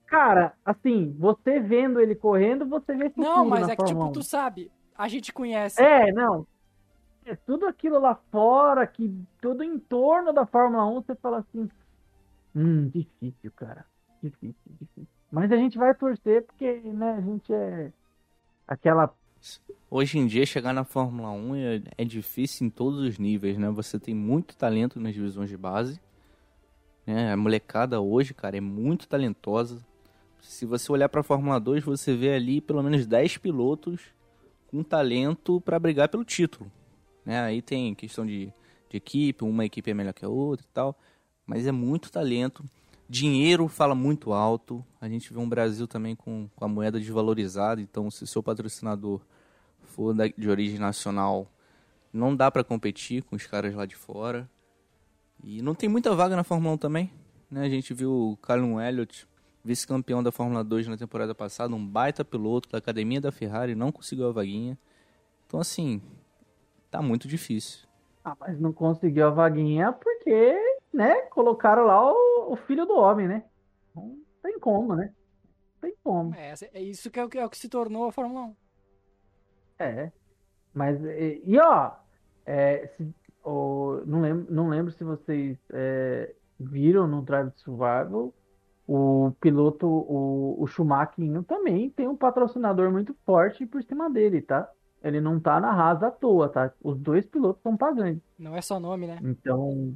Cara, 0.06 0.52
assim, 0.62 1.16
você 1.18 1.58
vendo 1.60 2.00
ele 2.00 2.14
correndo, 2.14 2.66
você 2.66 2.94
vê 2.94 3.08
futuro 3.08 3.26
Não, 3.26 3.46
mas 3.46 3.66
na 3.66 3.72
é 3.72 3.76
que, 3.76 3.84
tipo, 3.84 3.88
Fórmula 4.00 4.10
1. 4.10 4.12
tu 4.12 4.22
sabe, 4.22 4.70
a 4.94 5.08
gente 5.08 5.32
conhece. 5.32 5.82
É, 5.82 6.12
não. 6.12 6.46
É 7.24 7.34
tudo 7.34 7.66
aquilo 7.66 7.98
lá 7.98 8.18
fora, 8.30 8.86
que 8.86 9.10
tudo 9.40 9.62
em 9.64 9.78
torno 9.78 10.30
da 10.30 10.44
Fórmula 10.44 10.84
1, 10.86 11.00
você 11.02 11.14
fala 11.14 11.38
assim, 11.38 11.70
hum, 12.55 12.88
difícil, 12.88 13.52
cara. 13.57 13.84
Difícil, 14.22 14.72
difícil. 14.80 15.09
Mas 15.30 15.50
a 15.50 15.57
gente 15.57 15.76
vai 15.76 15.94
torcer 15.94 16.44
porque, 16.44 16.80
né, 16.80 17.14
a 17.14 17.20
gente 17.20 17.52
é 17.52 17.92
aquela 18.66 19.12
Hoje 19.90 20.18
em 20.18 20.26
dia, 20.26 20.46
chegar 20.46 20.72
na 20.72 20.84
Fórmula 20.84 21.30
1 21.30 21.57
é, 21.57 21.82
é, 21.98 22.05
difícil 22.05 22.66
em 22.66 22.70
todos 22.70 23.00
os 23.00 23.18
níveis, 23.18 23.59
né? 23.59 23.68
Você 23.70 23.98
tem 23.98 24.14
muito 24.14 24.57
talento 24.57 24.98
nas 24.98 25.12
divisões 25.12 25.50
de 25.50 25.57
base. 25.57 26.00
Né? 27.07 27.32
A 27.32 27.36
molecada 27.36 28.00
hoje, 28.00 28.32
cara, 28.32 28.57
é 28.57 28.61
muito 28.61 29.07
talentosa. 29.07 29.84
Se 30.40 30.64
você 30.64 30.90
olhar 30.90 31.09
para 31.09 31.20
a 31.20 31.24
Fórmula 31.24 31.61
2, 31.61 31.84
você 31.84 32.16
vê 32.16 32.34
ali 32.34 32.61
pelo 32.61 32.82
menos 32.82 33.07
10 33.07 33.36
pilotos 33.38 34.00
com 34.70 34.82
talento 34.82 35.61
para 35.61 35.78
brigar 35.78 36.09
pelo 36.09 36.24
título. 36.24 36.70
Né? 37.24 37.40
Aí 37.40 37.62
tem 37.62 37.94
questão 37.94 38.24
de, 38.24 38.52
de 38.88 38.96
equipe, 38.96 39.44
uma 39.44 39.64
equipe 39.64 39.90
é 39.90 39.94
melhor 39.94 40.14
que 40.14 40.24
a 40.24 40.28
outra 40.28 40.64
e 40.64 40.72
tal. 40.72 40.98
Mas 41.47 41.66
é 41.66 41.72
muito 41.72 42.11
talento. 42.11 42.64
Dinheiro 43.09 43.68
fala 43.68 43.95
muito 43.95 44.32
alto. 44.32 44.84
A 45.01 45.09
gente 45.09 45.32
vê 45.32 45.38
um 45.38 45.49
Brasil 45.49 45.86
também 45.86 46.16
com, 46.16 46.49
com 46.55 46.64
a 46.64 46.68
moeda 46.68 46.99
desvalorizada. 46.99 47.80
Então, 47.80 48.11
se 48.11 48.26
seu 48.26 48.42
patrocinador 48.42 49.20
for 49.82 50.14
de 50.36 50.49
origem 50.49 50.78
nacional, 50.78 51.47
não 52.12 52.34
dá 52.34 52.51
para 52.51 52.64
competir 52.64 53.22
com 53.22 53.36
os 53.36 53.47
caras 53.47 53.74
lá 53.74 53.84
de 53.84 53.97
fora. 53.97 54.49
E 55.42 55.61
não 55.61 55.74
tem 55.74 55.88
muita 55.88 56.14
vaga 56.14 56.36
na 56.36 56.45
Fórmula 56.45 56.74
1 56.74 56.78
também. 56.78 57.11
Né? 57.51 57.66
A 57.66 57.68
gente 57.68 57.92
viu 57.92 58.11
o 58.11 58.36
Callum 58.38 58.80
Elliott, 58.80 59.26
vice-campeão 59.64 60.22
da 60.22 60.32
Fórmula 60.32 60.64
2 60.64 60.88
na 60.88 60.97
temporada 60.97 61.34
passada, 61.34 61.74
um 61.74 61.86
baita 61.86 62.24
piloto 62.24 62.68
da 62.70 62.78
academia 62.78 63.20
da 63.20 63.30
Ferrari, 63.32 63.74
não 63.74 63.92
conseguiu 63.92 64.28
a 64.28 64.32
vaguinha. 64.32 64.78
Então, 65.47 65.61
assim, 65.61 66.01
tá 66.90 67.03
muito 67.03 67.28
difícil. 67.28 67.86
Ah, 68.24 68.36
mas 68.40 68.59
não 68.59 68.72
conseguiu 68.72 69.26
a 69.26 69.30
vaguinha 69.30 69.92
porque, 69.92 70.57
né, 70.95 71.22
colocaram 71.22 71.84
lá 71.84 72.12
o, 72.12 72.53
o 72.53 72.57
filho 72.57 72.86
do 72.86 72.95
homem, 72.95 73.26
né? 73.26 73.45
Não 73.95 74.16
tem 74.42 74.59
como, 74.61 74.95
né? 74.95 75.12
Não 75.74 75.80
tem 75.80 75.97
como. 76.03 76.34
É, 76.34 76.55
é 76.72 76.80
isso 76.80 77.11
que 77.11 77.18
é 77.18 77.24
o 77.24 77.28
que, 77.28 77.38
é 77.38 77.45
o 77.45 77.51
que 77.51 77.59
se 77.59 77.68
tornou 77.68 78.07
a 78.07 78.12
Fórmula 78.12 78.42
1. 78.42 78.57
É. 79.80 80.12
Mas, 80.72 81.03
e, 81.05 81.42
e 81.45 81.59
ó, 81.59 81.92
é, 82.47 82.86
se, 82.97 83.14
oh, 83.42 84.03
não, 84.07 84.20
lembro, 84.20 84.47
não 84.49 84.68
lembro 84.68 84.92
se 84.92 85.03
vocês 85.03 85.59
é, 85.72 86.32
viram 86.59 87.09
no 87.09 87.22
Drive 87.22 87.53
Survival, 87.57 88.32
o 88.86 89.32
piloto, 89.40 89.86
o, 89.86 90.62
o 90.62 90.66
Schumacher 90.66 91.42
também 91.45 91.90
tem 91.90 92.07
um 92.07 92.16
patrocinador 92.16 92.90
muito 92.92 93.14
forte 93.24 93.66
por 93.66 93.82
cima 93.82 94.09
dele, 94.11 94.42
tá? 94.42 94.70
Ele 95.03 95.20
não 95.20 95.38
tá 95.40 95.61
na 95.61 95.72
rasa 95.72 96.07
à 96.07 96.11
toa, 96.11 96.49
tá? 96.49 96.72
Os 96.82 96.99
dois 96.99 97.26
pilotos 97.26 97.59
estão 97.59 97.76
pagando. 97.76 98.20
Não 98.38 98.57
é 98.57 98.62
só 98.62 98.78
nome, 98.80 99.07
né? 99.07 99.18
Então, 99.22 99.95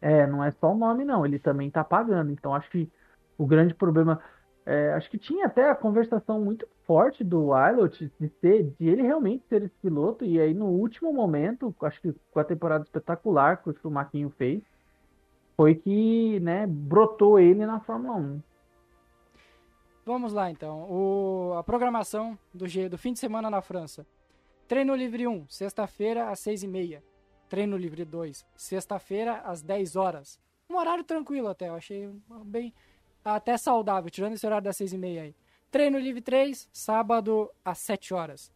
é, 0.00 0.26
não 0.26 0.42
é 0.42 0.50
só 0.52 0.72
o 0.72 0.76
nome, 0.76 1.04
não. 1.04 1.24
Ele 1.24 1.38
também 1.38 1.70
tá 1.70 1.84
pagando. 1.84 2.30
Então, 2.30 2.54
acho 2.54 2.70
que 2.70 2.90
o 3.38 3.46
grande 3.46 3.74
problema. 3.74 4.20
É, 4.66 4.94
acho 4.94 5.10
que 5.10 5.18
tinha 5.18 5.44
até 5.44 5.68
a 5.68 5.74
conversação 5.74 6.40
muito 6.40 6.66
forte 6.86 7.22
do 7.22 7.48
Wilot 7.48 8.10
de 8.18 8.28
ser, 8.40 8.72
de 8.80 8.88
ele 8.88 9.02
realmente 9.02 9.44
ser 9.46 9.62
esse 9.62 9.74
piloto. 9.82 10.24
E 10.24 10.40
aí, 10.40 10.54
no 10.54 10.66
último 10.66 11.12
momento, 11.12 11.74
acho 11.82 12.00
que 12.00 12.14
com 12.30 12.40
a 12.40 12.44
temporada 12.44 12.84
espetacular 12.84 13.62
que 13.62 13.68
o 13.68 13.74
Schumacher 13.74 14.30
fez, 14.30 14.62
foi 15.56 15.74
que, 15.74 16.40
né, 16.40 16.66
brotou 16.66 17.38
ele 17.38 17.66
na 17.66 17.78
Fórmula 17.80 18.16
1. 18.16 18.40
Vamos 20.06 20.32
lá, 20.32 20.50
então. 20.50 20.90
O, 20.90 21.54
a 21.56 21.62
programação 21.62 22.38
do, 22.52 22.66
do 22.88 22.98
fim 22.98 23.12
de 23.12 23.18
semana 23.18 23.50
na 23.50 23.62
França. 23.62 24.06
Treino 24.66 24.94
livre 24.94 25.26
1, 25.26 25.46
sexta-feira 25.48 26.30
às 26.30 26.40
6h30. 26.40 27.02
Treino 27.54 27.76
livre 27.76 28.04
2, 28.04 28.44
sexta-feira 28.56 29.36
às 29.44 29.62
10 29.62 29.94
horas. 29.94 30.40
Um 30.68 30.74
horário 30.76 31.04
tranquilo 31.04 31.46
até, 31.46 31.68
eu 31.68 31.76
achei 31.76 32.10
bem 32.46 32.74
até 33.24 33.56
saudável, 33.56 34.10
tirando 34.10 34.32
esse 34.32 34.44
horário 34.44 34.64
das 34.64 34.76
6h30 34.76 35.20
aí. 35.22 35.36
Treino 35.70 35.96
livre 36.00 36.20
3, 36.20 36.68
sábado 36.72 37.48
às 37.64 37.78
7 37.78 38.12
horas. 38.12 38.52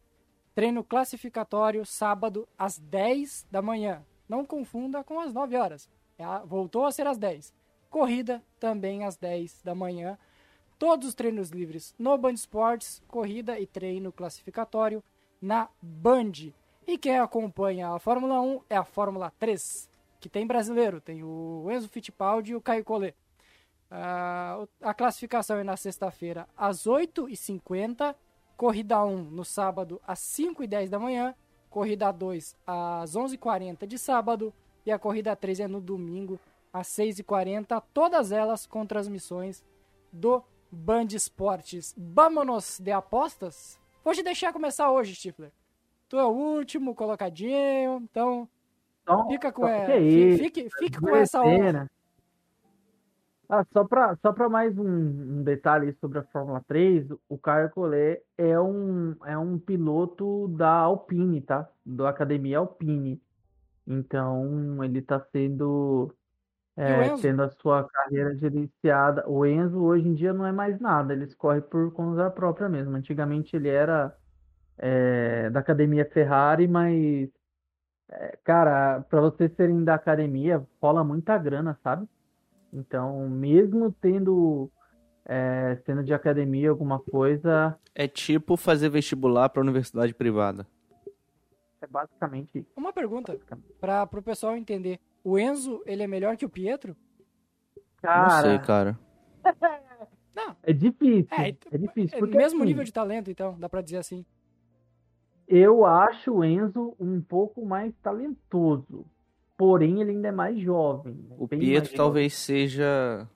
Treino 0.53 0.83
classificatório, 0.83 1.85
sábado 1.85 2.45
às 2.57 2.77
10 2.77 3.47
da 3.49 3.61
manhã. 3.61 4.05
Não 4.27 4.43
confunda 4.43 5.01
com 5.01 5.17
as 5.21 5.31
9 5.31 5.55
horas. 5.55 5.89
É 6.17 6.25
voltou 6.45 6.85
a 6.85 6.91
ser 6.91 7.07
às 7.07 7.17
10. 7.17 7.53
Corrida 7.89 8.43
também 8.59 9.05
às 9.05 9.15
10 9.15 9.61
da 9.63 9.73
manhã. 9.73 10.17
Todos 10.77 11.07
os 11.07 11.15
treinos 11.15 11.51
livres 11.51 11.95
no 11.97 12.17
Band 12.17 12.33
Esportes, 12.33 13.01
corrida 13.07 13.57
e 13.57 13.65
treino 13.65 14.11
classificatório 14.11 15.01
na 15.41 15.69
Band. 15.81 16.51
E 16.89 16.97
quem 16.97 17.19
acompanha 17.19 17.89
a 17.89 17.99
Fórmula 17.99 18.41
1 18.41 18.61
é 18.67 18.75
a 18.75 18.83
Fórmula 18.83 19.31
3, 19.37 19.87
que 20.19 20.27
tem 20.27 20.47
brasileiro, 20.47 20.99
tem 20.99 21.23
o 21.23 21.67
Enzo 21.69 21.87
Fittipaldi 21.87 22.53
e 22.53 22.55
o 22.55 22.61
Caio 22.61 22.83
Collet. 22.83 23.15
Uh, 23.91 24.67
a 24.81 24.91
classificação 24.91 25.57
é 25.57 25.63
na 25.63 25.77
sexta-feira 25.77 26.49
às 26.57 26.87
8h50, 26.87 28.15
corrida 28.57 29.05
1 29.05 29.21
no 29.25 29.45
sábado 29.45 30.01
às 30.03 30.17
5h10 30.17 30.89
da 30.89 30.97
manhã, 30.97 31.35
corrida 31.69 32.11
2 32.11 32.55
às 32.65 33.15
11h40 33.15 33.85
de 33.85 33.99
sábado 33.99 34.51
e 34.83 34.91
a 34.91 34.97
corrida 34.97 35.35
3 35.35 35.59
é 35.59 35.67
no 35.67 35.79
domingo 35.79 36.39
às 36.73 36.87
6h40, 36.87 37.83
todas 37.93 38.31
elas 38.31 38.65
com 38.65 38.83
transmissões 38.83 39.63
do 40.11 40.43
Band 40.71 41.09
Esportes. 41.11 41.93
Vamos 41.95 42.79
de 42.79 42.91
apostas? 42.91 43.79
Vou 44.03 44.15
te 44.15 44.23
deixar 44.23 44.51
começar 44.51 44.89
hoje, 44.89 45.13
Stifler. 45.13 45.51
Tu 46.09 46.17
é 46.17 46.25
o 46.25 46.29
último 46.29 46.95
colocadinho, 46.95 47.99
então. 48.01 48.49
então 49.03 49.27
fica 49.27 49.51
com, 49.51 49.67
essa, 49.67 49.93
fique, 49.93 50.67
fique 50.77 50.99
com 50.99 51.15
essa 51.15 51.39
honra. 51.41 51.87
Ah, 53.47 53.63
só 53.71 53.83
para 53.83 54.15
só 54.17 54.33
pra 54.33 54.49
mais 54.49 54.77
um, 54.77 54.87
um, 54.87 55.43
detalhe 55.43 55.93
sobre 55.93 56.19
a 56.19 56.23
Fórmula 56.23 56.63
3, 56.67 57.07
o 57.27 57.37
Caio 57.37 57.69
Collet 57.69 58.21
é 58.37 58.59
um, 58.59 59.15
é 59.25 59.37
um 59.37 59.57
piloto 59.57 60.47
da 60.49 60.71
Alpine, 60.71 61.41
tá? 61.41 61.69
Da 61.85 62.09
Academia 62.09 62.57
Alpine. 62.59 63.21
Então, 63.87 64.83
ele 64.83 64.99
está 64.99 65.19
sendo 65.31 66.13
é, 66.75 67.15
tendo 67.17 67.43
a 67.43 67.49
sua 67.49 67.87
carreira 67.87 68.35
gerenciada. 68.35 69.27
O 69.27 69.45
Enzo 69.45 69.79
hoje 69.79 70.07
em 70.07 70.13
dia 70.13 70.31
não 70.31 70.45
é 70.45 70.51
mais 70.51 70.79
nada, 70.79 71.13
ele 71.13 71.27
corre 71.35 71.61
por 71.61 71.91
conta 71.91 72.29
própria 72.31 72.69
mesmo. 72.69 72.95
Antigamente 72.95 73.55
ele 73.55 73.67
era 73.67 74.15
é, 74.79 75.49
da 75.49 75.59
academia 75.59 76.05
Ferrari, 76.05 76.67
mas 76.67 77.29
é, 78.09 78.37
cara, 78.43 79.01
para 79.01 79.21
vocês 79.21 79.51
serem 79.55 79.83
da 79.83 79.93
academia, 79.93 80.65
rola 80.81 81.03
muita 81.03 81.37
grana, 81.37 81.77
sabe? 81.83 82.07
Então, 82.73 83.29
mesmo 83.29 83.91
tendo 84.01 84.71
é, 85.25 85.77
sendo 85.85 86.03
de 86.03 86.13
academia 86.13 86.69
alguma 86.69 86.99
coisa. 86.99 87.77
É 87.93 88.07
tipo 88.07 88.57
fazer 88.57 88.89
vestibular 88.89 89.49
para 89.49 89.61
universidade 89.61 90.13
privada. 90.13 90.65
É 91.81 91.87
basicamente 91.87 92.59
isso. 92.59 92.67
Uma 92.75 92.91
pergunta 92.91 93.37
para 93.79 94.07
o 94.11 94.23
pessoal 94.23 94.55
entender. 94.57 94.99
O 95.23 95.37
Enzo, 95.37 95.83
ele 95.85 96.03
é 96.03 96.07
melhor 96.07 96.35
que 96.35 96.45
o 96.45 96.49
Pietro? 96.49 96.95
Cara... 98.01 98.23
Não 98.23 98.41
sei, 98.41 98.59
cara. 98.59 98.99
Não. 100.35 100.55
É 100.63 100.73
difícil. 100.73 101.27
É, 101.31 101.49
é 101.49 101.77
difícil. 101.77 102.17
É 102.17 102.19
porque, 102.19 102.37
mesmo 102.37 102.59
assim, 102.59 102.67
nível 102.67 102.83
de 102.83 102.93
talento, 102.93 103.29
então, 103.29 103.57
dá 103.59 103.67
pra 103.69 103.81
dizer 103.81 103.97
assim. 103.97 104.25
Eu 105.49 105.83
acho 105.83 106.31
o 106.31 106.45
Enzo 106.45 106.93
um 106.99 107.19
pouco 107.19 107.65
mais 107.65 107.91
talentoso. 108.03 109.03
Porém, 109.57 109.99
ele 109.99 110.11
ainda 110.11 110.27
é 110.27 110.31
mais 110.31 110.59
jovem. 110.59 111.13
Né? 111.13 111.35
O 111.39 111.47
Pietro 111.47 111.93
talvez 111.95 112.35
seja. 112.35 113.27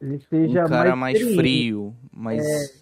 Ele 0.00 0.20
seja 0.20 0.64
um 0.64 0.68
cara 0.68 0.94
mais, 0.94 1.20
mais 1.20 1.34
frio, 1.34 1.92
mais, 2.12 2.46
é... 2.46 2.80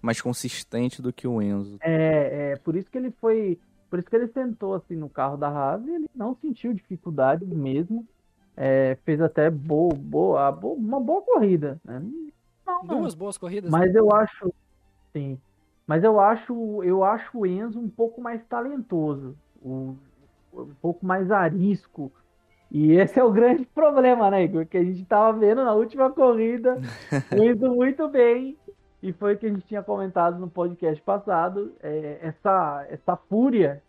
mais 0.00 0.20
consistente 0.20 1.02
do 1.02 1.12
que 1.12 1.26
o 1.26 1.42
Enzo. 1.42 1.76
É, 1.82 2.52
é, 2.52 2.56
por 2.56 2.76
isso 2.76 2.88
que 2.88 2.96
ele 2.96 3.10
foi 3.10 3.58
por 3.90 3.98
isso 3.98 4.08
que 4.08 4.16
ele 4.16 4.26
sentou 4.28 4.74
assim 4.74 4.96
no 4.96 5.08
carro 5.08 5.36
da 5.36 5.48
Haas 5.48 5.86
e 5.86 5.90
ele 5.90 6.10
não 6.16 6.34
sentiu 6.34 6.72
dificuldades 6.72 7.48
mesmo. 7.48 8.04
É, 8.56 8.96
fez 9.04 9.20
até 9.20 9.48
boa, 9.50 9.94
boa, 9.94 10.50
uma 10.50 10.98
boa 10.98 11.22
corrida. 11.22 11.80
Né? 11.84 12.02
Não, 12.66 12.84
Duas 12.84 13.14
boas 13.14 13.38
corridas. 13.38 13.70
Mas 13.70 13.92
né? 13.92 14.00
eu 14.00 14.12
acho, 14.12 14.52
sim. 15.12 15.38
Mas 15.86 16.02
eu 16.02 16.18
acho, 16.18 16.82
eu 16.82 17.04
acho 17.04 17.38
o 17.38 17.46
Enzo 17.46 17.78
um 17.78 17.88
pouco 17.88 18.20
mais 18.20 18.42
talentoso, 18.46 19.36
um, 19.62 19.96
um 20.52 20.74
pouco 20.80 21.04
mais 21.04 21.30
arisco. 21.30 22.10
E 22.70 22.92
esse 22.92 23.18
é 23.18 23.24
o 23.24 23.32
grande 23.32 23.66
problema, 23.74 24.30
né, 24.30 24.44
Igor? 24.44 24.66
Que 24.66 24.78
a 24.78 24.84
gente 24.84 25.04
tava 25.04 25.38
vendo 25.38 25.64
na 25.64 25.74
última 25.74 26.10
corrida, 26.10 26.80
indo 27.32 27.74
muito 27.74 28.08
bem, 28.08 28.56
e 29.02 29.12
foi 29.12 29.34
o 29.34 29.38
que 29.38 29.46
a 29.46 29.50
gente 29.50 29.66
tinha 29.66 29.82
comentado 29.82 30.38
no 30.38 30.48
podcast 30.48 31.02
passado, 31.02 31.74
é, 31.82 32.18
essa, 32.22 32.86
essa 32.88 33.16
fúria, 33.16 33.82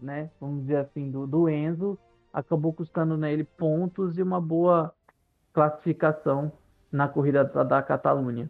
né, 0.00 0.30
vamos 0.40 0.62
dizer 0.62 0.76
assim, 0.76 1.10
do, 1.10 1.26
do 1.26 1.48
Enzo, 1.48 1.98
acabou 2.32 2.72
custando 2.72 3.16
nele 3.16 3.42
pontos 3.42 4.16
e 4.16 4.22
uma 4.22 4.40
boa 4.40 4.94
classificação 5.52 6.52
na 6.90 7.08
corrida 7.08 7.44
da, 7.44 7.64
da 7.64 7.82
Catalunha. 7.82 8.48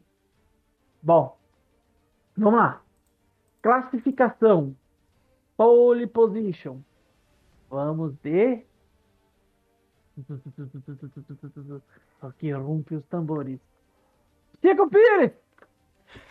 Bom, 1.03 1.39
vamos 2.37 2.61
lá. 2.61 2.83
Classificação. 3.63 4.75
Pole 5.57 6.07
position. 6.07 6.79
Vamos 7.69 8.15
de. 8.23 8.65
Aqui 12.23 12.51
rompe 12.53 12.95
os 12.97 13.05
tambores. 13.07 13.59
Chico 14.61 14.89
Pires! 14.89 15.33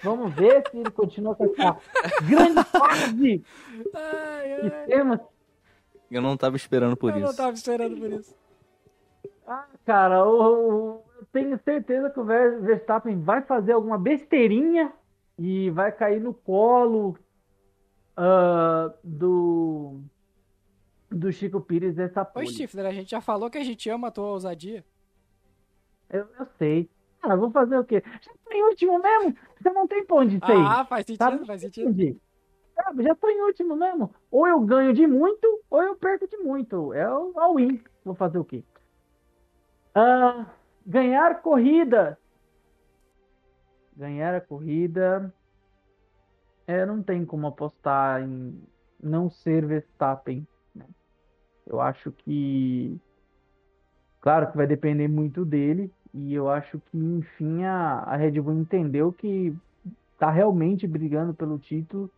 Vamos 0.03 0.33
ver 0.33 0.63
se 0.69 0.77
ele 0.77 0.91
continua 0.91 1.33
com 1.35 1.45
essa 1.45 1.77
grande 2.27 2.63
fase 2.65 3.43
Ai, 3.95 4.53
ai. 4.53 5.19
Eu 6.11 6.21
não 6.21 6.35
tava 6.35 6.55
esperando 6.57 6.97
por 6.97 7.11
Eu 7.13 7.19
não 7.19 7.27
isso. 7.29 7.37
tava 7.37 7.53
esperando 7.53 7.97
por 7.97 8.11
isso. 8.11 8.35
Ah, 9.47 9.65
cara, 9.85 10.15
eu 10.17 11.03
tenho 11.31 11.57
certeza 11.63 12.09
que 12.09 12.19
o 12.19 12.25
Ver- 12.25 12.59
Verstappen 12.61 13.21
vai 13.21 13.41
fazer 13.41 13.71
alguma 13.71 13.97
besteirinha 13.97 14.91
e 15.39 15.69
vai 15.69 15.89
cair 15.91 16.19
no 16.19 16.33
colo 16.33 17.17
ah, 18.15 18.93
do 19.01 20.01
do 21.09 21.31
Chico 21.31 21.61
Pires 21.61 21.97
essa 21.97 22.21
Ô, 22.21 22.25
pole. 22.25 22.47
Stifler, 22.47 22.85
a 22.85 22.91
gente 22.91 23.09
já 23.09 23.21
falou 23.21 23.49
que 23.49 23.57
a 23.57 23.63
gente 23.63 23.89
ama 23.89 24.09
a 24.09 24.11
tua 24.11 24.27
ousadia. 24.27 24.85
Eu, 26.09 26.27
eu 26.37 26.45
sei. 26.57 26.89
Cara, 27.21 27.35
vou 27.35 27.49
fazer 27.51 27.77
o 27.77 27.83
quê? 27.83 28.03
Já 28.21 28.31
tô 28.45 28.51
em 28.51 28.63
último 28.63 28.99
mesmo. 28.99 29.35
Você 29.59 29.69
não 29.71 29.87
tem 29.87 30.05
ponto 30.05 30.27
de 30.27 30.45
ser. 30.45 30.55
Ah, 30.55 30.85
faz 30.85 31.05
sentido, 31.05 31.23
Sabe? 31.23 31.45
faz 31.45 31.61
sentido. 31.61 32.19
Sabe, 32.75 33.03
já 33.03 33.15
tô 33.15 33.29
em 33.29 33.41
último 33.41 33.75
mesmo. 33.75 34.13
Ou 34.29 34.47
eu 34.47 34.59
ganho 34.61 34.93
de 34.93 35.07
muito, 35.07 35.61
ou 35.69 35.81
eu 35.83 35.95
perco 35.95 36.27
de 36.27 36.37
muito. 36.37 36.93
É 36.93 37.09
o 37.09 37.33
all-in. 37.39 37.81
Vou 38.05 38.15
fazer 38.15 38.39
o 38.39 38.45
quê? 38.45 38.63
Ah, 39.95 40.45
ganhar 40.85 41.41
corrida. 41.41 42.17
Ganhar 43.99 44.33
a 44.33 44.39
corrida. 44.39 45.33
É, 46.65 46.85
não 46.85 47.03
tem 47.03 47.25
como 47.25 47.47
apostar 47.47 48.23
em 48.23 48.57
não 49.03 49.29
ser 49.29 49.65
Verstappen. 49.65 50.47
né? 50.73 50.85
Eu 51.67 51.81
acho 51.81 52.09
que. 52.09 52.97
Claro 54.21 54.49
que 54.49 54.55
vai 54.55 54.65
depender 54.65 55.09
muito 55.09 55.43
dele. 55.43 55.91
E 56.13 56.33
eu 56.33 56.49
acho 56.49 56.79
que, 56.79 56.97
enfim, 56.97 57.65
a, 57.65 57.99
a 57.99 58.15
Red 58.15 58.39
Bull 58.39 58.53
entendeu 58.53 59.11
que 59.11 59.53
tá 60.17 60.31
realmente 60.31 60.87
brigando 60.87 61.33
pelo 61.33 61.59
título 61.59 62.09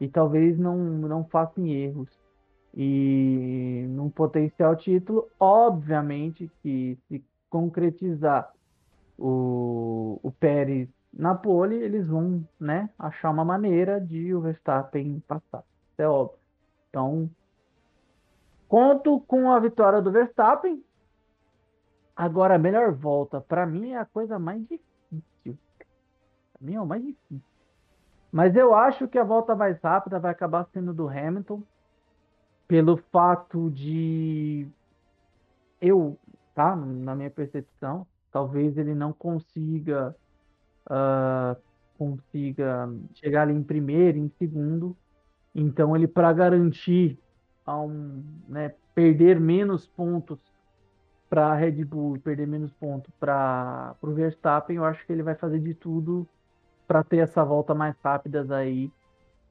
e 0.00 0.08
talvez 0.08 0.58
não, 0.58 0.76
não 0.76 1.24
façam 1.24 1.64
erros. 1.64 2.08
E 2.76 3.86
num 3.90 4.10
potencial 4.10 4.74
título, 4.74 5.28
obviamente 5.38 6.50
que 6.60 6.98
se 7.06 7.24
concretizar 7.48 8.52
o, 9.16 10.18
o 10.22 10.32
Pérez 10.32 10.88
na 11.12 11.34
pole, 11.34 11.76
eles 11.76 12.06
vão, 12.06 12.46
né, 12.58 12.88
achar 12.98 13.30
uma 13.30 13.44
maneira 13.44 14.00
de 14.00 14.34
o 14.34 14.40
Verstappen 14.40 15.20
passar. 15.26 15.64
Isso 15.92 16.02
é 16.02 16.08
óbvio. 16.08 16.38
Então, 16.88 17.30
conto 18.68 19.20
com 19.20 19.50
a 19.50 19.58
vitória 19.58 20.00
do 20.00 20.10
Verstappen. 20.10 20.82
Agora, 22.14 22.54
a 22.54 22.58
melhor 22.58 22.92
volta, 22.92 23.40
para 23.40 23.66
mim, 23.66 23.92
é 23.92 23.98
a 23.98 24.04
coisa 24.04 24.38
mais 24.38 24.60
difícil. 24.62 25.58
Pra 26.52 26.60
mim 26.60 26.74
é 26.74 26.80
o 26.80 26.86
mais 26.86 27.02
difícil. 27.02 27.42
Mas 28.30 28.54
eu 28.54 28.74
acho 28.74 29.08
que 29.08 29.18
a 29.18 29.24
volta 29.24 29.56
mais 29.56 29.80
rápida 29.80 30.20
vai 30.20 30.30
acabar 30.30 30.68
sendo 30.72 30.92
do 30.92 31.08
Hamilton, 31.08 31.62
pelo 32.68 32.96
fato 33.10 33.68
de 33.70 34.68
eu, 35.80 36.16
tá, 36.54 36.76
na 36.76 37.16
minha 37.16 37.30
percepção, 37.30 38.06
talvez 38.30 38.78
ele 38.78 38.94
não 38.94 39.12
consiga 39.12 40.14
ah, 40.90 41.56
consiga 41.96 42.90
chegar 43.14 43.42
ali 43.42 43.54
em 43.54 43.62
primeiro, 43.62 44.18
em 44.18 44.28
segundo. 44.38 44.96
Então 45.54 45.96
ele 45.96 46.08
para 46.08 46.32
garantir 46.32 47.18
a 47.64 47.80
um, 47.80 48.24
né, 48.48 48.74
perder 48.94 49.38
menos 49.38 49.86
pontos 49.86 50.38
para 51.28 51.52
a 51.52 51.54
Red 51.54 51.84
Bull 51.84 52.18
perder 52.18 52.48
menos 52.48 52.72
pontos 52.72 53.12
para 53.20 53.94
o 54.02 54.12
Verstappen, 54.12 54.76
eu 54.76 54.84
acho 54.84 55.06
que 55.06 55.12
ele 55.12 55.22
vai 55.22 55.36
fazer 55.36 55.60
de 55.60 55.72
tudo 55.74 56.28
para 56.88 57.04
ter 57.04 57.18
essa 57.18 57.44
volta 57.44 57.72
mais 57.72 57.96
rápidas 58.02 58.50
aí 58.50 58.90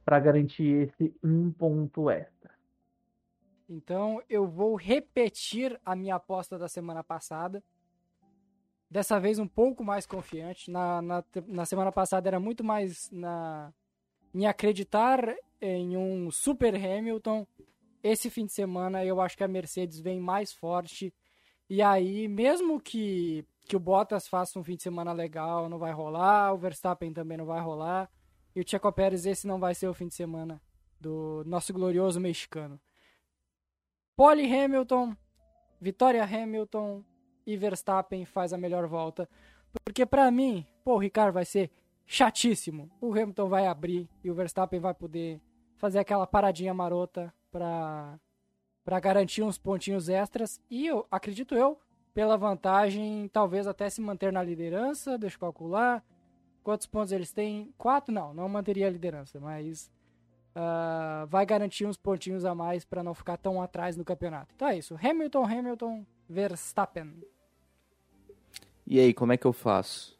para 0.03 0.19
garantir 0.19 0.89
esse 0.89 1.15
um 1.23 1.49
ponto 1.51 2.09
extra. 2.09 2.51
Então 3.69 4.21
eu 4.27 4.45
vou 4.45 4.75
repetir 4.75 5.79
a 5.85 5.95
minha 5.95 6.15
aposta 6.15 6.57
da 6.57 6.67
semana 6.67 7.03
passada. 7.03 7.63
Dessa 8.89 9.19
vez 9.19 9.37
um 9.37 9.47
pouco 9.47 9.83
mais 9.83 10.05
confiante. 10.05 10.71
Na, 10.71 11.01
na, 11.01 11.23
na 11.47 11.65
semana 11.65 11.91
passada 11.91 12.27
era 12.27 12.39
muito 12.39 12.63
mais 12.63 13.09
na, 13.11 13.71
em 14.33 14.47
acreditar 14.47 15.35
em 15.61 15.95
um 15.95 16.31
Super 16.31 16.75
Hamilton. 16.75 17.45
Esse 18.03 18.29
fim 18.29 18.45
de 18.45 18.53
semana 18.53 19.05
eu 19.05 19.21
acho 19.21 19.37
que 19.37 19.43
a 19.43 19.47
Mercedes 19.47 19.99
vem 19.99 20.19
mais 20.19 20.51
forte. 20.51 21.13
E 21.69 21.83
aí, 21.83 22.27
mesmo 22.27 22.79
que, 22.79 23.45
que 23.67 23.75
o 23.75 23.79
Bottas 23.79 24.27
faça 24.27 24.57
um 24.57 24.63
fim 24.63 24.75
de 24.75 24.81
semana 24.81 25.13
legal, 25.13 25.69
não 25.69 25.77
vai 25.77 25.91
rolar. 25.91 26.53
O 26.53 26.57
Verstappen 26.57 27.13
também 27.13 27.37
não 27.37 27.45
vai 27.45 27.61
rolar. 27.61 28.09
E 28.55 28.59
o 28.59 28.67
Checo 28.67 28.91
Pérez, 28.91 29.25
esse 29.25 29.45
não 29.45 29.59
vai 29.59 29.75
ser 29.75 29.87
o 29.87 29.93
fim 29.93 30.07
de 30.07 30.15
semana 30.15 30.59
do 30.99 31.43
nosso 31.45 31.71
glorioso 31.71 32.19
mexicano. 32.19 32.79
Pole 34.15 34.43
Hamilton, 34.51 35.15
Vitória 35.79 36.23
Hamilton 36.23 37.03
e 37.53 37.57
Verstappen 37.57 38.25
faz 38.25 38.53
a 38.53 38.57
melhor 38.57 38.87
volta. 38.87 39.27
Porque 39.83 40.05
pra 40.05 40.29
mim, 40.29 40.65
pô, 40.83 40.95
o 40.95 40.99
Ricardo 40.99 41.33
vai 41.33 41.45
ser 41.45 41.71
chatíssimo. 42.05 42.89
O 43.01 43.11
Hamilton 43.11 43.47
vai 43.49 43.67
abrir 43.67 44.09
e 44.23 44.29
o 44.29 44.33
Verstappen 44.35 44.79
vai 44.79 44.93
poder 44.93 45.41
fazer 45.75 45.99
aquela 45.99 46.27
paradinha 46.27 46.73
marota 46.73 47.33
pra, 47.51 48.19
pra 48.83 48.99
garantir 48.99 49.41
uns 49.41 49.57
pontinhos 49.57 50.09
extras. 50.09 50.61
E 50.69 50.85
eu 50.85 51.07
acredito 51.09 51.55
eu, 51.55 51.79
pela 52.13 52.37
vantagem, 52.37 53.27
talvez 53.29 53.67
até 53.67 53.89
se 53.89 54.01
manter 54.01 54.31
na 54.31 54.43
liderança. 54.43 55.17
Deixa 55.17 55.35
eu 55.35 55.39
calcular. 55.39 56.03
Quantos 56.63 56.85
pontos 56.85 57.11
eles 57.11 57.31
têm? 57.31 57.73
Quatro? 57.77 58.13
Não, 58.13 58.33
não 58.33 58.49
manteria 58.49 58.87
a 58.87 58.91
liderança, 58.91 59.39
mas 59.39 59.89
ah, 60.55 61.25
vai 61.29 61.45
garantir 61.45 61.85
uns 61.85 61.97
pontinhos 61.97 62.43
a 62.43 62.53
mais 62.53 62.83
para 62.83 63.01
não 63.03 63.13
ficar 63.13 63.37
tão 63.37 63.61
atrás 63.61 63.95
no 63.95 64.03
campeonato. 64.03 64.53
Então 64.55 64.67
é 64.67 64.77
isso. 64.77 64.95
Hamilton, 65.01 65.45
Hamilton, 65.45 66.05
Verstappen. 66.27 67.23
E 68.89 68.99
aí, 68.99 69.13
como 69.13 69.31
é 69.31 69.37
que 69.37 69.45
eu 69.45 69.53
faço? 69.53 70.17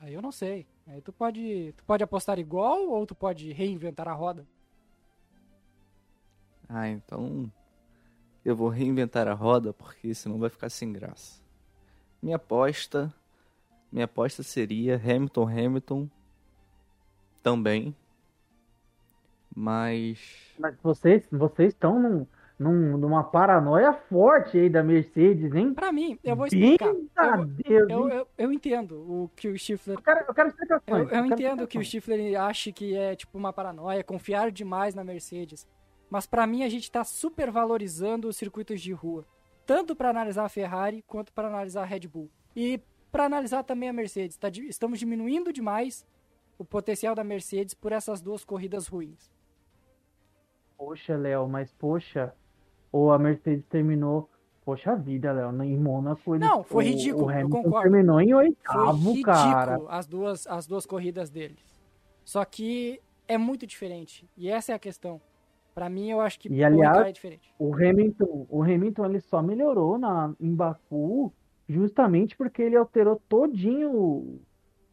Aí 0.00 0.12
eu 0.12 0.20
não 0.20 0.32
sei. 0.32 0.66
Aí 0.88 1.00
tu 1.00 1.12
pode, 1.12 1.72
tu 1.76 1.84
pode 1.84 2.02
apostar 2.02 2.36
igual 2.40 2.88
ou 2.88 3.06
tu 3.06 3.14
pode 3.14 3.52
reinventar 3.52 4.08
a 4.08 4.12
roda. 4.12 4.44
Ah, 6.68 6.88
então 6.88 7.50
eu 8.44 8.56
vou 8.56 8.68
reinventar 8.68 9.28
a 9.28 9.34
roda 9.34 9.72
porque 9.72 10.12
senão 10.16 10.40
vai 10.40 10.50
ficar 10.50 10.68
sem 10.68 10.92
graça. 10.92 11.40
Minha 12.20 12.36
aposta, 12.36 13.14
minha 13.92 14.06
aposta 14.06 14.42
seria 14.42 14.96
Hamilton, 14.96 15.48
Hamilton 15.48 16.10
também. 17.40 17.94
Mas 19.54 20.18
Mas 20.58 20.74
vocês 20.82 21.24
vocês 21.30 21.72
estão 21.72 22.02
num, 22.02 22.26
num- 22.60 22.98
numa 22.98 23.24
paranoia 23.24 23.92
forte 23.94 24.58
aí 24.58 24.68
da 24.68 24.82
Mercedes, 24.82 25.54
hein? 25.54 25.72
Pra 25.72 25.90
mim, 25.90 26.18
eu 26.22 26.36
vou 26.36 26.46
explicar. 26.46 26.88
Eu, 26.88 27.46
Deus, 27.46 27.90
eu, 27.90 28.08
eu, 28.10 28.28
eu 28.36 28.52
entendo 28.52 29.00
o 29.00 29.30
que 29.34 29.48
o 29.48 29.58
Stifler 29.58 29.96
Eu 29.96 30.02
quero, 30.02 30.24
eu 30.28 30.34
quero 30.34 30.48
explicações. 30.50 30.86
Eu, 30.88 30.98
eu 30.98 31.08
quero 31.08 31.26
entendo 31.26 31.66
que 31.66 31.78
o. 31.78 31.84
Stifler 31.84 32.38
ache 32.38 32.70
que 32.70 32.94
é 32.94 33.16
tipo 33.16 33.38
uma 33.38 33.50
paranoia, 33.52 34.04
confiar 34.04 34.50
demais 34.50 34.94
na 34.94 35.02
Mercedes. 35.02 35.66
Mas 36.10 36.26
pra 36.26 36.46
mim 36.46 36.62
a 36.62 36.68
gente 36.68 36.90
tá 36.92 37.02
super 37.02 37.50
valorizando 37.50 38.28
os 38.28 38.36
circuitos 38.36 38.80
de 38.82 38.92
rua, 38.92 39.24
tanto 39.64 39.96
pra 39.96 40.10
analisar 40.10 40.44
a 40.44 40.48
Ferrari 40.48 41.02
quanto 41.06 41.32
pra 41.32 41.48
analisar 41.48 41.82
a 41.82 41.86
Red 41.86 42.00
Bull. 42.08 42.28
E 42.54 42.78
pra 43.10 43.24
analisar 43.24 43.62
também 43.62 43.88
a 43.88 43.92
Mercedes, 43.92 44.36
tá 44.36 44.48
estamos 44.68 44.98
diminuindo 44.98 45.50
demais 45.52 46.04
o 46.58 46.64
potencial 46.64 47.14
da 47.14 47.24
Mercedes 47.24 47.72
por 47.72 47.90
essas 47.90 48.20
duas 48.20 48.44
corridas 48.44 48.86
ruins. 48.86 49.30
Poxa, 50.76 51.16
Léo, 51.16 51.46
mas 51.48 51.72
poxa, 51.72 52.34
ou 52.92 53.12
a 53.12 53.18
Mercedes 53.18 53.64
terminou. 53.66 54.28
Poxa 54.64 54.94
vida, 54.94 55.32
Léo, 55.32 55.62
em 55.62 55.76
Mônaco 55.78 56.34
ele, 56.34 56.44
Não, 56.44 56.62
foi 56.62 56.84
ridículo, 56.84 57.26
O 57.26 57.30
eu 57.30 57.34
Hamilton 57.38 57.62
concordo. 57.62 57.90
terminou 57.90 58.20
em 58.20 58.28
Foi 58.30 58.44
oitavo, 58.46 59.08
ridículo 59.10 59.22
cara. 59.24 59.78
as 59.88 60.06
duas 60.06 60.46
as 60.46 60.66
duas 60.66 60.86
corridas 60.86 61.30
deles. 61.30 61.58
Só 62.24 62.44
que 62.44 63.00
é 63.26 63.38
muito 63.38 63.66
diferente 63.66 64.28
e 64.36 64.48
essa 64.50 64.72
é 64.72 64.74
a 64.74 64.78
questão. 64.78 65.20
Pra 65.74 65.88
mim 65.88 66.10
eu 66.10 66.20
acho 66.20 66.38
que 66.38 66.48
E, 66.52 66.62
o 66.62 66.66
aliás, 66.66 67.06
é 67.06 67.12
diferente. 67.12 67.52
O 67.58 67.74
Hamilton, 67.74 68.46
o 68.50 68.62
Hamilton 68.62 69.06
ele 69.06 69.20
só 69.20 69.40
melhorou 69.42 69.98
na, 69.98 70.34
em 70.38 70.54
Baku 70.54 71.32
justamente 71.68 72.36
porque 72.36 72.60
ele 72.60 72.76
alterou 72.76 73.20
todinho 73.28 73.90
o, 73.90 74.40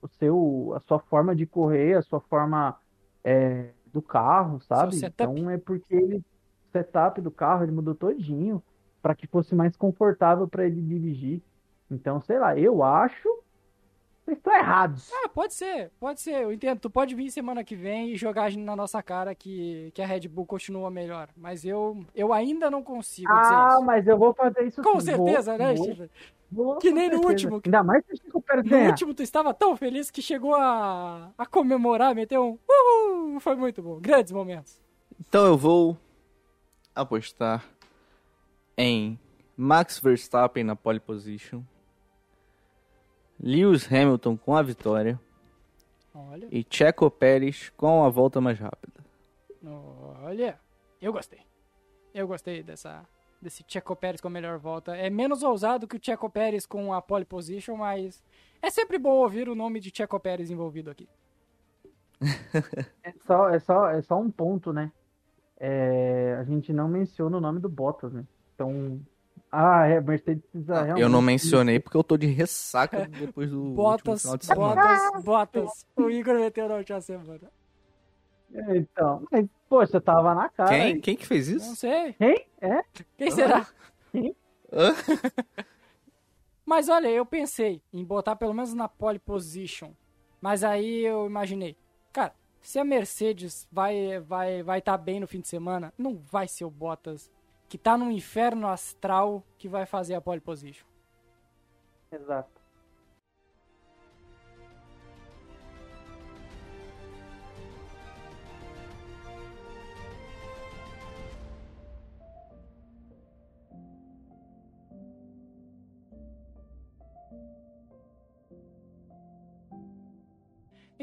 o 0.01 0.07
seu, 0.07 0.73
a 0.75 0.79
sua 0.79 0.99
forma 0.99 1.35
de 1.35 1.45
correr, 1.45 1.95
a 1.97 2.01
sua 2.01 2.21
forma 2.21 2.77
é, 3.23 3.71
do 3.91 4.01
carro, 4.01 4.61
sabe? 4.61 4.95
Então 5.03 5.49
é 5.49 5.57
porque 5.57 5.93
ele, 5.93 6.23
setup 6.71 7.19
do 7.21 7.31
carro, 7.31 7.63
ele 7.63 7.71
mudou 7.71 7.95
todinho 7.95 8.61
para 9.01 9.15
que 9.15 9.27
fosse 9.27 9.55
mais 9.55 9.75
confortável 9.75 10.47
para 10.47 10.65
ele 10.65 10.81
dirigir. 10.81 11.41
Então, 11.89 12.19
sei 12.21 12.37
lá, 12.39 12.57
eu 12.57 12.83
acho 12.83 13.29
Vocês 14.25 14.37
estão 14.39 14.53
errados. 14.53 15.09
Ah, 15.23 15.29
pode 15.29 15.53
ser, 15.53 15.89
pode 15.97 16.19
ser. 16.19 16.43
Eu 16.43 16.51
entendo. 16.51 16.79
Tu 16.81 16.89
pode 16.89 17.15
vir 17.15 17.31
semana 17.31 17.63
que 17.63 17.77
vem 17.77 18.09
e 18.11 18.17
jogar 18.17 18.51
na 18.57 18.75
nossa 18.75 19.01
cara 19.01 19.33
que, 19.33 19.89
que 19.93 20.01
a 20.01 20.05
Red 20.05 20.27
Bull 20.27 20.45
continua 20.45 20.91
melhor. 20.91 21.29
Mas 21.37 21.63
eu, 21.63 22.03
eu 22.13 22.33
ainda 22.33 22.69
não 22.69 22.83
consigo 22.83 23.31
dizer 23.41 23.53
Ah, 23.55 23.69
isso. 23.75 23.85
mas 23.85 24.05
eu 24.05 24.17
vou 24.17 24.33
fazer 24.33 24.63
isso 24.63 24.81
Com 24.83 24.99
sim. 24.99 25.05
certeza, 25.05 25.55
Vou- 25.57 25.65
né, 25.65 25.73
vou- 25.75 26.07
vou, 26.51 26.77
Que 26.77 26.91
nem 26.91 27.07
no 27.07 27.13
certeza. 27.23 27.29
último. 27.31 27.61
Ainda 27.63 27.83
mais 27.83 28.03
se 28.05 28.21
o 28.33 28.43
No 28.57 28.63
ganhar. 28.63 28.89
último, 28.89 29.13
tu 29.13 29.23
estava 29.23 29.53
tão 29.53 29.77
feliz 29.77 30.11
que 30.11 30.21
chegou 30.21 30.55
a, 30.55 31.31
a 31.37 31.45
comemorar, 31.45 32.13
meteu 32.13 32.43
um 32.43 32.59
uhul. 32.69 33.39
Foi 33.39 33.55
muito 33.55 33.81
bom. 33.81 33.97
Grandes 34.01 34.33
momentos. 34.33 34.81
Então 35.21 35.45
eu 35.45 35.57
vou 35.57 35.95
apostar 37.01 37.63
em 38.77 39.19
Max 39.55 39.99
Verstappen 39.99 40.63
na 40.63 40.75
pole 40.75 40.99
position, 40.99 41.61
Lewis 43.39 43.91
Hamilton 43.91 44.35
com 44.37 44.55
a 44.55 44.61
vitória 44.61 45.19
Olha, 46.13 46.47
e 46.51 46.65
Checo 46.69 47.09
Pérez 47.09 47.69
com 47.77 48.03
a 48.03 48.09
volta 48.09 48.41
mais 48.41 48.59
rápida. 48.59 49.03
olha. 50.23 50.59
Eu 50.99 51.13
gostei. 51.13 51.39
Eu 52.13 52.27
gostei 52.27 52.63
dessa, 52.63 53.05
desse 53.39 53.63
Checo 53.67 53.95
Pérez 53.95 54.19
com 54.19 54.27
a 54.27 54.31
melhor 54.31 54.57
volta. 54.57 54.95
É 54.95 55.09
menos 55.09 55.43
ousado 55.43 55.87
que 55.87 55.95
o 55.95 55.99
Checo 56.01 56.29
Pérez 56.29 56.65
com 56.65 56.91
a 56.91 57.01
pole 57.01 57.25
position, 57.25 57.75
mas 57.77 58.23
é 58.61 58.69
sempre 58.71 58.97
bom 58.97 59.11
ouvir 59.17 59.47
o 59.47 59.55
nome 59.55 59.79
de 59.79 59.91
Checo 59.95 60.19
Pérez 60.19 60.49
envolvido 60.49 60.89
aqui. 60.89 61.07
É 63.03 63.13
só, 63.25 63.49
é, 63.49 63.59
só, 63.59 63.89
é 63.89 64.01
só 64.01 64.19
um 64.19 64.29
ponto, 64.29 64.73
né? 64.73 64.91
É, 65.59 66.37
a 66.39 66.43
gente 66.43 66.71
não 66.71 66.87
menciona 66.87 67.37
o 67.37 67.41
nome 67.41 67.59
do 67.59 67.67
Bottas, 67.69 68.11
né? 68.13 68.23
Então. 68.55 68.99
Ah, 69.51 69.85
é, 69.87 70.01
Mercedes 70.01 70.43
precisa 70.51 70.73
Eu 70.79 70.83
realmente- 70.85 71.09
não 71.09 71.21
mencionei 71.21 71.79
porque 71.79 71.95
eu 71.95 72.03
tô 72.03 72.17
de 72.17 72.27
ressaca 72.27 73.07
depois 73.07 73.49
do 73.49 73.73
Bottas, 73.73 74.21
final 74.21 74.37
de 74.37 74.45
semana. 74.45 74.75
Bottas, 74.75 75.23
Bottas. 75.23 75.85
O 75.95 76.09
Igor 76.09 76.35
meteu 76.35 76.67
na 76.67 76.75
última 76.75 76.99
semana. 77.01 77.49
É, 78.53 78.77
Então, 78.77 79.25
mas, 79.31 79.45
poxa, 79.69 80.01
tava 80.01 80.35
na 80.35 80.49
cara. 80.49 80.69
Quem? 80.69 80.99
Quem 81.01 81.15
que 81.15 81.25
fez 81.25 81.47
Não 81.49 81.57
isso? 81.57 81.75
sei. 81.77 82.13
Quem? 82.13 82.45
É? 82.61 82.83
Quem 83.17 83.31
será? 83.31 83.65
Hã? 84.71 84.93
Mas 86.65 86.89
olha, 86.89 87.07
eu 87.07 87.25
pensei 87.25 87.81
em 87.93 88.03
botar 88.03 88.35
pelo 88.35 88.53
menos 88.53 88.73
na 88.73 88.87
pole 88.89 89.19
position. 89.19 89.91
Mas 90.41 90.63
aí 90.63 91.05
eu 91.05 91.25
imaginei, 91.25 91.77
cara, 92.11 92.33
se 92.67 92.77
a 92.79 92.83
Mercedes 92.83 93.65
vai 93.71 94.19
vai 94.19 94.61
vai 94.61 94.79
estar 94.79 94.97
bem 94.97 95.21
no 95.21 95.27
fim 95.27 95.39
de 95.39 95.47
semana, 95.47 95.93
não 95.97 96.17
vai 96.17 96.49
ser 96.49 96.65
o 96.65 96.69
Bottas 96.69 97.31
que 97.69 97.77
tá 97.77 97.97
no 97.97 98.11
inferno 98.11 98.67
astral 98.67 99.41
que 99.57 99.69
vai 99.69 99.85
fazer 99.85 100.15
a 100.15 100.21
pole 100.21 100.41
position. 100.41 100.85
Exato. 102.11 102.56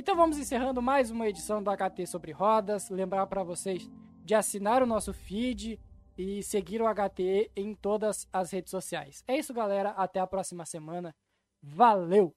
Então 0.05 0.17
vamos 0.17 0.37
encerrando 0.37 0.83
mais 0.83 1.11
uma 1.11 1.27
edição 1.27 1.63
do 1.63 1.71
HT 1.71 2.07
sobre 2.07 2.31
rodas. 2.31 2.91
Lembrar 2.91 3.27
para 3.27 3.43
vocês 3.43 3.91
de 4.23 4.35
assinar 4.35 4.83
o 4.83 4.87
nosso 4.87 5.15
feed 5.15 5.81
e 6.15 6.43
seguir 6.43 6.83
o 6.83 6.87
HT 6.87 7.51
em 7.57 7.75
todas 7.75 8.29
as 8.31 8.51
redes 8.51 8.71
sociais. 8.71 9.25
É 9.27 9.39
isso, 9.39 9.55
galera. 9.55 9.93
Até 9.93 10.21
a 10.21 10.27
próxima 10.27 10.67
semana. 10.67 11.17
Valeu! 11.63 12.37